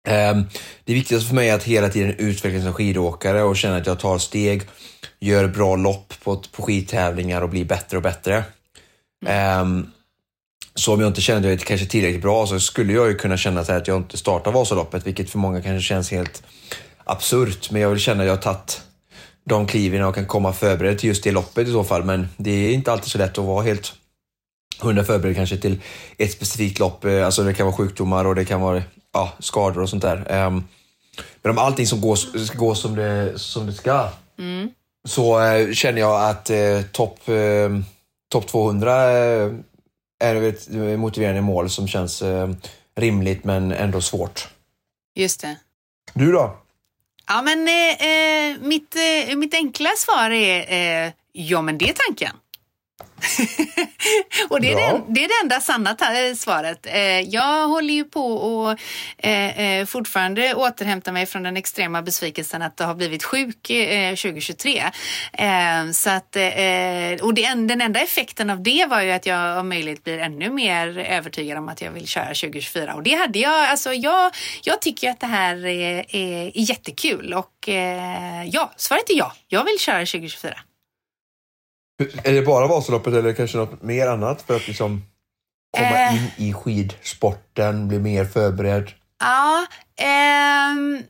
Ehm, 0.08 0.44
det 0.84 0.94
viktigaste 0.94 1.28
för 1.28 1.36
mig 1.36 1.50
är 1.50 1.56
att 1.56 1.64
hela 1.64 1.90
tiden 1.90 2.16
utvecklas 2.18 2.64
som 2.64 2.74
skidåkare 2.74 3.44
och 3.44 3.58
känna 3.58 3.78
att 3.78 3.88
jag 3.88 4.00
tar 4.00 4.18
steg, 4.18 4.62
gör 5.20 5.48
bra 5.48 5.76
lopp 5.76 6.14
på, 6.24 6.44
på 6.52 6.62
skidtävlingar 6.62 7.42
och 7.42 7.50
blir 7.50 7.66
bättre 7.66 7.98
och 7.98 8.04
bättre. 8.04 8.44
Mm. 9.26 9.88
Så 10.76 10.94
om 10.94 11.00
jag 11.00 11.08
inte 11.08 11.22
känner 11.22 11.40
att 11.40 11.46
jag 11.46 11.54
är 11.54 11.58
kanske 11.58 11.88
tillräckligt 11.88 12.22
bra 12.22 12.48
så 12.48 12.60
skulle 12.60 12.94
jag 12.94 13.08
ju 13.08 13.16
kunna 13.16 13.38
känna 13.38 13.62
att 13.62 13.88
jag 13.88 13.98
inte 13.98 14.18
startar 14.18 14.52
Vasaloppet, 14.52 15.08
vilket 15.08 15.30
för 15.30 15.40
många 15.40 15.62
kanske 15.62 15.88
känns 15.88 16.12
helt 16.12 16.44
absurt. 17.12 17.72
Men 17.72 17.82
jag 17.82 17.90
vill 17.90 18.00
känna 18.00 18.24
att 18.24 18.28
jag 18.28 18.36
har 18.36 18.42
tagit 18.42 18.82
de 19.44 19.68
kliven 19.68 20.04
och 20.04 20.16
kan 20.16 20.26
komma 20.26 20.54
förberedd 20.54 21.00
till 21.00 21.08
just 21.08 21.24
det 21.24 21.32
loppet 21.32 21.68
i 21.68 21.72
så 21.72 21.84
fall. 21.84 22.04
Men 22.04 22.30
det 22.38 22.52
är 22.52 22.74
inte 22.74 22.92
alltid 22.92 23.12
så 23.12 23.18
lätt 23.18 23.38
att 23.38 23.46
vara 23.46 23.64
helt 23.64 23.94
hundra 24.82 25.04
förberedd 25.04 25.36
kanske 25.36 25.58
till 25.58 25.82
ett 26.18 26.32
specifikt 26.32 26.80
lopp. 26.80 27.06
Eh, 27.06 27.26
alltså 27.26 27.44
det 27.44 27.54
kan 27.54 27.66
vara 27.66 27.76
sjukdomar 27.76 28.26
och 28.26 28.36
det 28.36 28.46
kan 28.46 28.62
vara 28.62 28.84
ja, 29.14 29.34
skador 29.40 29.82
och 29.82 29.90
sånt 29.90 30.02
där. 30.02 30.46
Um, 30.46 30.64
men 31.42 31.52
om 31.52 31.58
allting 31.58 31.88
som 31.88 32.02
går, 32.02 32.16
ska 32.46 32.58
gå 32.58 32.76
som 32.76 32.96
det, 32.96 33.40
som 33.40 33.66
det 33.66 33.74
ska 33.74 34.10
Mm. 34.40 34.70
så 35.08 35.42
eh, 35.42 35.72
känner 35.72 36.02
jag 36.02 36.30
att 36.30 36.50
eh, 36.50 36.82
topp 36.92 37.30
eh, 37.30 37.70
top 38.32 38.48
200 38.48 39.12
eh, 39.12 39.52
är 40.20 40.36
ett 40.44 40.70
motiverande 41.00 41.42
mål 41.42 41.70
som 41.70 41.88
känns 41.88 42.24
rimligt 42.96 43.44
men 43.44 43.72
ändå 43.72 44.02
svårt. 44.02 44.48
Just 45.16 45.42
det. 45.42 45.56
Du 46.14 46.32
då? 46.32 46.58
Ja, 47.32 47.42
men 47.42 47.68
eh, 47.68 48.08
eh, 48.08 48.58
mitt, 48.60 48.96
eh, 48.96 49.36
mitt 49.36 49.54
enkla 49.54 49.90
svar 49.98 50.30
är 50.30 51.06
eh, 51.06 51.12
ja, 51.32 51.62
men 51.62 51.78
det 51.78 51.90
är 51.90 51.94
tanken. 51.94 52.36
och 54.50 54.62
det 54.62 54.72
är, 54.72 54.76
Bra. 54.76 55.06
det, 55.08 55.14
det 55.14 55.24
är 55.24 55.28
det 55.28 55.34
enda 55.44 55.62
sanna 55.62 55.90
eh, 55.90 56.36
svaret. 56.36 56.86
Eh, 56.86 57.20
jag 57.20 57.68
håller 57.68 57.94
ju 57.94 58.04
på 58.04 58.34
och 58.34 58.80
eh, 59.26 59.86
fortfarande 59.86 60.54
återhämta 60.56 61.12
mig 61.12 61.26
från 61.26 61.44
den 61.44 61.58
extrema 61.58 62.02
besvikelsen 62.02 62.62
att 62.62 62.80
ha 62.80 62.94
blivit 62.94 63.24
sjuk 63.24 63.70
eh, 63.70 64.16
2023. 64.16 64.84
Eh, 65.34 65.92
så 65.94 66.10
att, 66.10 66.38
och 67.22 67.34
den 67.34 67.82
enda 67.82 68.00
effekten 68.00 68.50
av 68.50 68.64
det 68.64 68.86
var 68.90 69.02
ju 69.02 69.12
att 69.12 69.26
jag 69.26 69.60
om 69.60 69.70
möjligt 69.70 70.04
blir 70.04 70.20
ännu 70.20 70.50
mer 70.50 70.98
övertygad 70.98 71.58
om 71.58 71.70
att 71.70 71.82
jag 71.82 71.92
vill 71.92 72.08
köra 72.08 72.26
2024. 72.26 72.96
Och 72.96 73.04
det 73.04 73.16
hade 73.16 73.40
jag, 73.40 73.70
alltså 73.70 73.94
jag, 73.94 74.32
jag 74.64 74.82
tycker 74.82 75.10
att 75.10 75.20
det 75.20 75.28
här 75.28 75.66
är, 75.66 76.16
är, 76.16 76.52
jättekul 76.54 77.34
och 77.34 77.70
ja, 78.46 78.72
svaret 78.76 79.10
är 79.10 79.18
ja. 79.18 79.34
Jag 79.48 79.64
vill 79.64 79.80
köra 79.80 80.00
2024. 80.00 80.54
Är 82.24 82.34
det 82.34 82.42
bara 82.42 82.68
Vasaloppet 82.68 83.14
eller 83.14 83.34
kanske 83.34 83.58
något 83.58 83.82
mer 83.82 84.08
annat 84.08 84.42
för 84.42 84.56
att 84.56 84.68
liksom 84.68 85.02
komma 85.78 85.90
Eh. 85.90 86.16
in 86.16 86.48
i 86.48 86.54
skidsporten, 86.54 87.88
bli 87.88 88.00
mer 88.00 88.26
förberedd? 88.26 88.92
Ja, 89.20 89.66
ehm, 90.06 91.04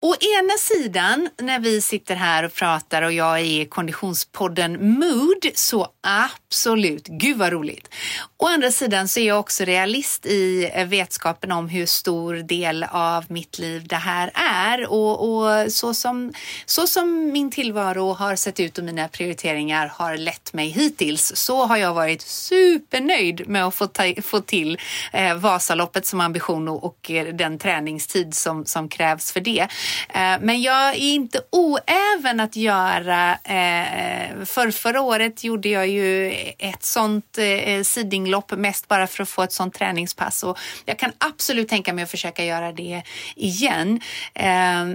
å 0.00 0.14
ena 0.38 0.54
sidan 0.58 1.28
när 1.38 1.58
vi 1.60 1.80
sitter 1.80 2.14
här 2.14 2.44
och 2.44 2.54
pratar 2.54 3.02
och 3.02 3.12
jag 3.12 3.38
är 3.38 3.44
i 3.44 3.66
konditionspodden 3.66 4.98
Mood 4.98 5.46
så 5.54 5.88
absolut, 6.00 7.06
gud 7.06 7.38
vad 7.38 7.52
roligt. 7.52 7.94
Å 8.36 8.46
andra 8.46 8.70
sidan 8.70 9.08
så 9.08 9.20
är 9.20 9.26
jag 9.26 9.40
också 9.40 9.64
realist 9.64 10.26
i 10.26 10.70
eh, 10.74 10.86
vetskapen 10.86 11.52
om 11.52 11.68
hur 11.68 11.86
stor 11.86 12.34
del 12.34 12.86
av 12.90 13.24
mitt 13.28 13.58
liv 13.58 13.86
det 13.86 13.96
här 13.96 14.30
är 14.34 14.90
och, 14.90 15.28
och 15.28 15.72
så, 15.72 15.94
som, 15.94 16.32
så 16.66 16.86
som 16.86 17.32
min 17.32 17.50
tillvaro 17.50 18.12
har 18.12 18.36
sett 18.36 18.60
ut 18.60 18.78
och 18.78 18.84
mina 18.84 19.08
prioriteringar 19.08 19.92
har 19.94 20.16
lett 20.16 20.52
mig 20.52 20.68
hittills 20.68 21.32
så 21.36 21.66
har 21.66 21.76
jag 21.76 21.94
varit 21.94 22.22
supernöjd 22.22 23.48
med 23.48 23.66
att 23.66 23.74
få, 23.74 23.86
ta, 23.86 24.14
få 24.22 24.40
till 24.40 24.78
eh, 25.12 25.34
Vasaloppet 25.34 26.06
som 26.06 26.20
ambition 26.20 26.68
och, 26.68 26.84
och 26.84 27.10
eh, 27.10 27.34
den 27.34 27.58
träningstid 27.58 28.34
som, 28.34 28.66
som 28.66 28.88
krävs 28.88 29.32
för 29.32 29.40
det. 29.40 29.68
Eh, 30.08 30.36
men 30.40 30.62
jag 30.62 30.88
är 30.88 30.94
inte 30.94 31.40
oäven 31.52 32.40
att 32.40 32.56
göra, 32.56 33.32
eh, 33.32 34.44
för 34.44 34.70
förra 34.70 35.00
året 35.00 35.44
gjorde 35.44 35.68
jag 35.68 35.88
ju 35.88 36.30
ett 36.58 36.84
sånt 36.84 37.38
eh, 37.38 37.82
sidinglopp 37.82 38.50
mest 38.50 38.88
bara 38.88 39.06
för 39.06 39.22
att 39.22 39.28
få 39.28 39.42
ett 39.42 39.52
sånt 39.52 39.74
träningspass 39.74 40.42
och 40.42 40.58
jag 40.84 40.98
kan 40.98 41.12
absolut 41.18 41.68
tänka 41.68 41.92
mig 41.92 42.04
att 42.04 42.10
försöka 42.10 42.44
göra 42.44 42.72
det 42.72 43.02
igen. 43.36 44.00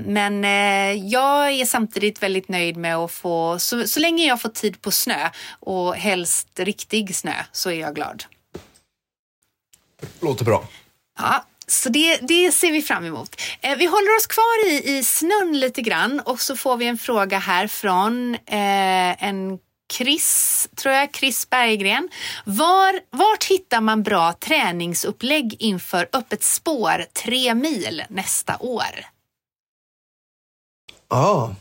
Men 0.05 0.43
jag 1.09 1.51
är 1.51 1.65
samtidigt 1.65 2.23
väldigt 2.23 2.49
nöjd 2.49 2.77
med 2.77 2.95
att 2.95 3.11
få, 3.11 3.59
så, 3.59 3.87
så 3.87 3.99
länge 3.99 4.25
jag 4.25 4.41
får 4.41 4.49
tid 4.49 4.81
på 4.81 4.91
snö 4.91 5.29
och 5.59 5.95
helst 5.95 6.59
riktig 6.59 7.15
snö 7.15 7.33
så 7.51 7.69
är 7.69 7.79
jag 7.79 7.95
glad. 7.95 8.23
Låter 10.19 10.45
bra. 10.45 10.67
Ja, 11.17 11.45
så 11.67 11.89
det, 11.89 12.17
det 12.21 12.51
ser 12.51 12.71
vi 12.71 12.81
fram 12.81 13.05
emot. 13.05 13.41
Eh, 13.61 13.77
vi 13.77 13.85
håller 13.85 14.15
oss 14.17 14.27
kvar 14.27 14.67
i, 14.71 14.97
i 14.97 15.03
snön 15.03 15.59
lite 15.59 15.81
grann 15.81 16.19
och 16.19 16.41
så 16.41 16.55
får 16.55 16.77
vi 16.77 16.87
en 16.87 16.97
fråga 16.97 17.39
här 17.39 17.67
från 17.67 18.35
eh, 18.35 19.23
en 19.23 19.59
Chris, 19.93 20.69
tror 20.75 20.93
jag, 20.93 21.15
Chris 21.15 21.49
Berggren. 21.49 22.09
Var, 22.45 22.99
vart 23.09 23.43
hittar 23.43 23.81
man 23.81 24.03
bra 24.03 24.33
träningsupplägg 24.33 25.55
inför 25.59 26.09
öppet 26.13 26.43
spår 26.43 27.05
tre 27.13 27.55
mil 27.55 28.03
nästa 28.09 28.57
år? 28.59 29.05
Ja. 31.09 31.55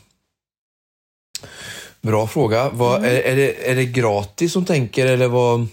Bra 2.01 2.27
fråga. 2.27 2.69
Vad, 2.69 2.97
Mm. 2.99 3.09
är, 3.11 3.21
är, 3.21 3.35
det, 3.35 3.69
är 3.71 3.75
det 3.75 3.85
gratis 3.85 4.53
som 4.53 4.65
tänker 4.65 5.05
eller 5.05 5.27
vad? 5.27 5.67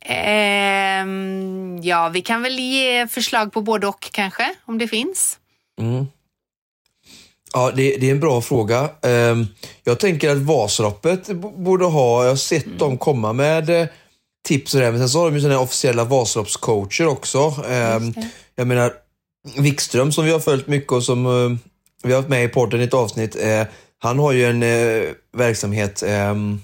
Ehm, 0.00 1.80
ja, 1.82 2.08
vi 2.08 2.22
kan 2.22 2.42
väl 2.42 2.58
ge 2.58 3.06
förslag 3.08 3.52
på 3.52 3.62
både 3.62 3.86
och 3.86 4.10
kanske, 4.12 4.54
om 4.64 4.78
det 4.78 4.88
finns. 4.88 5.38
Mm. 5.80 6.06
Ja, 7.52 7.72
det, 7.76 7.96
det 7.96 8.06
är 8.06 8.10
en 8.10 8.20
bra 8.20 8.40
fråga. 8.40 8.90
Ehm, 9.02 9.46
jag 9.84 10.00
tänker 10.00 10.30
att 10.30 10.38
Vasaloppet 10.38 11.26
borde 11.56 11.84
ha, 11.84 12.22
jag 12.22 12.30
har 12.30 12.36
sett 12.36 12.66
Mm. 12.66 12.78
dem 12.78 12.98
komma 12.98 13.32
med 13.32 13.70
eh, 13.70 13.86
tips 14.48 14.74
och 14.74 14.80
det, 14.80 14.90
men 14.90 15.00
sen 15.00 15.08
så 15.08 15.18
har 15.18 15.30
de 15.30 15.38
ju 15.38 15.48
här 15.48 15.58
officiella 15.58 16.04
Vasaloppscoacher 16.04 17.06
också. 17.06 17.38
Ehm, 17.68 18.14
jag 18.54 18.66
menar, 18.66 18.92
Wikström 19.58 20.12
som 20.12 20.24
vi 20.24 20.30
har 20.30 20.40
följt 20.40 20.66
mycket 20.66 20.92
och 20.92 21.04
som 21.04 21.26
eh, 21.26 21.58
vi 22.02 22.12
har 22.12 22.18
haft 22.18 22.28
med 22.28 22.44
i 22.44 22.48
podden 22.48 22.80
i 22.80 22.84
ett 22.84 22.94
avsnitt, 22.94 23.36
eh, 23.36 23.62
han 23.98 24.18
har 24.18 24.32
ju 24.32 24.44
en 24.44 24.62
eh, 24.62 25.02
verksamhet 25.36 26.02
ehm, 26.02 26.60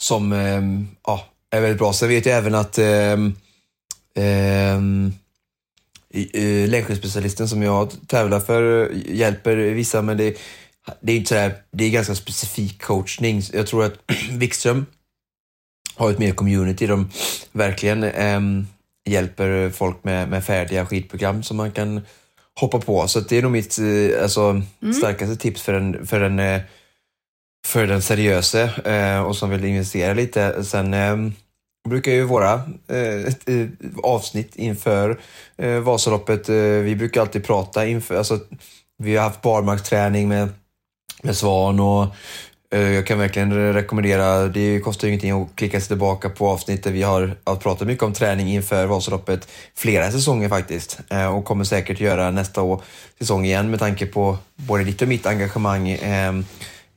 som 0.00 0.32
ehm, 0.32 0.88
ja, 1.06 1.26
är 1.50 1.60
väldigt 1.60 1.78
bra. 1.78 1.92
Sen 1.92 2.08
vet 2.08 2.26
jag 2.26 2.38
även 2.38 2.54
att 2.54 2.78
i- 6.10 6.62
eh, 6.64 6.68
längdskidspecialisten 6.68 7.48
som 7.48 7.62
jag 7.62 7.92
tävlar 8.06 8.40
för 8.40 8.90
eh, 8.92 9.16
hjälper 9.16 9.56
vissa, 9.56 10.02
men 10.02 10.16
det, 10.16 10.36
det 11.00 11.12
är 11.12 11.16
inte 11.16 11.28
sådär, 11.28 11.54
det 11.70 11.84
är 11.84 11.90
ganska 11.90 12.14
specifik 12.14 12.82
coachning. 12.82 13.42
Jag 13.52 13.66
tror 13.66 13.84
att 13.84 13.94
Wikström 14.30 14.86
har 15.94 16.10
ett 16.10 16.18
mer 16.18 16.32
community. 16.32 16.86
De 16.86 17.10
verkligen 17.52 18.02
ehm, 18.04 18.66
hjälper 19.08 19.70
folk 19.70 20.04
med, 20.04 20.28
med 20.28 20.44
färdiga 20.44 20.86
skidprogram 20.86 21.42
som 21.42 21.56
man 21.56 21.72
kan 21.72 22.00
hoppa 22.60 22.80
på. 22.80 23.08
Så 23.08 23.20
det 23.20 23.38
är 23.38 23.42
nog 23.42 23.52
mitt 23.52 23.78
eh, 23.78 24.22
alltså, 24.22 24.62
starkaste 24.98 25.36
tips 25.36 25.62
för 25.62 25.72
den, 25.72 26.06
för 26.06 26.20
den, 26.20 26.38
eh, 26.38 26.60
för 27.68 27.86
den 27.86 28.02
seriöse 28.02 28.62
eh, 28.84 29.20
och 29.20 29.36
som 29.36 29.50
vill 29.50 29.64
investera 29.64 30.14
lite. 30.14 30.64
Sen 30.64 30.94
eh, 30.94 31.16
brukar 31.88 32.12
ju 32.12 32.24
våra 32.24 32.52
eh, 32.88 33.54
eh, 33.54 33.68
avsnitt 34.02 34.56
inför 34.56 35.20
eh, 35.56 35.78
Vasaloppet, 35.78 36.48
eh, 36.48 36.54
vi 36.56 36.96
brukar 36.96 37.20
alltid 37.20 37.46
prata 37.46 37.86
inför, 37.86 38.16
alltså, 38.16 38.38
vi 38.98 39.16
har 39.16 39.24
haft 39.24 39.42
barmarksträning 39.42 40.28
med, 40.28 40.48
med 41.22 41.36
Svan 41.36 41.80
och 41.80 42.06
jag 42.70 43.06
kan 43.06 43.18
verkligen 43.18 43.72
rekommendera, 43.72 44.48
det 44.48 44.80
kostar 44.80 45.08
ju 45.08 45.12
ingenting 45.12 45.42
att 45.42 45.56
klicka 45.56 45.80
sig 45.80 45.88
tillbaka 45.88 46.28
på 46.30 46.48
avsnitt 46.48 46.84
där 46.84 46.90
Vi 46.90 47.02
har 47.02 47.36
pratat 47.44 47.86
mycket 47.86 48.04
om 48.04 48.12
träning 48.12 48.48
inför 48.48 48.86
Vasaloppet 48.86 49.48
flera 49.74 50.10
säsonger 50.10 50.48
faktiskt 50.48 51.00
och 51.34 51.44
kommer 51.44 51.64
säkert 51.64 52.00
göra 52.00 52.30
nästa 52.30 52.62
år, 52.62 52.82
säsong 53.18 53.44
igen 53.44 53.70
med 53.70 53.78
tanke 53.78 54.06
på 54.06 54.38
både 54.56 54.84
ditt 54.84 55.02
och 55.02 55.08
mitt 55.08 55.26
engagemang 55.26 55.88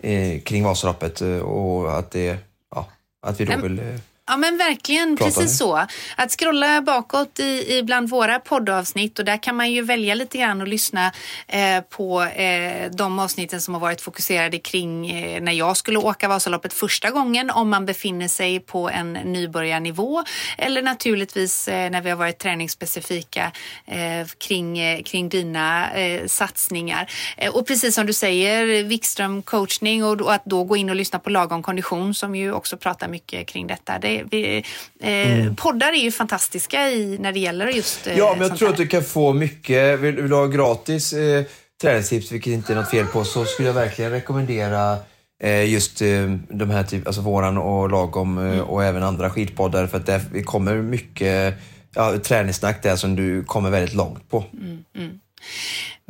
eh, 0.04 0.42
kring 0.42 0.64
Vasaloppet 0.64 1.22
eh, 1.22 1.40
och 1.40 1.98
att 1.98 2.12
det, 2.12 2.38
ja, 2.76 2.88
att 3.22 3.40
vi 3.40 3.46
då 3.46 3.58
vill 3.58 3.80
eh, 3.80 3.86
Ja 4.32 4.38
men 4.38 4.58
verkligen, 4.58 5.18
Pratar 5.18 5.32
precis 5.32 5.52
ni? 5.52 5.58
så. 5.58 5.86
Att 6.16 6.32
scrolla 6.32 6.82
bakåt 6.82 7.40
i, 7.40 7.78
i 7.78 7.84
bland 7.84 8.10
våra 8.10 8.40
poddavsnitt 8.40 9.20
och 9.20 9.26
där 9.26 9.44
kan 9.44 9.56
man 9.56 9.72
ju 9.72 9.82
välja 9.82 10.16
lite 10.16 10.38
grann 10.38 10.62
och 10.62 10.68
lyssna 10.68 11.12
eh, 11.48 11.82
på 11.82 12.24
eh, 12.24 12.92
de 12.92 13.20
avsnitten 13.20 13.62
som 13.62 13.74
har 13.74 13.82
varit 13.82 14.02
fokuserade 14.02 14.60
kring 14.60 15.12
eh, 15.12 15.42
när 15.42 15.52
jag 15.52 15.78
skulle 15.78 16.00
åka 16.00 16.28
Vasaloppet 16.28 16.74
första 16.74 17.10
gången 17.10 17.50
om 17.50 17.70
man 17.70 17.86
befinner 17.86 18.28
sig 18.28 18.60
på 18.60 18.90
en 18.90 19.14
nybörjarnivå 19.14 20.24
eller 20.58 20.82
naturligtvis 20.82 21.68
eh, 21.68 21.90
när 21.90 22.02
vi 22.02 22.10
har 22.10 22.18
varit 22.18 22.40
träningsspecifika 22.40 23.52
eh, 23.86 24.28
kring, 24.38 24.80
eh, 24.80 25.04
kring 25.04 25.30
dina 25.30 25.90
satsningar. 26.28 27.12
Och 27.52 27.68
precis 27.68 27.96
som 27.96 28.06
du 28.06 28.14
säger, 28.14 28.84
Wikström 28.84 29.42
coachning 29.42 30.04
och, 30.04 30.22
och 30.22 30.34
att 30.34 30.46
då 30.46 30.64
gå 30.64 30.78
in 30.78 30.90
och 30.90 30.96
lyssna 30.96 31.20
på 31.20 31.30
Lagom 31.30 31.64
kondition 31.64 32.14
som 32.14 32.36
ju 32.36 32.52
också 32.52 32.78
pratar 32.78 33.08
mycket 33.08 33.48
kring 33.48 33.68
detta. 33.68 34.00
Det, 34.00 34.21
vi, 34.32 34.64
eh, 35.02 35.54
Poddar 35.54 35.88
är 35.94 36.04
ju 36.04 36.12
fantastiska 36.12 36.90
i, 36.90 37.18
när 37.20 37.32
det 37.32 37.40
gäller 37.40 37.68
just 37.68 38.08
eh, 38.08 38.14
Mm. 38.14 38.26
Ja, 38.26 38.36
men 38.40 38.48
jag 38.48 38.58
tror 38.58 38.68
här. 38.68 38.74
att 38.74 38.78
du 38.78 38.88
kan 38.88 39.04
få 39.04 39.34
mycket. 39.34 40.00
Vill, 40.00 40.16
vill 40.16 40.30
du 40.30 40.36
ha 40.36 40.48
gratis 40.48 41.14
eh, 41.14 41.44
träningstips, 41.82 42.32
vilket 42.32 42.54
inte 42.54 42.74
är 42.74 42.76
något 42.76 42.90
fel 42.92 43.06
på, 43.06 43.24
så 43.24 43.46
skulle 43.46 43.68
jag 43.70 43.74
verkligen 43.74 44.12
rekommendera 44.12 44.98
eh, 45.44 45.72
just 45.72 46.02
eh, 46.02 46.08
de 46.50 46.70
här, 46.70 46.84
typ, 46.84 47.08
alltså 47.08 47.22
våran 47.22 47.58
och 47.58 47.90
lagom 47.90 48.38
eh, 48.38 48.44
Mm. 48.44 48.60
och 48.62 48.84
även 48.84 49.04
andra 49.04 49.30
skidpoddar 49.30 49.88
för 49.88 49.98
att 49.98 50.06
det 50.34 50.44
kommer 50.44 50.76
mycket 50.76 51.54
ja, 51.96 52.18
träningssnack 52.24 52.84
där 52.84 52.96
som 52.96 53.16
du 53.16 53.44
kommer 53.44 53.70
väldigt 53.70 53.96
långt 53.96 54.30
på. 54.30 54.44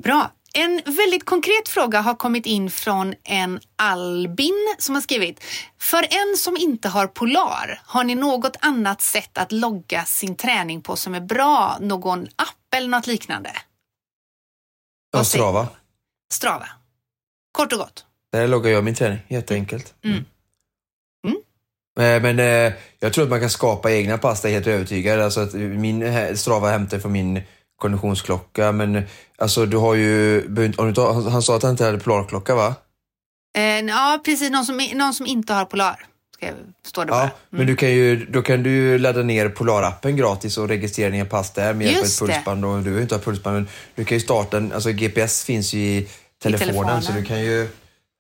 Bra. 0.04 0.32
En 0.54 0.82
väldigt 0.86 1.26
konkret 1.26 1.70
fråga 1.70 2.02
har 2.02 2.16
kommit 2.16 2.46
in 2.46 2.70
från 2.72 3.14
en 3.24 3.60
Albin 3.76 4.76
som 4.78 4.96
har 4.96 5.02
skrivit. 5.02 5.44
För 5.80 6.04
en 6.04 6.38
som 6.38 6.58
inte 6.58 6.90
har 6.90 7.08
Polar, 7.08 7.82
har 7.86 8.04
ni 8.04 8.16
något 8.16 8.58
annat 8.60 9.02
sätt 9.02 9.38
att 9.38 9.52
logga 9.52 10.06
sin 10.06 10.36
träning 10.36 10.82
på 10.82 10.96
som 10.96 11.16
är 11.16 11.22
bra? 11.22 11.78
Någon 11.82 12.24
app 12.24 12.76
eller 12.76 12.88
något 12.88 13.08
liknande? 13.08 13.52
Ja, 15.12 15.24
Strava. 15.24 15.68
Strava. 16.34 16.70
Kort 17.52 17.74
och 17.74 17.80
gott. 17.80 18.06
Där 18.32 18.48
loggar 18.48 18.72
jag 18.72 18.84
min 18.84 18.96
träning, 18.96 19.20
jätteenkelt. 19.28 19.94
Mm. 20.04 20.26
Mm. 21.28 21.38
Eh, 22.00 22.22
Men 22.22 22.40
eh, 22.40 22.74
jag 23.00 23.14
tror 23.14 23.24
att 23.24 23.30
man 23.30 23.40
kan 23.40 23.50
skapa 23.50 23.92
egna 23.92 24.18
pass, 24.18 24.42
det 24.42 24.50
är 24.50 24.54
helt 24.54 24.68
övertygad. 24.68 25.20
Alltså 25.20 25.40
att 25.42 25.54
min 25.54 26.38
Strava 26.38 26.70
hämtar 26.70 27.00
från 27.00 27.12
min 27.12 27.42
konditionsklocka, 27.82 28.72
men 28.72 29.04
alltså 29.38 29.66
du 29.66 29.78
har 29.78 29.96
ju, 29.96 30.46
om 30.48 30.74
du 30.76 30.90
inte, 30.90 31.02
han 31.02 31.42
sa 31.42 31.56
att 31.56 31.64
han 31.64 31.72
inte 31.72 31.86
hade 31.86 31.98
polarklocka 31.98 32.56
va? 32.56 32.76
Eh, 33.58 33.64
ja, 33.64 34.22
precis. 34.26 34.52
Någon 34.52 34.66
som, 34.66 34.90
någon 34.94 35.14
som 35.14 35.26
inte 35.26 35.54
har 35.54 35.66
Polar. 35.66 36.06
Ska 36.36 36.46
jag, 36.46 36.56
står 36.86 37.06
det 37.06 37.12
bara. 37.12 37.24
Ja, 37.24 37.30
men 37.50 37.68
du 37.68 37.76
kan 37.76 37.92
ju, 37.92 38.26
då 38.26 38.42
kan 38.42 38.64
du 38.64 38.70
ju 38.70 38.98
ladda 38.98 39.24
ner 39.24 39.50
Polarappen 39.50 40.16
gratis 40.16 40.58
och 40.58 40.68
registrera 40.68 41.10
dina 41.10 41.26
pass 41.26 41.52
där 41.52 41.74
med 41.74 41.88
hjälp 41.88 42.00
av 42.00 42.06
ett 42.06 42.20
pulsband. 42.20 42.66
Och 42.66 42.78
du 42.78 42.84
behöver 42.84 43.02
inte 43.02 43.16
ha 43.16 43.22
pulsband, 43.22 43.56
men 43.56 43.68
du 43.96 44.06
kan 44.06 44.18
ju 44.18 44.22
starta 44.22 44.58
en, 44.58 44.74
alltså 44.74 44.92
GPS 44.92 45.44
finns 45.44 45.74
ju 45.74 45.80
i 45.80 46.10
telefonen, 46.42 46.74
telefonen. 46.74 47.04
så 47.04 47.12
du 47.12 47.26
kan 47.26 47.42
ju, 47.42 47.70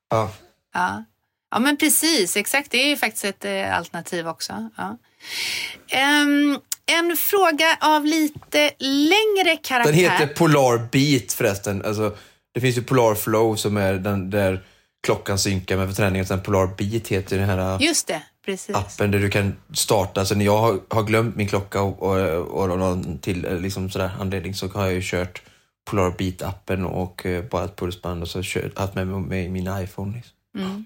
ja. 0.09 0.32
Ja. 0.74 1.03
ja, 1.51 1.59
men 1.59 1.78
precis. 1.78 2.38
Exakt. 2.38 2.72
Det 2.72 2.78
är 2.84 2.88
ju 2.88 2.97
faktiskt 2.97 3.26
ett 3.26 3.45
eh, 3.45 3.78
alternativ 3.78 4.28
också. 4.28 4.70
Ja. 4.78 4.97
Ehm, 5.89 6.59
en 7.00 7.18
fråga 7.18 7.78
av 7.82 8.06
lite 8.06 8.72
längre 8.80 9.58
karaktär. 9.64 9.92
Den 9.92 9.94
heter 9.94 10.28
Polar 10.28 10.88
Beat 10.92 11.34
förresten. 11.34 11.86
Alltså, 11.86 12.16
det 12.54 12.62
finns 12.62 12.78
ju 12.78 12.82
Polar 12.84 13.16
Flow 13.16 13.56
som 13.56 13.78
är 13.78 13.94
den 13.94 14.30
där 14.30 14.64
klockan 15.04 15.39
synkar 15.39 15.78
med 15.78 15.96
träningen. 15.96 16.26
Sen 16.26 16.42
Polar 16.42 16.68
Beat 16.78 17.08
heter 17.08 17.38
den 17.38 17.50
här 17.50 17.82
Just 17.82 18.08
det, 18.08 18.22
precis. 18.46 18.76
appen 18.76 19.12
där 19.12 19.20
du 19.20 19.30
kan 19.30 19.56
starta. 19.74 20.26
Så 20.26 20.36
när 20.36 20.46
jag 20.46 20.58
har, 20.58 20.80
har 20.89 21.04
glömt 21.04 21.36
min 21.36 21.48
klocka 21.48 21.82
och, 21.82 22.04
och, 22.04 22.72
och 22.72 22.80
någon 22.80 23.18
till 23.18 23.46
eh, 23.46 23.60
liksom 23.60 23.89
sådär 23.89 24.12
anledning 24.20 24.54
så 24.54 24.68
har 24.68 24.86
jag 24.86 24.94
ju 24.94 25.02
kört 25.04 25.42
Polar 25.86 26.12
Beat-appen 26.12 26.86
och 26.86 27.26
eh, 27.26 27.44
bara 27.44 27.66
ett 27.66 27.76
pulsband 27.76 28.22
och 28.22 28.30
så 28.30 28.42
kört, 28.44 28.78
haft 28.78 28.96
med 28.96 29.08
mig 29.08 29.50
min 29.50 29.70
iPhone. 29.84 30.16
Liksom. 30.16 30.86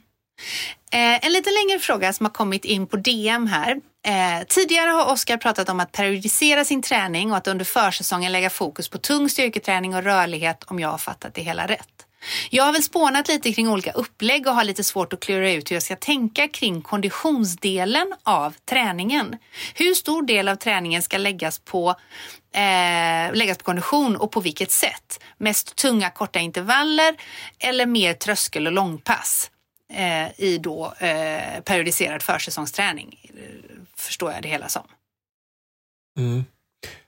Eh, 0.91 1.25
en 1.25 1.33
lite 1.33 1.49
längre 1.49 1.79
fråga 1.79 2.13
som 2.13 2.25
har 2.25 2.33
kommit 2.33 2.65
in 2.65 2.87
på 2.87 2.97
DM 2.97 3.47
här. 3.47 3.81
Eh, 4.05 4.45
tidigare 4.47 4.89
har 4.89 5.11
Oskar 5.11 5.37
pratat 5.37 5.69
om 5.69 5.79
att 5.79 5.91
periodisera 5.91 6.65
sin 6.65 6.81
träning 6.81 7.31
och 7.31 7.37
att 7.37 7.47
under 7.47 7.65
försäsongen 7.65 8.31
lägga 8.31 8.49
fokus 8.49 8.89
på 8.89 8.97
tung 8.97 9.29
styrketräning 9.29 9.95
och 9.95 10.03
rörlighet 10.03 10.63
om 10.63 10.79
jag 10.79 10.89
har 10.89 10.97
fattat 10.97 11.33
det 11.33 11.41
hela 11.41 11.67
rätt. 11.67 12.05
Jag 12.49 12.63
har 12.63 12.73
väl 12.73 12.83
spånat 12.83 13.27
lite 13.27 13.53
kring 13.53 13.69
olika 13.69 13.91
upplägg 13.91 14.47
och 14.47 14.55
har 14.55 14.63
lite 14.63 14.83
svårt 14.83 15.13
att 15.13 15.19
klura 15.19 15.51
ut 15.51 15.71
hur 15.71 15.75
jag 15.75 15.83
ska 15.83 15.95
tänka 15.95 16.47
kring 16.47 16.81
konditionsdelen 16.81 18.13
av 18.23 18.53
träningen. 18.69 19.37
Hur 19.73 19.93
stor 19.93 20.23
del 20.23 20.47
av 20.47 20.55
träningen 20.55 21.01
ska 21.01 21.17
läggas 21.17 21.59
på, 21.59 21.89
eh, 22.55 23.33
läggas 23.33 23.57
på 23.57 23.63
kondition 23.63 24.15
och 24.15 24.31
på 24.31 24.39
vilket 24.39 24.71
sätt? 24.71 25.19
Mest 25.37 25.75
tunga 25.75 26.09
korta 26.09 26.39
intervaller 26.39 27.15
eller 27.59 27.85
mer 27.85 28.13
tröskel 28.13 28.67
och 28.67 28.73
långpass? 28.73 29.51
Eh, 29.95 30.39
i 30.45 30.57
då 30.57 30.93
eh, 30.99 31.61
periodiserad 31.65 32.21
försäsongsträning. 32.23 33.31
Förstår 33.97 34.31
jag 34.31 34.41
det 34.43 34.49
hela 34.49 34.67
som. 34.69 34.83
Mm. 36.19 36.43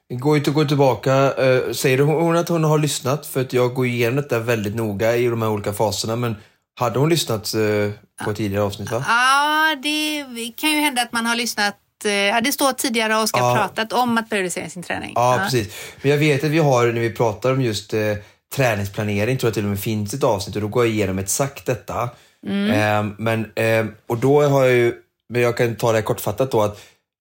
Det 0.10 0.16
går 0.16 0.38
inte 0.38 0.50
att 0.50 0.56
gå 0.56 0.66
tillbaka. 0.66 1.14
Eh, 1.34 1.72
säger 1.72 1.98
hon 2.00 2.38
att 2.38 2.50
hon 2.50 2.64
har 2.64 2.78
lyssnat? 2.78 3.26
För 3.28 3.42
att 3.42 3.54
jag 3.54 3.74
går 3.74 3.86
igenom 3.88 4.16
detta 4.16 4.40
väldigt 4.40 4.76
noga 4.76 5.16
i 5.16 5.28
de 5.28 5.42
här 5.42 5.50
olika 5.50 5.74
faserna. 5.74 6.16
Men 6.16 6.36
hade 6.80 7.00
hon 7.00 7.10
lyssnat 7.10 7.54
eh, 7.54 7.92
på 8.26 8.34
tidigare 8.34 8.64
avsnitt? 8.64 8.92
Va? 8.92 9.06
Ja, 9.08 9.76
det 9.84 10.52
kan 10.56 10.70
ju 10.70 10.76
hända 10.76 11.02
att 11.02 11.12
man 11.12 11.26
har 11.26 11.36
lyssnat. 11.36 11.76
eh, 12.06 12.12
Ja, 12.12 12.42
det 12.42 12.52
står 12.52 12.74
tidigare 12.74 13.16
och 13.16 13.22
Oskar 13.24 13.40
Ja. 13.40 13.56
pratat 13.56 13.94
om 13.94 14.18
att 14.18 14.30
periodisera 14.30 14.70
sin 14.70 14.84
träning. 14.84 15.12
Ja, 15.16 15.40
precis. 15.44 15.74
Men 16.02 16.12
jag 16.12 16.18
vet 16.18 16.44
att 16.44 16.50
vi 16.52 16.60
har, 16.60 16.86
när 16.88 17.02
vi 17.02 17.14
pratar 17.14 17.52
om 17.52 17.62
just 17.62 17.94
eh, 17.94 18.16
träningsplanering, 18.56 19.38
tror 19.38 19.48
jag 19.48 19.54
till 19.54 19.64
och 19.64 19.70
med 19.70 19.80
finns 19.80 20.14
ett 20.14 20.24
avsnitt 20.24 20.56
och 20.56 20.62
då 20.62 20.68
går 20.68 20.86
jag 20.86 20.94
igenom 20.94 21.20
exakt 21.20 21.66
detta. 21.66 22.10
Eh, 22.48 23.06
men, 23.18 23.52
eh, 23.56 23.86
och 24.08 24.18
då 24.18 24.42
har 24.42 24.66
jag 24.66 24.76
ju, 24.76 24.94
men 25.30 25.42
jag 25.42 25.58
kan 25.58 25.76
ta 25.76 25.92
det 25.92 26.02
kortfattat 26.02 26.52
då 26.52 26.62
att 26.62 26.80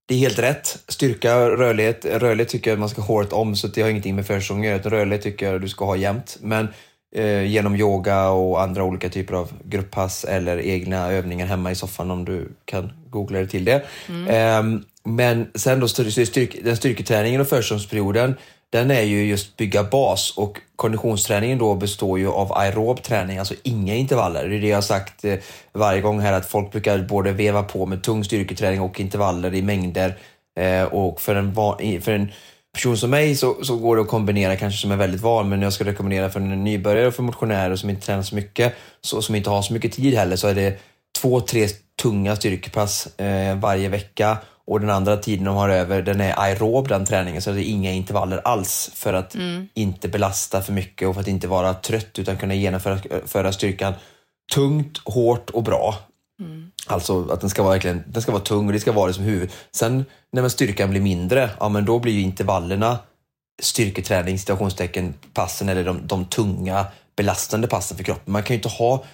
det 0.09 0.15
är 0.15 0.19
helt 0.19 0.39
rätt. 0.39 0.79
Styrka, 0.89 1.49
rörlighet. 1.51 2.05
Rörlighet 2.05 2.49
tycker 2.49 2.71
jag 2.71 2.79
man 2.79 2.89
ska 2.89 3.01
ha 3.01 3.07
hårt 3.07 3.33
om 3.33 3.57
så 3.57 3.67
det 3.67 3.83
har 3.83 3.89
ingenting 3.89 4.17
med 4.17 4.27
försäsong 4.27 4.67
att 4.67 4.85
göra. 4.85 4.99
Rörlighet 4.99 5.23
tycker 5.23 5.53
jag 5.53 5.61
du 5.61 5.69
ska 5.69 5.85
ha 5.85 5.97
jämt. 5.97 6.39
Men 6.41 6.69
eh, 7.17 7.43
genom 7.43 7.77
yoga 7.77 8.29
och 8.29 8.63
andra 8.63 8.85
olika 8.85 9.09
typer 9.09 9.35
av 9.35 9.53
grupppass 9.65 10.25
eller 10.25 10.59
egna 10.61 11.13
övningar 11.13 11.47
hemma 11.47 11.71
i 11.71 11.75
soffan 11.75 12.11
om 12.11 12.25
du 12.25 12.49
kan 12.65 12.93
googla 13.11 13.39
dig 13.39 13.49
till 13.49 13.65
det. 13.65 13.83
Ehm, 14.29 14.85
men 15.05 15.47
sen 15.55 15.81
då 15.81 15.87
styr- 15.87 16.25
styrk, 16.25 16.57
den 16.65 16.77
styrketräningen 16.77 17.41
och 17.41 17.49
försäsongsperioden 17.49 18.35
den 18.73 18.91
är 18.91 19.03
ju 19.03 19.25
just 19.25 19.57
bygga 19.57 19.83
bas 19.85 20.35
och 20.37 20.61
konditionsträningen 20.77 21.59
då 21.59 21.75
består 21.75 22.19
ju 22.19 22.29
av 22.29 22.53
aerob 22.53 23.03
träning, 23.03 23.39
alltså 23.39 23.55
inga 23.63 23.95
intervaller. 23.95 24.49
Det 24.49 24.57
är 24.57 24.61
det 24.61 24.69
jag 24.69 24.77
har 24.77 24.83
sagt 24.83 25.25
eh, 25.25 25.35
varje 25.73 26.01
gång 26.01 26.21
här 26.21 26.33
att 26.33 26.47
folk 26.47 26.73
brukar 26.73 26.99
både 26.99 27.33
veva 27.33 27.63
på 27.63 27.87
med 27.87 28.03
tung 28.03 28.25
styrketräning 28.25 28.81
och 28.81 29.01
intervaller 29.01 29.55
i 29.55 29.63
mängder. 29.63 30.19
Eh, 30.61 30.83
och 30.83 31.21
för 31.21 31.35
en, 31.35 31.55
för 32.03 32.13
en 32.13 32.33
person 32.75 32.97
som 32.97 33.11
mig 33.11 33.37
så, 33.37 33.65
så 33.65 33.77
går 33.77 33.97
det 33.97 34.03
att 34.03 34.09
kombinera 34.09 34.57
kanske 34.57 34.81
som 34.81 34.93
är 34.93 34.97
väldigt 34.97 35.21
van 35.21 35.49
men 35.49 35.63
jag 35.63 35.73
ska 35.73 35.85
rekommendera 35.85 36.31
för 36.31 36.41
en 36.41 36.65
nybörjare 36.65 37.07
och 37.07 37.15
för 37.15 37.23
motionärer 37.23 37.77
som 37.77 37.91
inte 37.91 38.07
tränar 38.07 38.23
så 38.23 38.35
mycket, 38.35 38.75
så, 39.01 39.23
som 39.23 39.35
inte 39.35 39.51
har 39.51 39.63
så 39.63 39.73
mycket 39.73 39.93
tid 39.93 40.15
heller, 40.15 40.37
så 40.37 40.49
är 40.49 40.55
det 40.55 40.79
två, 41.21 41.41
tre 41.41 41.69
tunga 42.03 42.37
styrkepass 42.37 43.21
eh, 43.21 43.57
varje 43.59 43.89
vecka 43.89 44.39
och 44.67 44.81
den 44.81 44.91
andra 44.91 45.17
tiden 45.17 45.45
de 45.45 45.57
har 45.57 45.69
över, 45.69 46.03
den 46.03 46.21
är 46.21 46.41
aerob 46.41 46.89
den 46.89 47.05
träningen, 47.05 47.43
så 47.43 47.53
det 47.53 47.69
är 47.69 47.71
inga 47.71 47.93
intervaller 47.93 48.41
alls 48.45 48.91
för 48.95 49.13
att 49.13 49.37
inte 49.75 50.09
belasta 50.09 50.63
för 50.63 50.73
mycket 50.73 51.09
och 51.09 51.15
för 51.15 51.21
att 51.21 51.29
inte 51.29 51.49
vara 51.49 51.75
trött 51.75 52.19
utan 52.19 52.37
kunna 52.37 52.55
genomföra 52.55 52.99
föra 53.27 53.53
styrkan 53.53 53.95
tungt, 54.55 54.99
hårt 55.05 55.51
och 55.51 55.63
bra. 55.63 55.95
Alltså 56.87 57.29
att 57.31 57.41
den 57.41 57.51
ska 57.51 57.63
vara 57.63 57.73
verkligen, 57.73 58.05
den 58.07 58.23
ska 58.23 58.33
vara 58.33 58.43
tung 58.43 58.67
och 58.67 58.73
det 58.73 58.81
ska 58.81 58.93
vara 58.93 59.07
det 59.07 59.15
som 59.15 59.25
huvud. 59.25 59.51
Sen 59.73 60.05
när 60.33 60.43
man 60.43 60.51
styrkan 60.51 60.91
blir 60.91 61.01
mindre, 61.01 61.51
ja 61.61 61.69
men 61.69 61.85
då 61.85 61.99
blir 61.99 62.13
ju 62.13 62.21
intervallerna 62.21 62.99
styrketräning, 63.63 64.39
situationstecken, 64.39 65.15
passen 65.35 65.69
eller 65.69 65.85
de, 65.85 66.07
de 66.07 66.25
tunga 66.25 66.87
belastande 67.17 67.69
passen 67.69 67.97
för 67.97 68.05
kroppen. 68.05 68.33
Man 68.33 68.43
kan 68.43 68.55
ju 68.55 68.59
inte 68.59 68.69
ha 68.69 69.05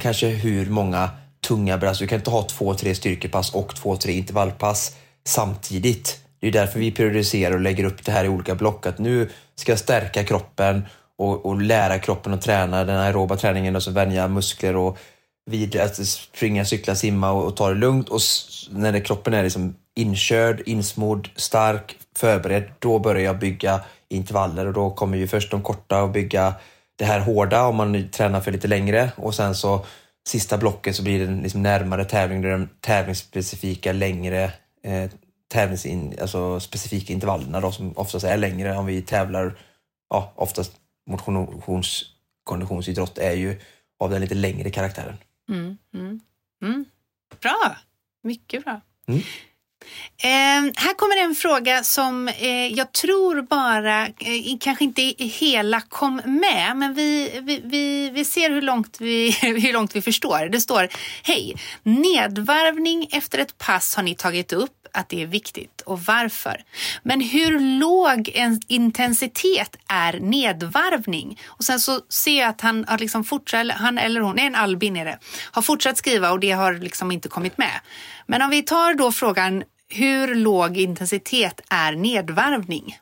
kanske 0.00 0.26
hur 0.26 0.70
många 0.70 1.10
tunga 1.46 1.78
belastningar, 1.78 2.06
du 2.06 2.10
kan 2.10 2.18
inte 2.18 2.30
ha 2.30 2.42
två, 2.42 2.74
tre 2.74 2.94
styrkepass 2.94 3.54
och 3.54 3.76
två, 3.76 3.96
tre 3.96 4.12
intervallpass 4.12 4.96
samtidigt. 5.26 6.20
Det 6.40 6.46
är 6.48 6.52
därför 6.52 6.78
vi 6.78 6.90
periodiserar 6.90 7.54
och 7.54 7.60
lägger 7.60 7.84
upp 7.84 8.04
det 8.04 8.12
här 8.12 8.24
i 8.24 8.28
olika 8.28 8.54
block. 8.54 8.86
Att 8.86 8.98
nu 8.98 9.30
ska 9.56 9.72
jag 9.72 9.78
stärka 9.78 10.24
kroppen 10.24 10.82
och, 11.18 11.46
och 11.46 11.62
lära 11.62 11.98
kroppen 11.98 12.34
att 12.34 12.42
träna 12.42 12.84
den 12.84 12.96
aeroba 13.00 13.36
träningen 13.36 13.76
och 13.76 13.82
så 13.82 13.90
vänja 13.90 14.28
muskler 14.28 14.76
och 14.76 14.98
vid 15.50 15.76
att 15.76 15.96
springa, 16.06 16.64
cykla, 16.64 16.94
simma 16.94 17.30
och, 17.30 17.44
och 17.44 17.56
ta 17.56 17.68
det 17.68 17.74
lugnt. 17.74 18.08
Och 18.08 18.16
s- 18.20 18.68
när 18.70 18.92
det, 18.92 19.00
kroppen 19.00 19.34
är 19.34 19.42
liksom 19.42 19.74
inkörd, 19.96 20.62
insmord, 20.66 21.30
stark, 21.36 21.96
förberedd, 22.16 22.64
då 22.78 22.98
börjar 22.98 23.22
jag 23.24 23.38
bygga 23.38 23.80
intervaller 24.10 24.66
och 24.66 24.72
då 24.72 24.90
kommer 24.90 25.18
ju 25.18 25.26
först 25.28 25.50
de 25.50 25.62
korta 25.62 26.02
och 26.02 26.10
bygga 26.10 26.54
det 26.98 27.04
här 27.04 27.20
hårda 27.20 27.62
om 27.66 27.76
man 27.76 28.08
tränar 28.10 28.40
för 28.40 28.52
lite 28.52 28.68
längre 28.68 29.10
och 29.16 29.34
sen 29.34 29.54
så 29.54 29.86
sista 30.28 30.58
blocket 30.58 30.96
så 30.96 31.02
blir 31.02 31.26
det 31.26 31.42
liksom 31.42 31.62
närmare 31.62 32.04
tävling, 32.04 32.42
där 32.42 32.50
de 32.50 32.68
tävlingsspecifika 32.80 33.92
längre 33.92 34.52
eh, 34.82 35.10
tävlingsin, 35.48 36.14
alltså 36.20 36.60
specifika 36.60 37.12
intervallerna 37.12 37.60
då, 37.60 37.72
som 37.72 37.92
oftast 37.96 38.24
är 38.24 38.36
längre 38.36 38.76
om 38.76 38.86
vi 38.86 39.02
tävlar, 39.02 39.58
ja 40.10 40.32
oftast 40.36 40.72
motions, 41.06 42.04
konditionsidrott 42.44 43.18
är 43.18 43.32
ju 43.32 43.60
av 43.98 44.10
den 44.10 44.20
lite 44.20 44.34
längre 44.34 44.70
karaktären. 44.70 45.16
Mm, 45.48 45.78
mm, 45.94 46.20
mm. 46.62 46.84
Bra, 47.40 47.76
mycket 48.22 48.64
bra. 48.64 48.80
Eh, 50.22 50.72
här 50.76 50.94
kommer 50.94 51.16
en 51.16 51.34
fråga 51.34 51.84
som 51.84 52.28
eh, 52.28 52.66
jag 52.66 52.92
tror 52.92 53.42
bara, 53.42 54.06
eh, 54.06 54.58
kanske 54.60 54.84
inte 54.84 55.02
hela 55.18 55.80
kom 55.80 56.16
med, 56.24 56.76
men 56.76 56.94
vi, 56.94 57.40
vi, 57.42 57.60
vi, 57.64 58.10
vi 58.10 58.24
ser 58.24 58.50
hur 58.50 58.62
långt 58.62 58.96
vi, 59.00 59.30
hur 59.42 59.72
långt 59.72 59.96
vi 59.96 60.02
förstår. 60.02 60.48
Det 60.48 60.60
står, 60.60 60.88
hej, 61.22 61.56
nedvarvning 61.82 63.08
efter 63.12 63.38
ett 63.38 63.58
pass 63.58 63.96
har 63.96 64.02
ni 64.02 64.14
tagit 64.14 64.52
upp 64.52 64.77
att 64.98 65.08
det 65.08 65.22
är 65.22 65.26
viktigt 65.26 65.80
och 65.80 66.00
varför. 66.00 66.64
Men 67.02 67.20
hur 67.20 67.78
låg 67.78 68.30
en 68.34 68.60
intensitet 68.68 69.76
är 69.88 70.20
nedvarvning? 70.20 71.40
Och 71.46 71.64
sen 71.64 71.80
så 71.80 72.00
ser 72.08 72.38
jag 72.38 72.48
att 72.48 72.60
han 72.60 72.84
har 72.88 72.98
liksom 72.98 73.24
fortsatt, 73.24 73.60
eller 73.60 73.74
han 73.74 73.98
eller 73.98 74.20
hon, 74.20 74.36
nej 74.36 74.46
en 74.46 74.54
Albin 74.54 74.96
är 74.96 75.04
det, 75.04 75.18
har 75.50 75.62
fortsatt 75.62 75.96
skriva 75.96 76.30
och 76.30 76.40
det 76.40 76.50
har 76.50 76.74
liksom 76.74 77.12
inte 77.12 77.28
kommit 77.28 77.58
med. 77.58 77.80
Men 78.26 78.42
om 78.42 78.50
vi 78.50 78.62
tar 78.62 78.94
då 78.94 79.12
frågan 79.12 79.62
hur 79.88 80.34
låg 80.34 80.76
intensitet 80.76 81.60
är 81.70 81.92
nedvarvning? 81.92 82.98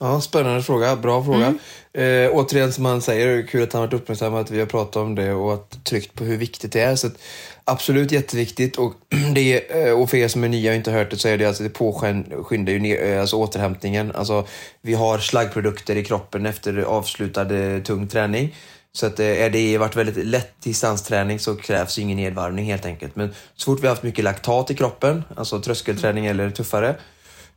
Ja, 0.00 0.20
spännande 0.20 0.62
fråga. 0.62 0.96
Bra 0.96 1.24
fråga. 1.24 1.54
Mm. 1.94 2.26
Eh, 2.26 2.30
återigen 2.32 2.72
som 2.72 2.82
man 2.82 3.02
säger, 3.02 3.46
kul 3.46 3.62
att 3.62 3.72
han 3.72 3.82
varit 3.82 3.92
uppmärksammad 3.92 4.40
att 4.40 4.50
vi 4.50 4.58
har 4.58 4.66
pratat 4.66 4.96
om 4.96 5.14
det 5.14 5.32
och 5.32 5.54
att 5.54 5.84
tryckt 5.84 6.14
på 6.14 6.24
hur 6.24 6.36
viktigt 6.36 6.72
det 6.72 6.80
är. 6.80 6.96
Så 6.96 7.06
att, 7.06 7.18
absolut 7.64 8.12
jätteviktigt. 8.12 8.76
Och, 8.76 8.94
det, 9.34 9.70
eh, 9.86 9.92
och 9.92 10.10
för 10.10 10.16
er 10.16 10.28
som 10.28 10.44
är 10.44 10.48
nya 10.48 10.70
och 10.70 10.76
inte 10.76 10.90
hört 10.90 11.10
det 11.10 11.16
så 11.16 11.28
är 11.28 11.38
det 11.38 11.44
alltså 11.44 11.62
det 11.62 11.68
påskyndar 11.68 12.72
ju 12.72 12.78
ner, 12.78 13.02
eh, 13.02 13.20
alltså 13.20 13.36
återhämtningen. 13.36 14.12
Alltså, 14.12 14.46
vi 14.82 14.94
har 14.94 15.18
slaggprodukter 15.18 15.96
i 15.96 16.04
kroppen 16.04 16.46
efter 16.46 16.78
avslutad 16.82 17.56
eh, 17.56 17.82
tung 17.82 18.08
träning. 18.08 18.54
Så 18.92 19.06
att 19.06 19.20
är 19.20 19.50
det 19.50 19.78
varit 19.78 19.96
väldigt 19.96 20.26
lätt 20.26 20.62
distansträning 20.62 21.38
så 21.38 21.56
krävs 21.56 21.98
ingen 21.98 22.16
nedvarvning 22.16 22.64
helt 22.64 22.86
enkelt. 22.86 23.16
Men 23.16 23.34
så 23.54 23.64
fort 23.64 23.82
vi 23.82 23.86
har 23.86 23.94
haft 23.94 24.02
mycket 24.02 24.24
laktat 24.24 24.70
i 24.70 24.74
kroppen, 24.74 25.24
alltså 25.36 25.60
tröskelträning 25.60 26.26
eller 26.26 26.50
tuffare, 26.50 26.94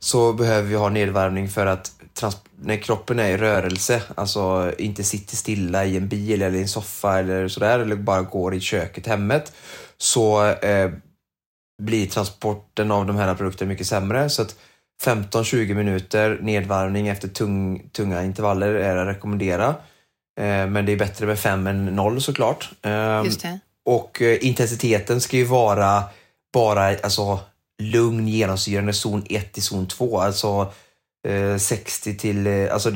så 0.02 0.32
behöver 0.32 0.68
vi 0.68 0.74
ha 0.74 0.88
nedvarvning 0.88 1.48
för 1.48 1.66
att 1.66 1.92
när 2.60 2.76
kroppen 2.76 3.18
är 3.18 3.28
i 3.28 3.36
rörelse, 3.36 4.02
alltså 4.14 4.72
inte 4.78 5.04
sitter 5.04 5.36
stilla 5.36 5.84
i 5.84 5.96
en 5.96 6.08
bil 6.08 6.42
eller 6.42 6.58
i 6.58 6.62
en 6.62 6.68
soffa 6.68 7.18
eller 7.18 7.48
sådär, 7.48 7.78
eller 7.78 7.96
bara 7.96 8.22
går 8.22 8.54
i 8.54 8.60
köket, 8.60 9.06
hemmet, 9.06 9.52
så 9.98 10.46
eh, 10.46 10.90
blir 11.82 12.06
transporten 12.06 12.90
av 12.90 13.06
de 13.06 13.16
här 13.16 13.34
produkterna 13.34 13.68
mycket 13.68 13.86
sämre. 13.86 14.30
Så 14.30 14.42
att 14.42 14.56
15-20 15.04 15.74
minuter 15.74 16.38
nedvarvning 16.42 17.08
efter 17.08 17.28
tung, 17.28 17.88
tunga 17.92 18.24
intervaller 18.24 18.74
är 18.74 18.96
att 18.96 19.16
rekommendera. 19.16 19.68
Eh, 20.40 20.66
men 20.66 20.86
det 20.86 20.92
är 20.92 20.96
bättre 20.96 21.26
med 21.26 21.38
5 21.38 21.66
än 21.66 21.86
0 21.86 22.20
såklart. 22.20 22.70
Eh, 22.82 23.22
och 23.84 24.22
eh, 24.22 24.46
intensiteten 24.46 25.20
ska 25.20 25.36
ju 25.36 25.44
vara 25.44 26.02
bara 26.52 26.86
alltså, 27.02 27.40
lugn 27.90 28.28
genomsyrande 28.28 28.92
zon 28.92 29.24
1 29.28 29.52
till 29.52 29.62
zon 29.62 29.88
2. 29.88 30.20
Alltså 30.20 30.72
60 31.58 32.10
eh, 32.10 32.16
till, 32.16 32.46
eh, 32.46 32.72
alltså 32.72 32.92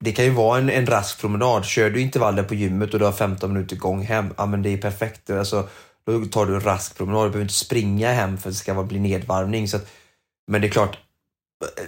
det 0.00 0.12
kan 0.12 0.24
ju 0.24 0.30
vara 0.30 0.58
en, 0.58 0.70
en 0.70 0.86
rask 0.86 1.20
promenad. 1.20 1.64
Kör 1.64 1.90
du 1.90 2.00
intervaller 2.00 2.42
på 2.42 2.54
gymmet 2.54 2.92
och 2.92 2.98
du 2.98 3.04
har 3.04 3.12
15 3.12 3.52
minuter 3.52 3.76
gång 3.76 4.02
hem, 4.02 4.34
ja 4.36 4.46
men 4.46 4.62
det 4.62 4.70
är 4.70 4.76
perfekt. 4.76 5.30
Alltså, 5.30 5.68
då 6.06 6.24
tar 6.24 6.46
du 6.46 6.54
en 6.54 6.60
rask 6.60 6.96
promenad, 6.96 7.26
du 7.26 7.30
behöver 7.30 7.42
inte 7.42 7.54
springa 7.54 8.12
hem 8.12 8.38
för 8.38 8.48
att 8.48 8.54
det 8.54 8.58
ska 8.58 8.82
bli 8.82 9.00
nedvarvning. 9.00 9.68
Så 9.68 9.76
att, 9.76 9.90
men 10.46 10.60
det 10.60 10.66
är 10.66 10.70
klart, 10.70 10.98
eh, 11.64 11.84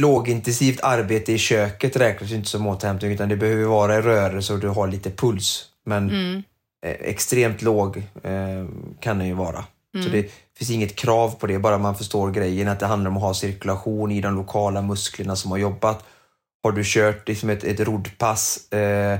lågintensivt 0.00 0.80
arbete 0.82 1.32
i 1.32 1.38
köket 1.38 1.96
räknas 1.96 2.32
inte 2.32 2.48
som 2.48 2.66
återhämtning 2.66 3.12
utan 3.12 3.28
det 3.28 3.36
behöver 3.36 3.64
vara 3.64 3.98
i 3.98 4.02
rörelse 4.02 4.52
och 4.52 4.58
du 4.58 4.68
har 4.68 4.88
lite 4.88 5.10
puls. 5.10 5.64
Men 5.84 6.10
mm. 6.10 6.42
extremt 6.82 7.62
låg 7.62 7.96
eh, 8.22 8.66
kan 9.00 9.18
den 9.18 9.26
ju 9.26 9.34
vara. 9.34 9.64
Mm. 9.94 10.06
Så 10.06 10.12
det 10.12 10.30
finns 10.58 10.70
inget 10.70 10.96
krav 10.96 11.30
på 11.38 11.46
det, 11.46 11.58
bara 11.58 11.78
man 11.78 11.94
förstår 11.94 12.30
grejen 12.30 12.68
att 12.68 12.80
det 12.80 12.86
handlar 12.86 13.10
om 13.10 13.16
att 13.16 13.22
ha 13.22 13.34
cirkulation 13.34 14.10
i 14.10 14.20
de 14.20 14.34
lokala 14.34 14.82
musklerna 14.82 15.36
som 15.36 15.50
har 15.50 15.58
jobbat. 15.58 16.04
Har 16.62 16.72
du 16.72 16.82
kört 16.84 17.28
liksom 17.28 17.50
ett, 17.50 17.64
ett 17.64 17.80
roddpass 17.80 18.72
eh, 18.72 19.18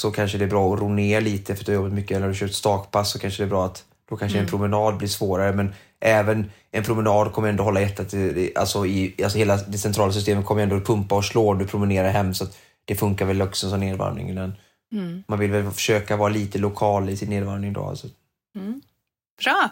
så 0.00 0.10
kanske 0.10 0.38
det 0.38 0.44
är 0.44 0.48
bra 0.48 0.74
att 0.74 0.80
ro 0.80 0.88
ner 0.88 1.20
lite 1.20 1.54
för 1.54 1.62
att 1.62 1.66
du 1.66 1.72
har 1.72 1.76
jobbat 1.76 1.92
mycket. 1.92 2.10
Eller 2.10 2.26
har 2.26 2.32
du 2.32 2.38
kört 2.38 2.52
stakpass 2.52 3.10
så 3.10 3.18
kanske 3.18 3.42
det 3.42 3.46
är 3.46 3.50
bra 3.50 3.66
att 3.66 3.84
då 4.10 4.16
kanske 4.16 4.38
mm. 4.38 4.44
en 4.44 4.50
promenad 4.50 4.96
blir 4.96 5.08
svårare. 5.08 5.52
Men 5.52 5.74
även 6.00 6.50
en 6.70 6.84
promenad 6.84 7.32
kommer 7.32 7.48
ändå 7.48 7.64
hålla 7.64 7.80
hjärtat, 7.80 8.14
alltså, 8.56 8.86
i, 8.86 9.14
alltså 9.22 9.38
hela 9.38 9.56
det 9.56 9.78
centrala 9.78 10.12
systemet 10.12 10.46
kommer 10.46 10.62
ändå 10.62 10.80
pumpa 10.80 11.14
och 11.14 11.24
slå 11.24 11.52
när 11.52 11.60
du 11.60 11.66
promenerar 11.66 12.10
hem. 12.10 12.34
Så 12.34 12.46
det 12.84 12.94
funkar 12.94 13.26
väl 13.26 13.42
också 13.42 13.70
som 13.70 13.80
nedvarvning. 13.80 14.30
Mm. 14.92 15.24
Man 15.28 15.38
vill 15.38 15.50
väl 15.50 15.70
försöka 15.70 16.16
vara 16.16 16.28
lite 16.28 16.58
lokal 16.58 17.08
i 17.08 17.16
sin 17.16 17.30
nedvarvning 17.30 17.72
då. 17.72 17.84
Alltså. 17.84 18.06
Mm. 18.56 18.80
Bra! 19.44 19.70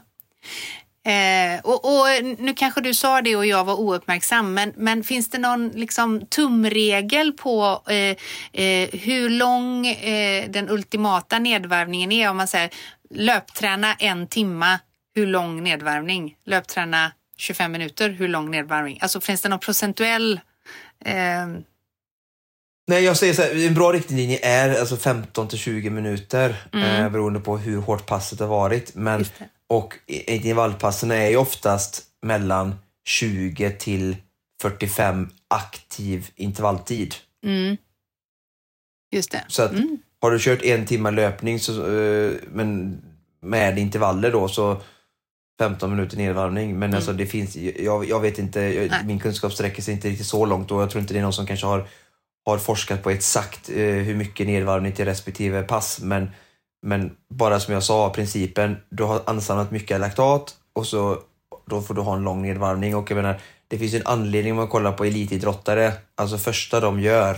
Eh, 1.06 1.60
och, 1.62 1.84
och, 1.84 2.06
nu 2.38 2.54
kanske 2.54 2.80
du 2.80 2.94
sa 2.94 3.22
det 3.22 3.36
och 3.36 3.46
jag 3.46 3.64
var 3.64 3.80
ouppmärksam, 3.80 4.54
men, 4.54 4.72
men 4.76 5.04
finns 5.04 5.30
det 5.30 5.38
någon 5.38 5.68
liksom, 5.68 6.26
tumregel 6.26 7.32
på 7.32 7.82
eh, 7.88 8.16
eh, 8.62 8.88
hur 8.92 9.30
lång 9.30 9.86
eh, 9.86 10.50
den 10.50 10.70
ultimata 10.70 11.38
nedvärvningen 11.38 12.12
är? 12.12 12.30
Om 12.30 12.36
man 12.36 12.48
säger 12.48 12.70
löpträna 13.10 13.94
en 13.94 14.26
timma, 14.26 14.78
hur 15.14 15.26
lång 15.26 15.62
nedvärvning? 15.62 16.36
Löpträna 16.46 17.12
25 17.36 17.72
minuter, 17.72 18.10
hur 18.10 18.28
lång 18.28 18.50
nedvärvning? 18.50 18.98
Alltså 19.02 19.20
finns 19.20 19.40
det 19.42 19.48
någon 19.48 19.58
procentuell 19.58 20.40
eh, 21.04 21.46
Nej, 22.88 23.04
jag 23.04 23.16
säger 23.16 23.34
så 23.34 23.42
här, 23.42 23.66
en 23.66 23.74
bra 23.74 23.92
riktlinje 23.92 24.38
är 24.42 24.80
alltså 24.80 24.96
15 24.96 25.48
till 25.48 25.58
20 25.58 25.90
minuter 25.90 26.56
mm. 26.72 27.04
eh, 27.04 27.10
beroende 27.10 27.40
på 27.40 27.58
hur 27.58 27.80
hårt 27.80 28.06
passet 28.06 28.40
har 28.40 28.46
varit. 28.46 28.94
Men 28.94 29.24
och 29.68 29.94
intervallpassen 30.08 31.10
är 31.10 31.28
ju 31.28 31.36
oftast 31.36 32.02
mellan 32.22 32.74
20 33.04 33.70
till 33.70 34.16
45 34.62 35.28
aktiv 35.48 36.30
intervalltid. 36.36 37.14
Mm. 37.44 37.76
Just 39.12 39.30
det. 39.30 39.44
Så 39.48 39.62
att 39.62 39.72
mm. 39.72 39.98
har 40.20 40.30
du 40.30 40.38
kört 40.38 40.62
en 40.62 40.86
timme 40.86 41.10
löpning 41.10 41.60
så, 41.60 41.98
eh, 41.98 42.32
men 42.52 43.00
med 43.40 43.78
intervaller 43.78 44.32
då 44.32 44.48
så 44.48 44.80
15 45.58 45.90
minuter 45.90 46.16
nedvarvning. 46.16 46.78
Men 46.78 46.88
mm. 46.88 46.96
alltså 46.96 47.12
det 47.12 47.26
finns, 47.26 47.56
jag, 47.56 48.08
jag 48.08 48.20
vet 48.20 48.38
inte, 48.38 48.60
jag, 48.60 49.06
min 49.06 49.18
kunskap 49.18 49.52
sträcker 49.52 49.82
sig 49.82 49.94
inte 49.94 50.08
riktigt 50.08 50.26
så 50.26 50.46
långt 50.46 50.70
och 50.70 50.82
jag 50.82 50.90
tror 50.90 51.00
inte 51.00 51.14
det 51.14 51.20
är 51.20 51.22
någon 51.22 51.32
som 51.32 51.46
kanske 51.46 51.66
har, 51.66 51.88
har 52.44 52.58
forskat 52.58 53.02
på 53.02 53.10
exakt 53.10 53.70
eh, 53.70 53.76
hur 53.76 54.14
mycket 54.14 54.46
nedvarvning 54.46 54.92
till 54.92 55.04
respektive 55.04 55.62
pass. 55.62 56.00
Men 56.02 56.30
men 56.86 57.16
bara 57.28 57.60
som 57.60 57.74
jag 57.74 57.82
sa, 57.82 58.10
principen, 58.10 58.76
du 58.88 59.02
har 59.02 59.22
ansamlat 59.26 59.70
mycket 59.70 60.00
laktat 60.00 60.54
och 60.72 60.86
så 60.86 61.18
då 61.66 61.82
får 61.82 61.94
du 61.94 62.00
ha 62.00 62.16
en 62.16 62.24
lång 62.24 62.42
nedvarvning. 62.42 62.96
Och 62.96 63.10
jag 63.10 63.16
menar, 63.16 63.40
det 63.68 63.78
finns 63.78 63.94
en 63.94 64.06
anledning 64.06 64.52
om 64.52 64.56
man 64.56 64.68
kollar 64.68 64.92
på 64.92 65.04
elitidrottare. 65.04 65.92
Alltså 66.14 66.38
första 66.38 66.80
de 66.80 67.00
gör 67.00 67.36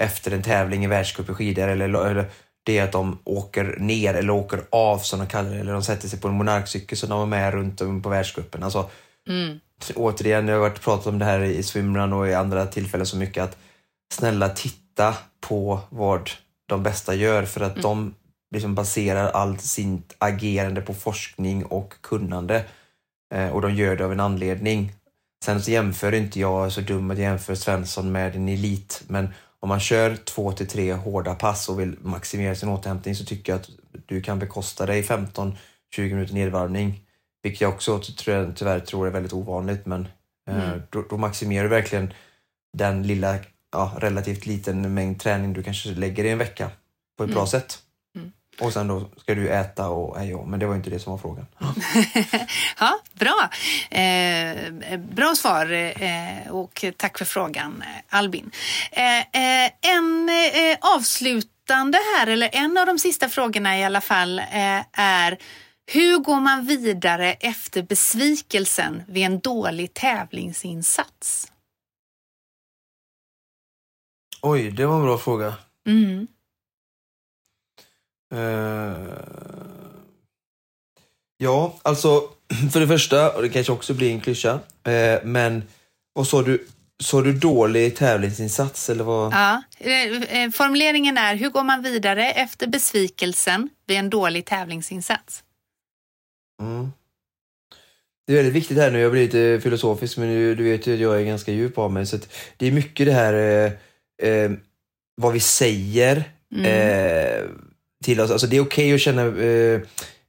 efter 0.00 0.30
en 0.30 0.42
tävling 0.42 0.84
i 0.84 0.86
världscup 0.86 1.30
i 1.30 1.34
skidor 1.34 1.68
eller, 1.68 1.84
eller 1.84 2.30
det 2.62 2.78
är 2.78 2.84
att 2.84 2.92
de 2.92 3.18
åker 3.24 3.76
ner 3.78 4.14
eller 4.14 4.30
åker 4.30 4.60
av 4.70 4.98
som 4.98 5.18
de 5.18 5.26
kallar 5.26 5.50
det. 5.50 5.60
Eller 5.60 5.72
de 5.72 5.82
sätter 5.82 6.08
sig 6.08 6.20
på 6.20 6.28
en 6.28 6.34
monarkcykel 6.34 6.98
så 6.98 7.06
de 7.06 7.22
är 7.22 7.26
med 7.26 7.54
runt 7.54 7.80
om 7.80 8.02
på 8.02 8.08
världscupen. 8.08 8.62
Alltså, 8.62 8.90
mm. 9.28 9.60
Återigen, 9.94 10.48
jag 10.48 10.54
har 10.54 10.60
varit 10.60 10.80
pratat 10.80 11.06
om 11.06 11.18
det 11.18 11.24
här 11.24 11.40
i 11.40 11.62
swimrun 11.62 12.12
och 12.12 12.28
i 12.28 12.34
andra 12.34 12.66
tillfällen 12.66 13.06
så 13.06 13.16
mycket 13.16 13.44
att 13.44 13.56
snälla 14.12 14.48
titta 14.48 15.14
på 15.40 15.80
vad 15.90 16.30
de 16.66 16.82
bästa 16.82 17.14
gör 17.14 17.44
för 17.44 17.60
att 17.60 17.72
mm. 17.72 17.82
de 17.82 18.14
liksom 18.50 18.74
baserar 18.74 19.30
allt 19.30 19.60
sitt 19.60 20.14
agerande 20.18 20.80
på 20.80 20.94
forskning 20.94 21.64
och 21.64 21.94
kunnande. 22.00 22.64
Eh, 23.34 23.48
och 23.48 23.62
de 23.62 23.74
gör 23.74 23.96
det 23.96 24.04
av 24.04 24.12
en 24.12 24.20
anledning. 24.20 24.92
Sen 25.44 25.62
så 25.62 25.70
jämför 25.70 26.14
inte 26.14 26.40
jag, 26.40 26.72
så 26.72 26.80
dum 26.80 27.10
att 27.10 27.18
jämföra 27.18 27.56
Svensson 27.56 28.12
med 28.12 28.36
en 28.36 28.48
elit, 28.48 29.02
men 29.08 29.28
om 29.60 29.68
man 29.68 29.80
kör 29.80 30.16
två 30.16 30.52
till 30.52 30.66
tre 30.66 30.92
hårda 30.92 31.34
pass 31.34 31.68
och 31.68 31.80
vill 31.80 31.96
maximera 32.02 32.54
sin 32.54 32.68
återhämtning 32.68 33.14
så 33.14 33.24
tycker 33.24 33.52
jag 33.52 33.60
att 33.60 33.70
du 34.06 34.22
kan 34.22 34.38
bekosta 34.38 34.86
dig 34.86 35.02
15-20 35.02 35.54
minuter 35.96 36.34
nedvarvning. 36.34 37.00
Vilket 37.42 37.60
jag 37.60 37.72
också 37.72 38.00
tyvärr 38.16 38.80
tror 38.80 39.06
är 39.06 39.10
väldigt 39.10 39.32
ovanligt, 39.32 39.86
men 39.86 40.08
eh, 40.50 40.68
mm. 40.68 40.82
då, 40.90 41.04
då, 41.10 41.16
maximerar 41.16 41.62
du 41.62 41.68
verkligen 41.68 42.14
den 42.76 43.02
lilla, 43.02 43.38
ja, 43.72 43.92
relativt 43.98 44.46
liten 44.46 44.94
mängd 44.94 45.20
träning 45.20 45.52
du 45.52 45.62
kanske 45.62 45.88
lägger 45.88 46.24
i 46.24 46.30
en 46.30 46.38
vecka 46.38 46.70
på 47.16 47.24
ett 47.24 47.28
mm. 47.28 47.34
bra 47.34 47.46
sätt. 47.46 47.78
Och 48.60 48.72
sen 48.72 48.88
då 48.88 49.08
ska 49.16 49.34
du 49.34 49.48
äta 49.48 49.88
och 49.88 50.18
hej 50.18 50.44
men 50.46 50.60
det 50.60 50.66
var 50.66 50.74
inte 50.74 50.90
det 50.90 50.98
som 50.98 51.12
var 51.12 51.18
frågan. 51.18 51.46
ja, 52.78 53.00
bra. 53.12 53.50
Eh, 53.98 54.98
bra 54.98 55.34
svar 55.34 55.72
eh, 55.72 56.50
och 56.50 56.84
tack 56.96 57.18
för 57.18 57.24
frågan 57.24 57.84
Albin. 58.08 58.50
Eh, 58.92 59.18
eh 59.18 59.70
en 59.80 60.28
eh, 60.28 60.78
avslutande 60.96 61.98
här, 62.16 62.26
eller 62.26 62.50
en 62.52 62.78
av 62.78 62.86
de 62.86 62.98
sista 62.98 63.28
frågorna 63.28 63.78
i 63.78 63.84
alla 63.84 64.00
fall, 64.00 64.38
eh, 64.38 64.82
är 64.92 65.38
hur 65.86 66.18
går 66.18 66.40
man 66.40 66.66
vidare 66.66 67.32
efter 67.32 67.82
besvikelsen 67.82 69.02
vid 69.08 69.24
en 69.24 69.40
dålig 69.40 69.94
tävlingsinsats? 69.94 71.52
Oj, 74.42 74.70
det 74.70 74.86
var 74.86 74.96
en 74.96 75.02
bra 75.02 75.18
fråga. 75.18 75.54
Mm. 75.86 76.26
Uh, 78.34 78.94
ja, 81.38 81.78
alltså 81.82 82.22
för 82.72 82.80
det 82.80 82.88
första, 82.88 83.30
och 83.30 83.42
det 83.42 83.48
kanske 83.48 83.72
också 83.72 83.94
blir 83.94 84.10
en 84.12 84.20
klyscha, 84.20 84.54
uh, 84.54 85.24
men 85.24 85.62
vad 86.12 86.26
sa 86.26 86.42
du? 86.42 86.66
Sa 87.02 87.22
du 87.22 87.32
dålig 87.32 87.96
tävlingsinsats 87.96 88.90
eller 88.90 89.04
vad? 89.04 89.32
Ja, 89.32 89.62
eh, 89.78 90.50
formuleringen 90.50 91.18
är 91.18 91.34
hur 91.34 91.50
går 91.50 91.64
man 91.64 91.82
vidare 91.82 92.30
efter 92.30 92.66
besvikelsen 92.66 93.68
vid 93.86 93.98
en 93.98 94.10
dålig 94.10 94.44
tävlingsinsats? 94.44 95.44
Mm. 96.62 96.92
Det 98.26 98.32
är 98.32 98.36
väldigt 98.36 98.54
viktigt 98.54 98.76
här 98.78 98.90
nu, 98.90 99.00
jag 99.00 99.12
blir 99.12 99.22
lite 99.22 99.60
filosofisk 99.62 100.16
men 100.16 100.28
du, 100.28 100.54
du 100.54 100.64
vet 100.64 100.86
ju 100.86 100.94
att 100.94 101.00
jag 101.00 101.20
är 101.20 101.24
ganska 101.24 101.52
djup 101.52 101.78
av 101.78 101.92
mig 101.92 102.06
så 102.06 102.18
det 102.56 102.66
är 102.66 102.72
mycket 102.72 103.06
det 103.06 103.12
här 103.12 103.34
eh, 103.34 103.72
eh, 104.28 104.50
vad 105.16 105.32
vi 105.32 105.40
säger 105.40 106.24
mm. 106.54 107.64
Till 108.04 108.20
oss. 108.20 108.30
Alltså 108.30 108.46
det 108.46 108.56
är 108.56 108.60
okej 108.60 108.84
okay 108.84 108.94
att 108.94 109.00
känna 109.00 109.22
eh, 109.22 109.80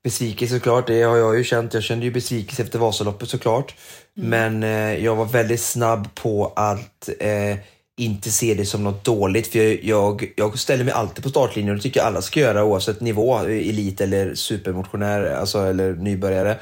besvikelse 0.04 0.56
såklart. 0.56 0.88
Det 0.88 1.02
har 1.02 1.18
jag 1.18 1.38
ju 1.38 1.44
känt. 1.44 1.74
Jag 1.74 1.84
kände 1.84 2.06
ju 2.06 2.12
besvikelse 2.12 2.64
efter 2.64 2.80
Vasaloppet 2.80 3.30
såklart. 3.30 3.76
Mm. 4.18 4.30
Men 4.30 4.64
eh, 4.64 5.04
jag 5.04 5.16
var 5.16 5.26
väldigt 5.26 5.62
snabb 5.62 6.16
på 6.16 6.54
att 6.56 7.10
eh, 7.20 7.58
inte 7.98 8.32
se 8.32 8.54
det 8.54 8.66
som 8.66 8.84
något 8.84 9.04
dåligt. 9.04 9.48
För 9.48 9.60
jag, 9.60 9.80
jag, 9.84 10.34
jag 10.36 10.60
ställer 10.60 10.84
mig 10.84 10.94
alltid 10.94 11.24
på 11.24 11.30
startlinjen 11.30 11.72
och 11.72 11.78
det 11.78 11.84
tycker 11.84 12.00
jag 12.00 12.08
alla 12.08 12.22
ska 12.22 12.40
göra 12.40 12.64
oavsett 12.64 13.02
nivå, 13.02 13.38
elit 13.38 14.02
eller 14.02 14.36
supermotionär, 14.36 15.36
alltså, 15.36 15.60
eller 15.60 15.94
nybörjare. 15.94 16.58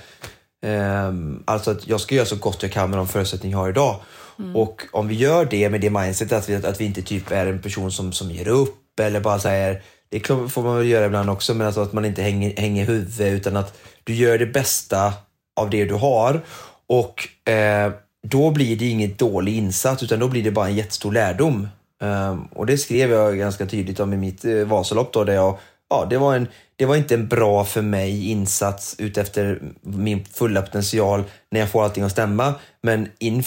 Um, 0.66 1.43
alltså 1.45 1.72
att 1.72 1.88
jag 1.88 2.01
ska 2.01 2.16
göra 2.16 2.26
så 2.26 2.36
gott 2.36 2.64
jag 2.64 2.72
kan 2.72 2.89
med 2.89 2.99
de 2.99 3.07
förutsättningar 3.07 3.57
jag 3.57 3.64
har 3.64 3.70
idag. 3.70 3.99
Mm. 4.39 4.55
Och 4.55 4.82
om 4.91 5.07
vi 5.07 5.16
gör 5.16 5.45
det 5.45 5.70
med 5.70 5.82
det 5.82 5.89
mindsetet 5.89 6.38
att 6.38 6.49
vi, 6.49 6.55
att 6.55 6.82
vi 6.82 6.86
inte 6.86 7.01
typ 7.01 7.32
är 7.32 7.45
en 7.45 7.61
person 7.61 7.91
som, 7.91 8.14
som 8.14 8.32
ger 8.32 8.47
upp 8.47 8.99
eller 8.99 9.20
bara 9.20 9.39
säger 9.39 9.82
det 10.14 10.49
får 10.49 10.61
man 10.61 10.78
väl 10.78 10.88
göra 10.88 11.05
ibland 11.05 11.30
också, 11.30 11.53
men 11.53 11.68
alltså 11.68 11.82
att 11.82 11.93
man 11.93 12.05
inte 12.05 12.22
hänger, 12.22 12.53
hänger 12.57 12.86
huvudet 12.86 13.34
utan 13.34 13.57
att 13.57 13.78
du 14.03 14.14
gör 14.14 14.38
det 14.38 14.45
bästa 14.45 15.14
av 15.59 15.70
det 15.70 15.86
du 15.86 15.93
har. 15.93 16.41
Och 16.88 17.49
eh, 17.51 17.91
då 18.28 18.51
blir 18.51 18.76
det 18.76 18.86
inget 18.86 19.20
dålig 19.20 19.57
insats 19.57 20.03
utan 20.03 20.20
då 20.20 20.28
blir 20.28 20.43
det 20.43 20.51
bara 20.51 20.68
en 20.68 20.76
jättestor 20.76 21.11
lärdom. 21.11 21.68
Um, 22.01 22.45
och 22.45 22.66
det 22.66 22.78
skrev 22.78 23.11
jag 23.11 23.38
ganska 23.38 23.66
tydligt 23.66 23.99
om 23.99 24.14
i 24.14 24.18
mitt 24.18 24.45
eh, 24.45 24.55
Vasalopp 24.55 25.14
då, 25.14 25.24
där 25.24 25.34
jag, 25.34 25.57
ja, 25.89 26.07
det 26.09 26.18
var, 26.18 26.36
en, 26.36 26.47
det 26.76 26.86
var 26.86 26.95
inte 26.95 27.14
en 27.14 27.28
bra 27.28 27.66
för 27.66 27.82
mig 27.82 28.30
insats 28.30 28.95
utefter 28.99 29.59
min 29.82 30.26
fulla 30.26 30.61
potential 30.61 31.24
när 31.51 31.59
jag 31.59 31.70
får 31.70 31.84
allting 31.84 32.03
att 32.03 32.11
stämma. 32.11 32.53
Men 32.82 33.09
in, 33.20 33.43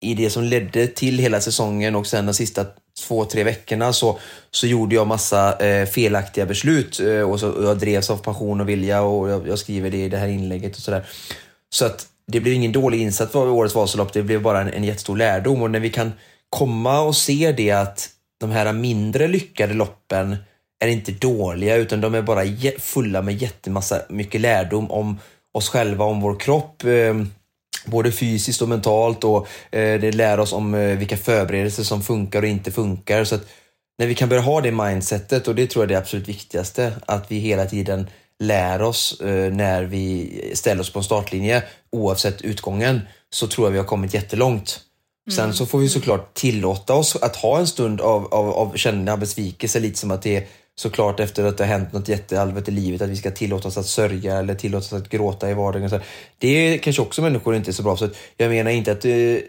i 0.00 0.14
det 0.14 0.30
som 0.30 0.44
ledde 0.44 0.86
till 0.86 1.18
hela 1.18 1.40
säsongen 1.40 1.96
och 1.96 2.06
sen 2.06 2.26
de 2.26 2.34
sista 2.34 2.66
två, 3.00 3.24
tre 3.24 3.44
veckorna 3.44 3.92
så, 3.92 4.18
så 4.50 4.66
gjorde 4.66 4.94
jag 4.94 5.06
massa 5.06 5.66
eh, 5.66 5.86
felaktiga 5.86 6.46
beslut 6.46 7.00
eh, 7.00 7.30
och 7.30 7.40
så, 7.40 7.54
jag 7.62 7.78
drevs 7.78 8.10
av 8.10 8.16
passion 8.16 8.60
och 8.60 8.68
vilja 8.68 9.02
och 9.02 9.30
jag, 9.30 9.48
jag 9.48 9.58
skriver 9.58 9.90
det 9.90 10.04
i 10.04 10.08
det 10.08 10.16
här 10.16 10.28
inlägget 10.28 10.76
och 10.76 10.82
sådär. 10.82 11.06
Så 11.70 11.86
att 11.86 12.06
det 12.26 12.40
blev 12.40 12.54
ingen 12.54 12.72
dålig 12.72 13.00
insats 13.00 13.32
för 13.32 13.48
årets 13.48 13.74
Vasalopp, 13.74 14.12
det 14.12 14.22
blev 14.22 14.42
bara 14.42 14.60
en, 14.60 14.68
en 14.68 14.84
jättestor 14.84 15.16
lärdom 15.16 15.62
och 15.62 15.70
när 15.70 15.80
vi 15.80 15.90
kan 15.90 16.12
komma 16.50 17.00
och 17.00 17.16
se 17.16 17.52
det 17.56 17.70
att 17.70 18.08
de 18.40 18.50
här 18.50 18.72
mindre 18.72 19.28
lyckade 19.28 19.74
loppen 19.74 20.36
är 20.84 20.88
inte 20.88 21.12
dåliga 21.12 21.76
utan 21.76 22.00
de 22.00 22.14
är 22.14 22.22
bara 22.22 22.44
fulla 22.78 23.22
med 23.22 23.42
jättemassa 23.42 24.02
mycket 24.08 24.40
lärdom 24.40 24.90
om 24.90 25.18
oss 25.52 25.68
själva, 25.68 26.04
om 26.04 26.20
vår 26.20 26.40
kropp, 26.40 26.84
eh, 26.84 27.14
både 27.86 28.12
fysiskt 28.12 28.62
och 28.62 28.68
mentalt 28.68 29.24
och 29.24 29.48
eh, 29.70 30.00
det 30.00 30.12
lär 30.12 30.40
oss 30.40 30.52
om 30.52 30.74
eh, 30.74 30.98
vilka 30.98 31.16
förberedelser 31.16 31.82
som 31.82 32.02
funkar 32.02 32.42
och 32.42 32.48
inte 32.48 32.70
funkar. 32.72 33.24
Så 33.24 33.34
att 33.34 33.46
när 33.98 34.06
vi 34.06 34.14
kan 34.14 34.28
börja 34.28 34.42
ha 34.42 34.60
det 34.60 34.72
mindsetet 34.72 35.48
och 35.48 35.54
det 35.54 35.66
tror 35.66 35.84
jag 35.84 35.90
är 35.90 35.94
det 35.94 36.00
absolut 36.00 36.28
viktigaste, 36.28 36.92
att 37.06 37.30
vi 37.30 37.38
hela 37.38 37.66
tiden 37.66 38.06
lär 38.38 38.82
oss 38.82 39.20
eh, 39.20 39.52
när 39.52 39.82
vi 39.82 40.32
ställer 40.54 40.80
oss 40.80 40.92
på 40.92 40.98
en 40.98 41.04
startlinje 41.04 41.62
oavsett 41.92 42.42
utgången 42.42 43.00
så 43.30 43.46
tror 43.46 43.66
jag 43.66 43.72
vi 43.72 43.78
har 43.78 43.84
kommit 43.84 44.14
jättelångt. 44.14 44.80
Sen 45.30 45.44
mm. 45.44 45.56
så 45.56 45.66
får 45.66 45.78
vi 45.78 45.88
såklart 45.88 46.34
tillåta 46.34 46.94
oss 46.94 47.16
att 47.16 47.36
ha 47.36 47.58
en 47.58 47.66
stund 47.66 48.00
av, 48.00 48.34
av, 48.34 48.48
av 48.48 48.76
kända 48.76 49.16
besvikelse, 49.16 49.80
lite 49.80 49.98
som 49.98 50.10
att 50.10 50.22
det 50.22 50.48
såklart 50.80 51.20
efter 51.20 51.44
att 51.44 51.58
det 51.58 51.64
har 51.64 51.78
hänt 51.78 51.92
något 51.92 52.08
jätteallvarligt 52.08 52.68
i 52.68 52.72
livet 52.72 53.02
att 53.02 53.08
vi 53.08 53.16
ska 53.16 53.30
tillåta 53.30 53.68
oss 53.68 53.78
att 53.78 53.86
sörja 53.86 54.36
eller 54.36 54.54
tillåta 54.54 54.78
oss 54.78 54.92
att 54.92 55.08
gråta 55.08 55.50
i 55.50 55.54
vardagen. 55.54 55.90
Så 55.90 56.00
det 56.38 56.48
är 56.48 56.78
kanske 56.78 57.02
också 57.02 57.22
människor 57.22 57.54
inte 57.54 57.70
är 57.70 57.72
så 57.72 57.82
bra. 57.82 57.96
Så 57.96 58.08
jag 58.36 58.50
menar 58.50 58.70
inte 58.70 58.92
att 58.92 59.00
det 59.00 59.10
är 59.10 59.42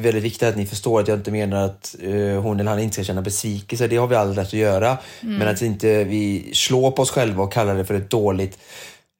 väldigt 0.00 0.22
viktigt 0.22 0.42
att 0.42 0.56
ni 0.56 0.66
förstår 0.66 1.00
att 1.00 1.08
jag 1.08 1.18
inte 1.18 1.30
menar 1.30 1.64
att 1.64 1.96
uh, 2.02 2.40
hon 2.40 2.60
eller 2.60 2.70
han 2.70 2.80
inte 2.80 2.94
ska 2.94 3.04
känna 3.04 3.22
besvikelse. 3.22 3.86
Det 3.86 3.96
har 3.96 4.06
vi 4.06 4.16
all 4.16 4.34
rätt 4.34 4.46
att 4.46 4.52
göra. 4.52 4.98
Mm. 5.22 5.36
Men 5.36 5.48
att 5.48 5.62
inte 5.62 6.04
vi 6.04 6.50
slår 6.54 6.90
på 6.90 7.02
oss 7.02 7.10
själva 7.10 7.42
och 7.42 7.52
kallar 7.52 7.74
det 7.74 7.84
för 7.84 7.94
ett 7.94 8.10
dåligt 8.10 8.58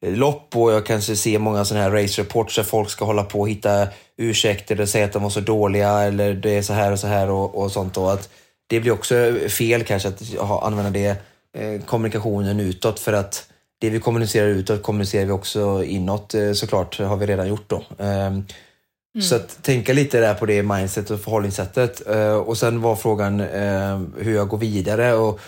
eh, 0.05 0.13
lopp 0.13 0.55
och 0.55 0.71
jag 0.71 0.85
kanske 0.85 1.15
ser 1.15 1.39
många 1.39 1.65
sådana 1.65 1.83
här 1.83 2.03
race 2.03 2.21
reports 2.21 2.55
där 2.55 2.63
folk 2.63 2.89
ska 2.89 3.05
hålla 3.05 3.23
på 3.23 3.39
och 3.39 3.49
hitta 3.49 3.87
ursäkter 4.17 4.81
och 4.81 4.89
säga 4.89 5.05
att 5.05 5.13
de 5.13 5.23
var 5.23 5.29
så 5.29 5.39
dåliga 5.39 5.89
eller 5.89 6.33
det 6.33 6.57
är 6.57 6.61
så 6.61 6.73
här 6.73 6.91
och 6.91 6.99
så 6.99 7.07
här 7.07 7.29
och, 7.29 7.57
och 7.57 7.71
sånt. 7.71 7.97
Och 7.97 8.13
att 8.13 8.29
det 8.67 8.79
blir 8.79 8.91
också 8.91 9.35
fel 9.49 9.83
kanske 9.83 10.07
att 10.07 10.63
använda 10.63 10.89
det 10.89 11.09
Eh, 11.09 11.32
kommunikationen 11.85 12.59
utåt 12.59 12.99
för 12.99 13.13
att 13.13 13.47
det 13.79 13.89
vi 13.89 13.99
kommunicerar 13.99 14.47
utåt 14.47 14.83
kommunicerar 14.83 15.25
vi 15.25 15.31
också 15.31 15.83
inåt 15.83 16.33
eh, 16.33 16.53
såklart, 16.53 16.99
har 16.99 17.17
vi 17.17 17.25
redan 17.25 17.47
gjort 17.47 17.69
då. 17.69 17.83
Ehm, 17.99 18.33
mm. 18.33 18.45
Så 19.21 19.35
att 19.35 19.63
tänka 19.63 19.93
lite 19.93 20.19
där 20.19 20.33
på 20.33 20.45
det 20.45 20.63
mindset 20.63 21.09
och 21.09 21.19
förhållningssättet. 21.19 22.07
Eh, 22.07 22.35
och 22.35 22.57
sen 22.57 22.81
var 22.81 22.95
frågan 22.95 23.39
hur 24.17 24.35
jag 24.35 24.47
går 24.47 24.57
vidare. 24.57 25.13
Och 25.13 25.39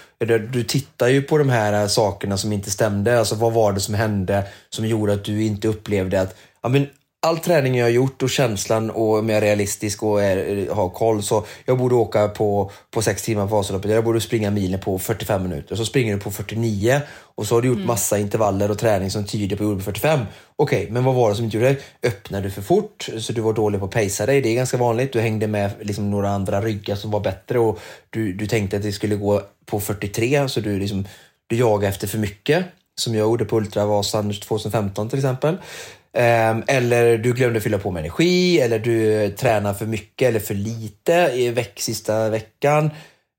du 0.52 0.64
tittar 0.64 1.08
ju 1.08 1.22
på 1.22 1.38
de 1.38 1.50
här 1.50 1.88
sakerna 1.88 2.38
som 2.38 2.54
inte 2.54 2.72
stämde. 2.72 3.20
Alltså 3.20 3.36
vad 3.36 3.54
var 3.54 3.74
det 3.74 3.80
som 3.80 3.96
hände 3.96 4.44
som 4.70 4.86
gjorde 4.86 5.14
att 5.14 5.24
du 5.24 5.44
inte 5.44 5.68
upplevde 5.68 6.22
att 6.22 6.36
ja, 6.62 6.70
men 6.70 6.88
all 7.26 7.38
träning 7.38 7.76
jag 7.76 7.86
har 7.86 7.90
gjort 7.90 8.24
och 8.24 8.30
känslan 8.30 8.90
och 8.90 9.20
om 9.20 9.30
jag 9.30 9.38
är 9.38 9.42
realistisk 9.42 10.04
och 10.04 10.24
är, 10.24 10.70
har 10.74 10.90
koll 10.90 11.24
så 11.24 11.46
jag 11.66 11.78
borde 11.78 11.96
åka 11.96 12.28
på, 12.28 12.72
på 12.92 13.02
sex 13.02 13.24
timmar 13.24 13.48
på 13.48 13.56
Vasaloppet. 13.56 13.92
Jag 13.92 14.04
borde 14.04 14.22
springa 14.22 14.52
milen 14.52 14.80
på 14.80 15.00
45 15.00 15.44
minuter. 15.44 15.76
Så 15.76 15.86
springer 15.86 16.14
du 16.14 16.20
på 16.20 16.32
49 16.32 17.02
och 17.36 17.48
så 17.48 17.56
har 17.56 17.62
du 17.62 17.68
gjort 17.68 17.76
mm. 17.76 17.88
massa 17.88 18.20
intervaller 18.20 18.72
och 18.72 18.78
träning 18.78 19.12
som 19.12 19.26
tyder 19.26 19.56
på 19.56 19.64
att 19.64 19.68
du 19.68 19.72
gjorde 19.72 19.84
45. 19.84 20.20
Okej, 20.56 20.82
okay, 20.82 20.94
men 20.94 21.04
vad 21.04 21.16
var 21.16 21.30
det 21.30 21.36
som 21.36 21.46
inte 21.46 21.58
gjorde 21.58 21.70
det? 21.70 22.08
Öppnade 22.08 22.44
du 22.44 22.52
för 22.52 22.62
fort 22.62 23.10
så 23.18 23.34
du 23.34 23.42
var 23.42 23.54
dålig 23.54 23.80
på 23.80 23.86
att 23.86 23.92
pacea 23.92 24.26
dig? 24.26 24.42
Det 24.42 24.50
är 24.50 24.56
ganska 24.56 24.78
vanligt. 24.78 25.14
Du 25.14 25.22
hängde 25.22 25.48
med 25.48 25.72
liksom 25.82 26.12
några 26.12 26.30
andra 26.30 26.62
ryggar 26.62 26.96
som 26.96 27.12
var 27.12 27.20
bättre 27.20 27.60
och 27.60 27.80
du, 28.10 28.34
du 28.34 28.48
tänkte 28.48 28.78
att 28.78 28.84
det 28.84 28.92
skulle 28.92 29.16
gå 29.16 29.42
på 29.66 29.80
43 29.80 30.50
så 30.50 30.60
du, 30.60 30.80
liksom, 30.80 31.08
du 31.48 31.56
jagade 31.56 31.88
efter 31.88 32.08
för 32.08 32.18
mycket 32.18 32.66
som 32.96 33.16
jag 33.16 33.24
gjorde 33.24 33.46
på 33.46 33.58
Ultravasan 33.58 34.34
2015 34.34 35.10
till 35.10 35.20
exempel. 35.20 35.58
Ehm, 36.16 36.64
eller 36.68 37.18
du 37.18 37.34
glömde 37.34 37.62
fylla 37.62 37.78
på 37.78 37.92
med 37.92 38.00
energi, 38.00 38.60
eller 38.60 38.80
du 38.80 39.30
tränar 39.30 39.74
för 39.74 39.86
mycket 39.86 40.28
eller 40.28 40.40
för 40.40 40.54
lite 40.54 41.32
i 41.34 41.50
veck, 41.50 41.80
sista 41.80 42.30
veckan. 42.30 42.90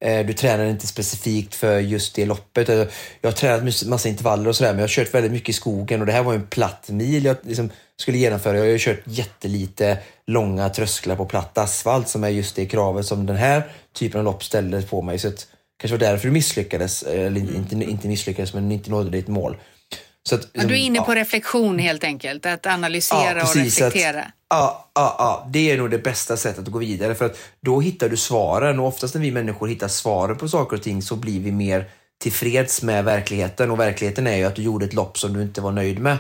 Ehm, 0.05 0.27
du 0.27 0.33
tränar 0.33 0.64
inte 0.64 0.87
specifikt 0.87 1.55
för 1.55 1.79
just 1.79 2.14
det 2.14 2.27
loppet. 2.27 2.68
Alltså, 2.68 2.95
jag 3.20 3.31
har 3.31 3.35
tränat 3.35 3.87
massa 3.87 4.09
intervaller 4.09 4.49
och 4.49 4.57
sådär, 4.57 4.70
men 4.70 4.79
jag 4.79 4.83
har 4.83 4.89
kört 4.89 5.14
väldigt 5.14 5.33
mycket 5.33 5.49
i 5.49 5.53
skogen 5.53 6.01
och 6.01 6.07
det 6.07 6.12
här 6.12 6.22
var 6.22 6.35
en 6.35 6.47
platt 6.47 6.89
mil 6.89 7.24
jag 7.24 7.37
liksom 7.43 7.70
skulle 7.97 8.18
genomföra. 8.18 8.57
Jag 8.57 8.64
har 8.64 8.70
ju 8.70 8.79
kört 8.79 9.03
jättelite 9.05 9.99
långa 10.27 10.68
trösklar 10.68 11.16
på 11.16 11.27
platt 11.27 11.59
asfalt 11.59 12.09
som 12.09 12.24
är 12.24 12.29
just 12.29 12.57
det 12.57 12.66
kravet 12.66 13.07
som 13.07 13.27
den 13.27 13.37
här 13.37 13.62
typen 13.95 14.18
av 14.18 14.24
lopp 14.24 14.45
ställde 14.45 14.83
på 14.83 15.03
mig. 15.03 15.18
Så 15.18 15.29
det 15.29 15.47
kanske 15.81 15.95
var 15.95 16.11
därför 16.11 16.27
du 16.27 16.33
misslyckades, 16.33 17.03
eller 17.03 17.41
inte, 17.41 17.74
inte 17.74 18.09
misslyckades, 18.09 18.55
men 18.55 18.72
inte 18.72 18.91
nådde 18.91 19.11
ditt 19.11 19.29
mål. 19.29 19.57
Så 20.29 20.35
att, 20.35 20.45
liksom, 20.53 20.68
du 20.68 20.74
är 20.74 20.79
inne 20.79 21.01
på 21.01 21.12
ja. 21.12 21.20
reflektion 21.20 21.79
helt 21.79 22.05
enkelt, 22.05 22.47
att 22.47 22.66
analysera 22.66 23.39
ja, 23.39 23.49
och 23.49 23.57
reflektera. 23.57 24.20
Att, 24.20 24.33
ja, 24.51 24.91
ja, 24.95 25.16
ja, 25.18 25.49
det 25.53 25.70
är 25.70 25.79
nog 25.79 25.91
det 25.91 25.99
bästa 25.99 26.37
sättet 26.37 26.62
att 26.66 26.72
gå 26.72 26.79
vidare 26.79 27.14
för 27.14 27.24
att 27.24 27.39
då 27.61 27.81
hittar 27.81 28.09
du 28.09 28.16
svaren 28.16 28.79
och 28.79 28.87
oftast 28.87 29.14
när 29.14 29.22
vi 29.22 29.31
människor 29.31 29.68
hittar 29.68 29.89
svaren 29.89 30.37
på 30.37 30.49
saker 30.49 30.77
och 30.77 30.83
ting 30.83 31.03
så 31.03 31.16
blir 31.16 31.41
vi 31.41 31.53
mer 31.53 31.85
tillfreds 32.22 32.83
med 32.83 33.05
verkligheten 33.05 33.70
och 33.70 33.81
verkligheten 33.81 34.27
är 34.27 34.37
ju 34.37 34.45
att 34.45 34.55
du 34.55 34.62
gjorde 34.62 34.85
ett 34.85 34.95
lopp 34.95 35.18
som 35.18 35.33
du 35.33 35.43
inte 35.43 35.61
var 35.61 35.72
nöjd 35.72 35.99
med. 35.99 36.18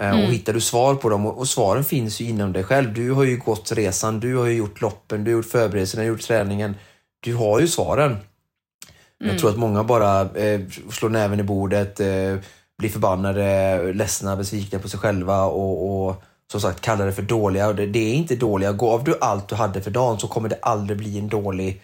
Eh, 0.00 0.10
mm. 0.10 0.24
Och 0.24 0.32
hittar 0.32 0.52
du 0.52 0.60
svar 0.60 0.94
på 0.94 1.08
dem, 1.08 1.26
och 1.26 1.48
svaren 1.48 1.84
finns 1.84 2.20
ju 2.20 2.24
inom 2.24 2.52
dig 2.52 2.64
själv. 2.64 2.94
Du 2.94 3.10
har 3.10 3.24
ju 3.24 3.36
gått 3.36 3.72
resan, 3.72 4.20
du 4.20 4.36
har 4.36 4.46
ju 4.46 4.56
gjort 4.56 4.80
loppen, 4.80 5.24
du 5.24 5.30
har 5.30 5.36
gjort 5.36 5.50
förberedelserna, 5.50 6.04
gjort 6.04 6.20
träningen. 6.20 6.76
Du 7.20 7.34
har 7.34 7.60
ju 7.60 7.68
svaren. 7.68 8.10
Mm. 8.10 9.32
Jag 9.32 9.38
tror 9.38 9.50
att 9.50 9.58
många 9.58 9.84
bara 9.84 10.20
eh, 10.20 10.60
slår 10.90 11.08
näven 11.08 11.40
i 11.40 11.42
bordet, 11.42 12.00
eh, 12.00 12.36
blir 12.80 12.90
förbannade, 12.90 13.92
ledsna, 13.92 14.36
besvikna 14.36 14.78
på 14.78 14.88
sig 14.88 15.00
själva 15.00 15.44
och, 15.44 16.08
och 16.08 16.22
som 16.52 16.60
sagt 16.60 16.80
kallar 16.80 17.06
det 17.06 17.12
för 17.12 17.22
dåliga. 17.22 17.72
Det, 17.72 17.86
det 17.86 17.98
är 17.98 18.14
inte 18.14 18.36
dåliga. 18.36 18.72
Gav 18.72 19.04
du 19.04 19.18
allt 19.20 19.48
du 19.48 19.54
hade 19.54 19.82
för 19.82 19.90
dagen 19.90 20.18
så 20.18 20.28
kommer 20.28 20.48
det 20.48 20.58
aldrig 20.62 20.98
bli 20.98 21.18
en 21.18 21.28
dålig 21.28 21.82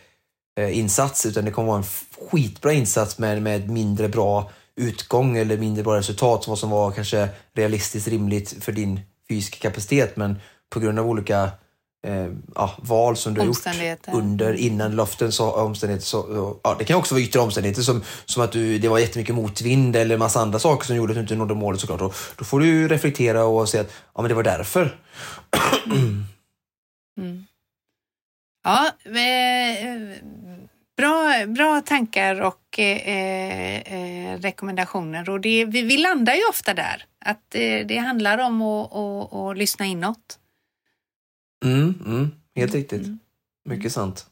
eh, 0.61 0.79
insats 0.79 1.27
utan 1.27 1.45
det 1.45 1.51
kommer 1.51 1.69
vara 1.69 1.79
en 1.79 1.85
skitbra 2.31 2.73
insats 2.73 3.19
med, 3.19 3.43
med 3.43 3.71
mindre 3.71 4.09
bra 4.09 4.51
utgång 4.77 5.37
eller 5.37 5.57
mindre 5.57 5.85
bra 5.85 5.97
resultat 5.97 6.49
vad 6.49 6.59
som 6.59 6.71
var 6.71 6.91
kanske 6.91 7.29
realistiskt 7.55 8.09
rimligt 8.09 8.65
för 8.65 8.73
din 8.73 9.01
fysiska 9.29 9.69
kapacitet 9.69 10.17
men 10.17 10.39
på 10.71 10.81
grund 10.81 10.99
av 10.99 11.07
olika 11.07 11.51
eh, 12.07 12.33
ja, 12.55 12.75
val 12.79 13.17
som 13.17 13.35
du 13.35 13.41
har 13.41 13.47
gjort 13.47 14.09
under, 14.13 14.55
innan 14.55 14.97
luften, 14.97 15.33
så, 15.33 15.51
omständigheter. 15.51 16.07
Så, 16.07 16.57
ja, 16.63 16.77
det 16.79 16.85
kan 16.85 16.97
också 16.97 17.15
vara 17.15 17.23
yttre 17.23 17.41
omständigheter 17.41 17.83
som, 17.83 18.03
som 18.25 18.43
att 18.43 18.53
du, 18.53 18.79
det 18.79 18.89
var 18.89 18.99
jättemycket 18.99 19.35
motvind 19.35 19.97
eller 19.97 20.17
massa 20.17 20.41
andra 20.41 20.59
saker 20.59 20.87
som 20.87 20.97
gjorde 20.97 21.11
att 21.11 21.17
du 21.17 21.21
inte 21.21 21.35
nådde 21.35 21.55
målet 21.55 21.81
såklart. 21.81 22.01
Och, 22.01 22.15
då 22.37 22.45
får 22.45 22.61
du 22.61 22.89
reflektera 22.89 23.45
och 23.45 23.69
säga 23.69 23.81
att 23.81 23.93
ja, 24.15 24.23
men 24.23 24.29
det 24.29 24.35
var 24.35 24.43
därför. 24.43 24.99
Mm. 27.19 27.47
Ja, 28.65 28.93
eh, 29.05 30.23
bra, 30.97 31.47
bra 31.47 31.81
tankar 31.81 32.41
och 32.41 32.79
eh, 32.79 33.77
eh, 33.77 34.39
rekommendationer. 34.39 35.31
Och 35.31 35.41
det, 35.41 35.65
vi, 35.65 35.83
vi 35.83 35.97
landar 35.97 36.35
ju 36.35 36.43
ofta 36.51 36.75
där, 36.75 37.05
att 37.25 37.55
eh, 37.55 37.87
det 37.87 37.97
handlar 37.97 38.39
om 38.39 38.63
att, 38.63 38.93
att, 38.93 39.35
att 39.35 39.59
lyssna 39.59 39.85
inåt. 39.85 40.39
Mm, 41.65 41.95
mm, 42.07 42.31
helt 42.57 42.75
riktigt. 42.75 43.03
Mm. 43.03 43.19
Mycket 43.69 43.93
sant. 43.93 44.27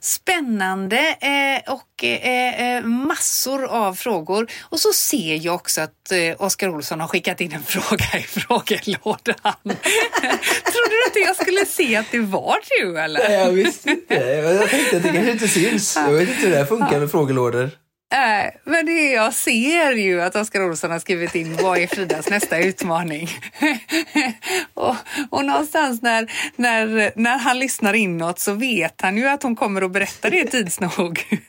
Spännande 0.00 0.98
eh, 1.20 1.72
och 1.72 2.04
eh, 2.04 2.76
eh, 2.76 2.84
massor 2.84 3.64
av 3.64 3.94
frågor. 3.94 4.50
Och 4.62 4.80
så 4.80 4.92
ser 4.92 5.46
jag 5.46 5.54
också 5.54 5.80
att 5.80 6.12
eh, 6.12 6.42
Oskar 6.42 6.68
Olsson 6.68 7.00
har 7.00 7.08
skickat 7.08 7.40
in 7.40 7.52
en 7.52 7.62
fråga 7.66 8.18
i 8.18 8.22
frågelådan. 8.22 9.54
Trodde 9.62 10.90
du 10.90 11.04
inte 11.06 11.18
jag 11.26 11.36
skulle 11.36 11.66
se 11.66 11.96
att 11.96 12.06
det 12.10 12.20
var 12.20 12.56
du 12.80 12.98
eller? 12.98 13.28
Nej, 13.28 13.38
jag 13.38 13.50
visste 13.50 13.90
inte. 13.90 14.14
Jag 14.14 14.70
tänkte 14.70 14.96
att 14.96 15.02
det 15.02 15.12
kanske 15.12 15.32
inte 15.32 15.48
syns. 15.48 15.96
Jag 15.96 16.12
vet 16.12 16.28
inte 16.28 16.40
hur 16.40 16.50
det 16.50 16.56
här 16.56 16.64
funkar 16.64 17.00
med 17.00 17.10
frågelådor. 17.10 17.70
Äh, 18.14 18.50
men 18.64 18.86
det 18.86 19.12
jag 19.12 19.34
ser 19.34 19.92
ju 19.92 20.22
att 20.22 20.36
Oskar 20.36 20.64
Olsson 20.64 20.90
har 20.90 20.98
skrivit 20.98 21.34
in 21.34 21.56
vad 21.62 21.78
är 21.78 21.86
Fridas 21.86 22.30
nästa 22.30 22.58
utmaning? 22.58 23.28
och, 24.74 24.96
och 25.30 25.44
någonstans 25.44 26.02
när, 26.02 26.32
när, 26.56 27.12
när 27.20 27.38
han 27.38 27.58
lyssnar 27.58 27.94
inåt 27.94 28.38
så 28.38 28.52
vet 28.52 29.00
han 29.00 29.16
ju 29.16 29.28
att 29.28 29.42
hon 29.42 29.56
kommer 29.56 29.82
att 29.82 29.90
berätta 29.90 30.30
det 30.30 30.44
tids 30.44 30.80
nog. 30.80 31.40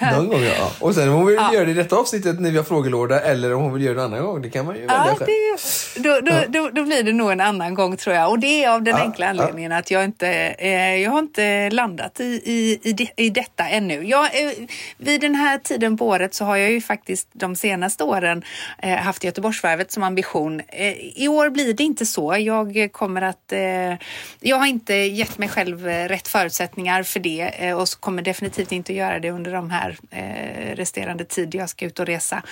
Någon 0.12 0.28
gång 0.28 0.42
ja. 0.42 0.72
Och 0.80 0.94
sen 0.94 1.08
om 1.08 1.14
hon 1.14 1.26
vill 1.26 1.36
ja. 1.36 1.54
göra 1.54 1.64
det 1.64 1.70
i 1.70 1.74
detta 1.74 1.96
avsnittet 1.96 2.40
när 2.40 2.50
vi 2.50 2.56
har 2.56 2.64
frågelåda 2.64 3.20
eller 3.20 3.54
om 3.54 3.62
hon 3.62 3.72
vill 3.72 3.82
göra 3.82 3.94
det 3.94 4.00
en 4.00 4.12
annan 4.12 4.24
gång, 4.24 4.42
det 4.42 4.50
kan 4.50 4.66
man 4.66 4.74
ju 4.74 4.80
välja 4.80 5.16
ja, 5.18 5.26
det, 5.26 6.02
då, 6.02 6.20
då, 6.20 6.42
då, 6.48 6.70
då, 6.70 6.84
blir 6.84 7.02
det 7.02 7.12
nog 7.12 7.32
en 7.32 7.40
annan 7.40 7.74
gång 7.74 7.96
tror 7.96 8.16
jag. 8.16 8.30
Och 8.30 8.38
det 8.38 8.64
är 8.64 8.70
av 8.70 8.82
den 8.82 8.96
ja, 8.96 9.02
enkla 9.02 9.28
anledningen 9.28 9.72
att 9.72 9.90
jag 9.90 10.04
inte, 10.04 10.28
eh, 10.58 10.96
jag 10.96 11.10
har 11.10 11.18
inte 11.18 11.70
landat 11.70 12.20
i, 12.20 12.24
i, 12.44 12.78
i, 12.82 12.92
de, 12.92 13.08
i 13.16 13.30
detta 13.30 13.68
ännu. 13.68 14.04
Jag, 14.04 14.24
eh, 14.24 14.52
vid 14.96 15.20
den 15.20 15.34
här 15.34 15.58
tiden 15.58 15.96
på 15.96 16.06
året 16.06 16.34
så 16.34 16.44
har 16.44 16.56
jag 16.56 16.70
ju 16.70 16.80
faktiskt 16.80 17.28
de 17.32 17.56
senaste 17.56 18.04
åren 18.04 18.42
eh, 18.82 18.96
haft 18.96 19.24
Göteborgsvarvet 19.24 19.92
som 19.92 20.02
ambition. 20.02 20.60
Eh, 20.68 20.94
I 21.14 21.28
år 21.28 21.50
blir 21.50 21.74
det 21.74 21.82
inte 21.82 22.06
så. 22.06 22.36
Jag 22.38 22.88
kommer 22.92 23.22
att... 23.22 23.52
Eh, 23.52 23.94
jag 24.40 24.56
har 24.56 24.66
inte 24.66 24.94
gett 24.94 25.38
mig 25.38 25.48
själv 25.48 25.88
eh, 25.88 26.08
rätt 26.08 26.28
förutsättningar 26.28 27.02
för 27.02 27.20
det 27.20 27.40
eh, 27.40 27.78
och 27.78 27.88
kommer 28.00 28.22
definitivt 28.22 28.72
inte 28.72 28.92
att 28.92 28.96
göra 28.96 29.18
det 29.18 29.30
under 29.30 29.52
de 29.52 29.70
här 29.70 29.98
eh, 30.10 30.76
resterande 30.76 31.24
tid 31.24 31.54
jag 31.54 31.70
ska 31.70 31.86
ut 31.86 31.98
och 31.98 32.06
resa. 32.06 32.42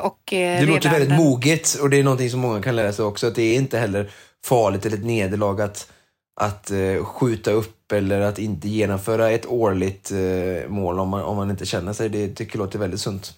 och, 0.00 0.18
det 0.26 0.66
låter 0.66 0.90
väldigt 0.90 1.08
den... 1.08 1.18
moget 1.18 1.74
och 1.74 1.90
det 1.90 1.96
är 1.96 2.04
någonting 2.04 2.30
som 2.30 2.40
många 2.40 2.62
kan 2.62 2.76
lära 2.76 2.92
sig 2.92 3.04
också. 3.04 3.26
Att 3.26 3.34
det 3.34 3.42
är 3.42 3.56
inte 3.56 3.78
heller 3.78 4.10
farligt 4.44 4.86
eller 4.86 4.96
ett 4.96 5.04
nederlag 5.04 5.60
att 5.60 5.92
att 6.40 6.70
skjuta 7.02 7.50
upp 7.50 7.81
eller 7.92 8.20
att 8.20 8.38
inte 8.38 8.68
genomföra 8.68 9.30
ett 9.30 9.46
årligt 9.46 10.10
eh, 10.10 10.68
mål 10.68 10.98
om 10.98 11.08
man, 11.08 11.22
om 11.22 11.36
man 11.36 11.50
inte 11.50 11.66
känner 11.66 11.92
sig. 11.92 12.08
Det 12.08 12.28
tycker 12.28 12.58
jag 12.58 12.64
låter 12.64 12.78
väldigt 12.78 13.00
sunt. 13.00 13.34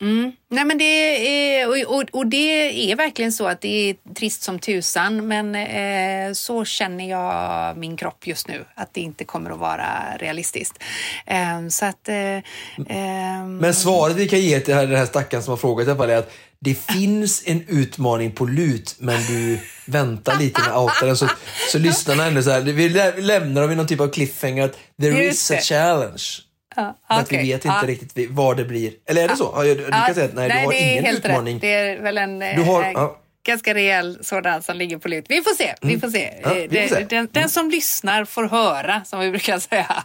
Mm. 0.00 0.32
Nej, 0.50 0.64
men 0.64 0.78
det 0.78 0.84
är, 0.84 1.68
och, 1.68 1.96
och, 1.96 2.04
och, 2.12 2.26
det 2.26 2.90
är 2.92 2.96
verkligen 2.96 3.32
så 3.32 3.46
att 3.46 3.60
det 3.60 3.90
är 3.90 4.14
trist 4.14 4.42
som 4.42 4.58
tusan 4.58 5.28
men 5.28 5.54
eh, 5.54 6.32
så 6.32 6.64
känner 6.64 7.10
jag 7.10 7.76
min 7.76 7.96
kropp 7.96 8.26
just 8.26 8.48
nu 8.48 8.64
att 8.74 8.94
det 8.94 9.00
inte 9.00 9.24
kommer 9.24 9.50
att 9.50 9.58
vara 9.58 10.16
realistiskt. 10.18 10.82
Eh, 11.26 11.68
så 11.68 11.84
att, 11.84 12.08
eh, 12.08 12.42
ehm, 12.88 13.56
men 13.56 13.74
svaret 13.74 14.16
vi 14.16 14.28
kan 14.28 14.40
ge 14.40 14.60
till 14.60 14.74
den 14.74 14.96
här 14.96 15.06
stackaren 15.06 15.42
som 15.42 15.50
har 15.50 15.56
frågat 15.56 15.88
är 15.88 16.16
att 16.16 16.32
det 16.60 16.74
finns 16.74 17.42
en 17.46 17.64
utmaning 17.68 18.32
på 18.32 18.44
lut, 18.44 18.96
men 18.98 19.22
du 19.22 19.58
väntar 19.86 20.38
lite 20.38 20.60
med 20.60 20.76
outaren. 20.76 21.16
Så, 21.16 21.28
så 21.72 21.78
lyssnarna 21.78 22.26
ändå 22.26 22.42
så 22.42 22.50
här, 22.50 22.60
vi 22.60 22.88
lämnar 23.22 23.62
dem 23.62 23.70
i 23.70 23.74
någon 23.74 23.86
typ 23.86 24.00
av 24.00 24.08
cliffhanger 24.08 24.64
att 24.64 24.76
there 25.00 25.28
is 25.28 25.50
a 25.50 25.56
challenge. 25.62 26.47
Ja, 26.76 26.94
okay. 27.08 27.20
Att 27.20 27.32
vi 27.32 27.36
vet 27.36 27.64
inte 27.64 27.78
ja. 27.82 27.86
riktigt 27.86 28.30
vad 28.30 28.56
det 28.56 28.64
blir. 28.64 28.92
Eller 29.06 29.24
är 29.24 29.28
det 29.28 29.36
så? 29.36 29.62
Du, 29.62 29.74
du 29.74 29.90
kan 29.90 30.14
säga 30.14 30.26
att 30.26 30.34
nej, 30.34 30.48
nej, 30.48 30.60
du 30.60 30.66
har 30.66 30.72
ingen 30.72 31.16
utmaning. 31.16 31.54
Rätt. 31.54 31.60
Det 31.60 31.72
är 31.72 32.02
väl 32.02 32.18
en 32.18 32.38
du 32.38 32.62
har, 32.62 32.84
ja. 32.84 33.20
ganska 33.46 33.74
rejäl 33.74 34.18
sådan 34.22 34.62
som 34.62 34.76
ligger 34.76 34.98
på 34.98 35.08
lut. 35.08 35.24
Vi 35.28 35.42
får 35.42 35.54
se. 35.54 35.74
Vi 35.80 35.88
mm. 35.88 36.00
får 36.00 36.08
se. 36.08 36.24
Mm. 36.24 36.40
Ja, 36.42 36.66
vi 36.70 36.88
får 36.88 36.96
se. 36.96 37.06
Den, 37.08 37.28
den, 37.32 37.48
som 37.48 37.70
lyssnar 37.70 38.24
får 38.24 38.44
höra, 38.48 39.04
som 39.04 39.20
vi 39.20 39.30
brukar 39.30 39.58
säga. 39.58 40.04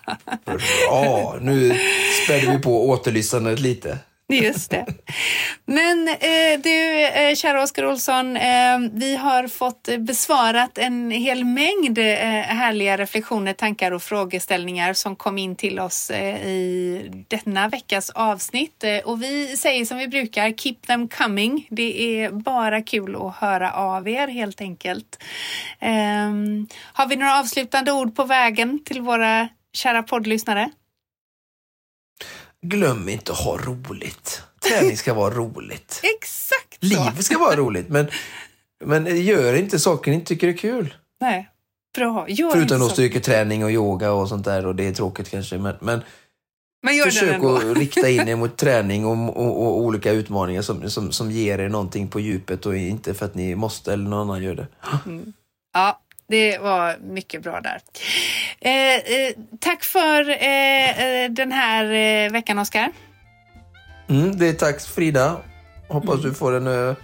Ja, 0.87 1.37
nu 1.41 1.79
späder 2.23 2.51
vi 2.51 2.59
på 2.59 2.89
återlyssnandet 2.89 3.59
lite. 3.59 3.97
Just 4.27 4.71
det. 4.71 4.85
Men 5.65 6.07
eh, 6.07 6.59
du, 6.63 7.05
eh, 7.05 7.35
kära 7.35 7.63
Oskar 7.63 7.85
Olsson, 7.85 8.37
eh, 8.37 8.79
vi 8.93 9.15
har 9.15 9.47
fått 9.47 9.89
besvarat 9.99 10.77
en 10.77 11.11
hel 11.11 11.43
mängd 11.45 11.97
eh, 11.97 12.05
härliga 12.41 12.97
reflektioner, 12.97 13.53
tankar 13.53 13.91
och 13.91 14.03
frågeställningar 14.03 14.93
som 14.93 15.15
kom 15.15 15.37
in 15.37 15.55
till 15.55 15.79
oss 15.79 16.09
eh, 16.09 16.47
i 16.47 17.25
denna 17.27 17.67
veckas 17.67 18.09
avsnitt. 18.09 18.83
Eh, 18.83 18.97
och 18.97 19.23
vi 19.23 19.57
säger 19.57 19.85
som 19.85 19.97
vi 19.97 20.07
brukar, 20.07 20.51
keep 20.51 20.77
them 20.87 21.07
coming. 21.07 21.67
Det 21.69 22.21
är 22.21 22.31
bara 22.31 22.81
kul 22.81 23.15
att 23.15 23.35
höra 23.35 23.71
av 23.71 24.07
er 24.07 24.27
helt 24.27 24.61
enkelt. 24.61 25.23
Eh, 25.79 26.31
har 26.93 27.07
vi 27.07 27.15
några 27.15 27.39
avslutande 27.39 27.91
ord 27.91 28.15
på 28.15 28.23
vägen 28.23 28.83
till 28.85 29.01
våra 29.01 29.49
kära 29.73 30.03
poddlyssnare? 30.03 30.69
Glöm 32.63 33.09
inte 33.09 33.31
att 33.31 33.37
ha 33.37 33.57
roligt. 33.57 34.43
Träning 34.69 34.97
ska 34.97 35.13
vara 35.13 35.33
roligt. 35.33 36.01
Exakt 36.17 36.77
så. 36.79 36.85
Livet 36.85 37.25
ska 37.25 37.37
vara 37.37 37.55
roligt, 37.55 37.89
men, 37.89 38.07
men 38.85 39.25
gör 39.25 39.53
inte 39.53 39.79
saker 39.79 40.11
ni 40.11 40.15
inte 40.15 40.27
tycker 40.27 40.47
är 40.47 40.57
kul. 40.57 40.93
Nej, 41.21 41.49
bra. 41.95 42.29
Gör 42.29 42.51
Förutom 42.51 42.79
då 42.79 42.89
styrketräning 42.89 43.63
och 43.63 43.71
yoga 43.71 44.11
och 44.11 44.29
sånt 44.29 44.45
där 44.45 44.65
och 44.65 44.75
det 44.75 44.87
är 44.87 44.93
tråkigt 44.93 45.29
kanske. 45.29 45.57
Men, 45.57 45.75
men, 45.79 46.01
men 46.83 47.03
försök 47.03 47.43
att 47.43 47.77
rikta 47.77 48.09
in 48.09 48.27
er 48.27 48.35
mot 48.43 48.57
träning 48.57 49.05
och, 49.05 49.37
och, 49.37 49.61
och, 49.61 49.77
olika 49.77 50.11
utmaningar 50.11 50.61
som, 50.61 50.89
som, 50.89 51.11
som 51.11 51.31
ger 51.31 51.59
er 51.59 51.69
någonting 51.69 52.07
på 52.07 52.19
djupet 52.19 52.65
och 52.65 52.77
inte 52.77 53.13
för 53.13 53.25
att 53.25 53.35
ni 53.35 53.55
måste 53.55 53.93
eller 53.93 54.09
någon 54.09 54.29
annan 54.29 54.43
gör 54.43 54.55
det. 54.55 54.67
Mm. 55.05 55.33
Ja, 55.73 56.02
det 56.27 56.57
var 56.57 56.97
mycket 56.97 57.43
bra 57.43 57.61
där. 57.61 57.81
Eh, 58.59 58.95
eh, 58.95 59.33
tack 59.59 59.83
för 59.83 60.29
eh, 60.29 61.23
eh 61.23 61.31
den 61.31 61.51
här 61.51 61.91
eh, 62.25 62.31
veckan, 62.31 62.59
Oskar. 62.59 62.91
Mm, 64.09 64.37
det 64.37 64.47
är 64.47 64.53
tack 64.53 64.81
Frida. 64.81 65.37
Hoppas 65.87 66.13
mm. 66.13 66.29
du 66.29 66.33
får 66.33 66.53
en 66.53 66.67
uh, 66.67 66.95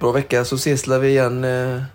bra 0.00 0.12
vecka 0.12 0.44
så 0.44 0.54
ses 0.54 0.88
vi 0.88 1.08
igen 1.08 1.46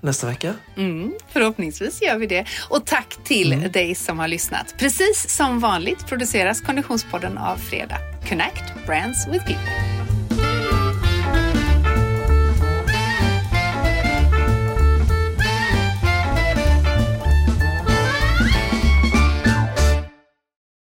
nästa 0.02 0.28
vecka. 0.28 0.54
Mm, 0.78 1.14
förhoppningsvis 1.30 2.02
gör 2.02 2.18
vi 2.18 2.28
det. 2.28 2.46
Och 2.70 2.86
tack 2.86 3.18
till 3.24 3.54
mm. 3.54 3.72
dig 3.72 3.96
som 3.96 4.20
har 4.20 4.28
lyssnat. 4.28 4.76
Precis 4.78 5.36
som 5.36 5.60
vanligt 5.60 6.08
produceras 6.08 6.62
Konditionspodden 6.62 7.38
av 7.38 7.58
Fredag. 7.58 8.00
Connect 8.30 8.64
Brands 8.86 9.28
with 9.28 9.46
People. 9.46 10.05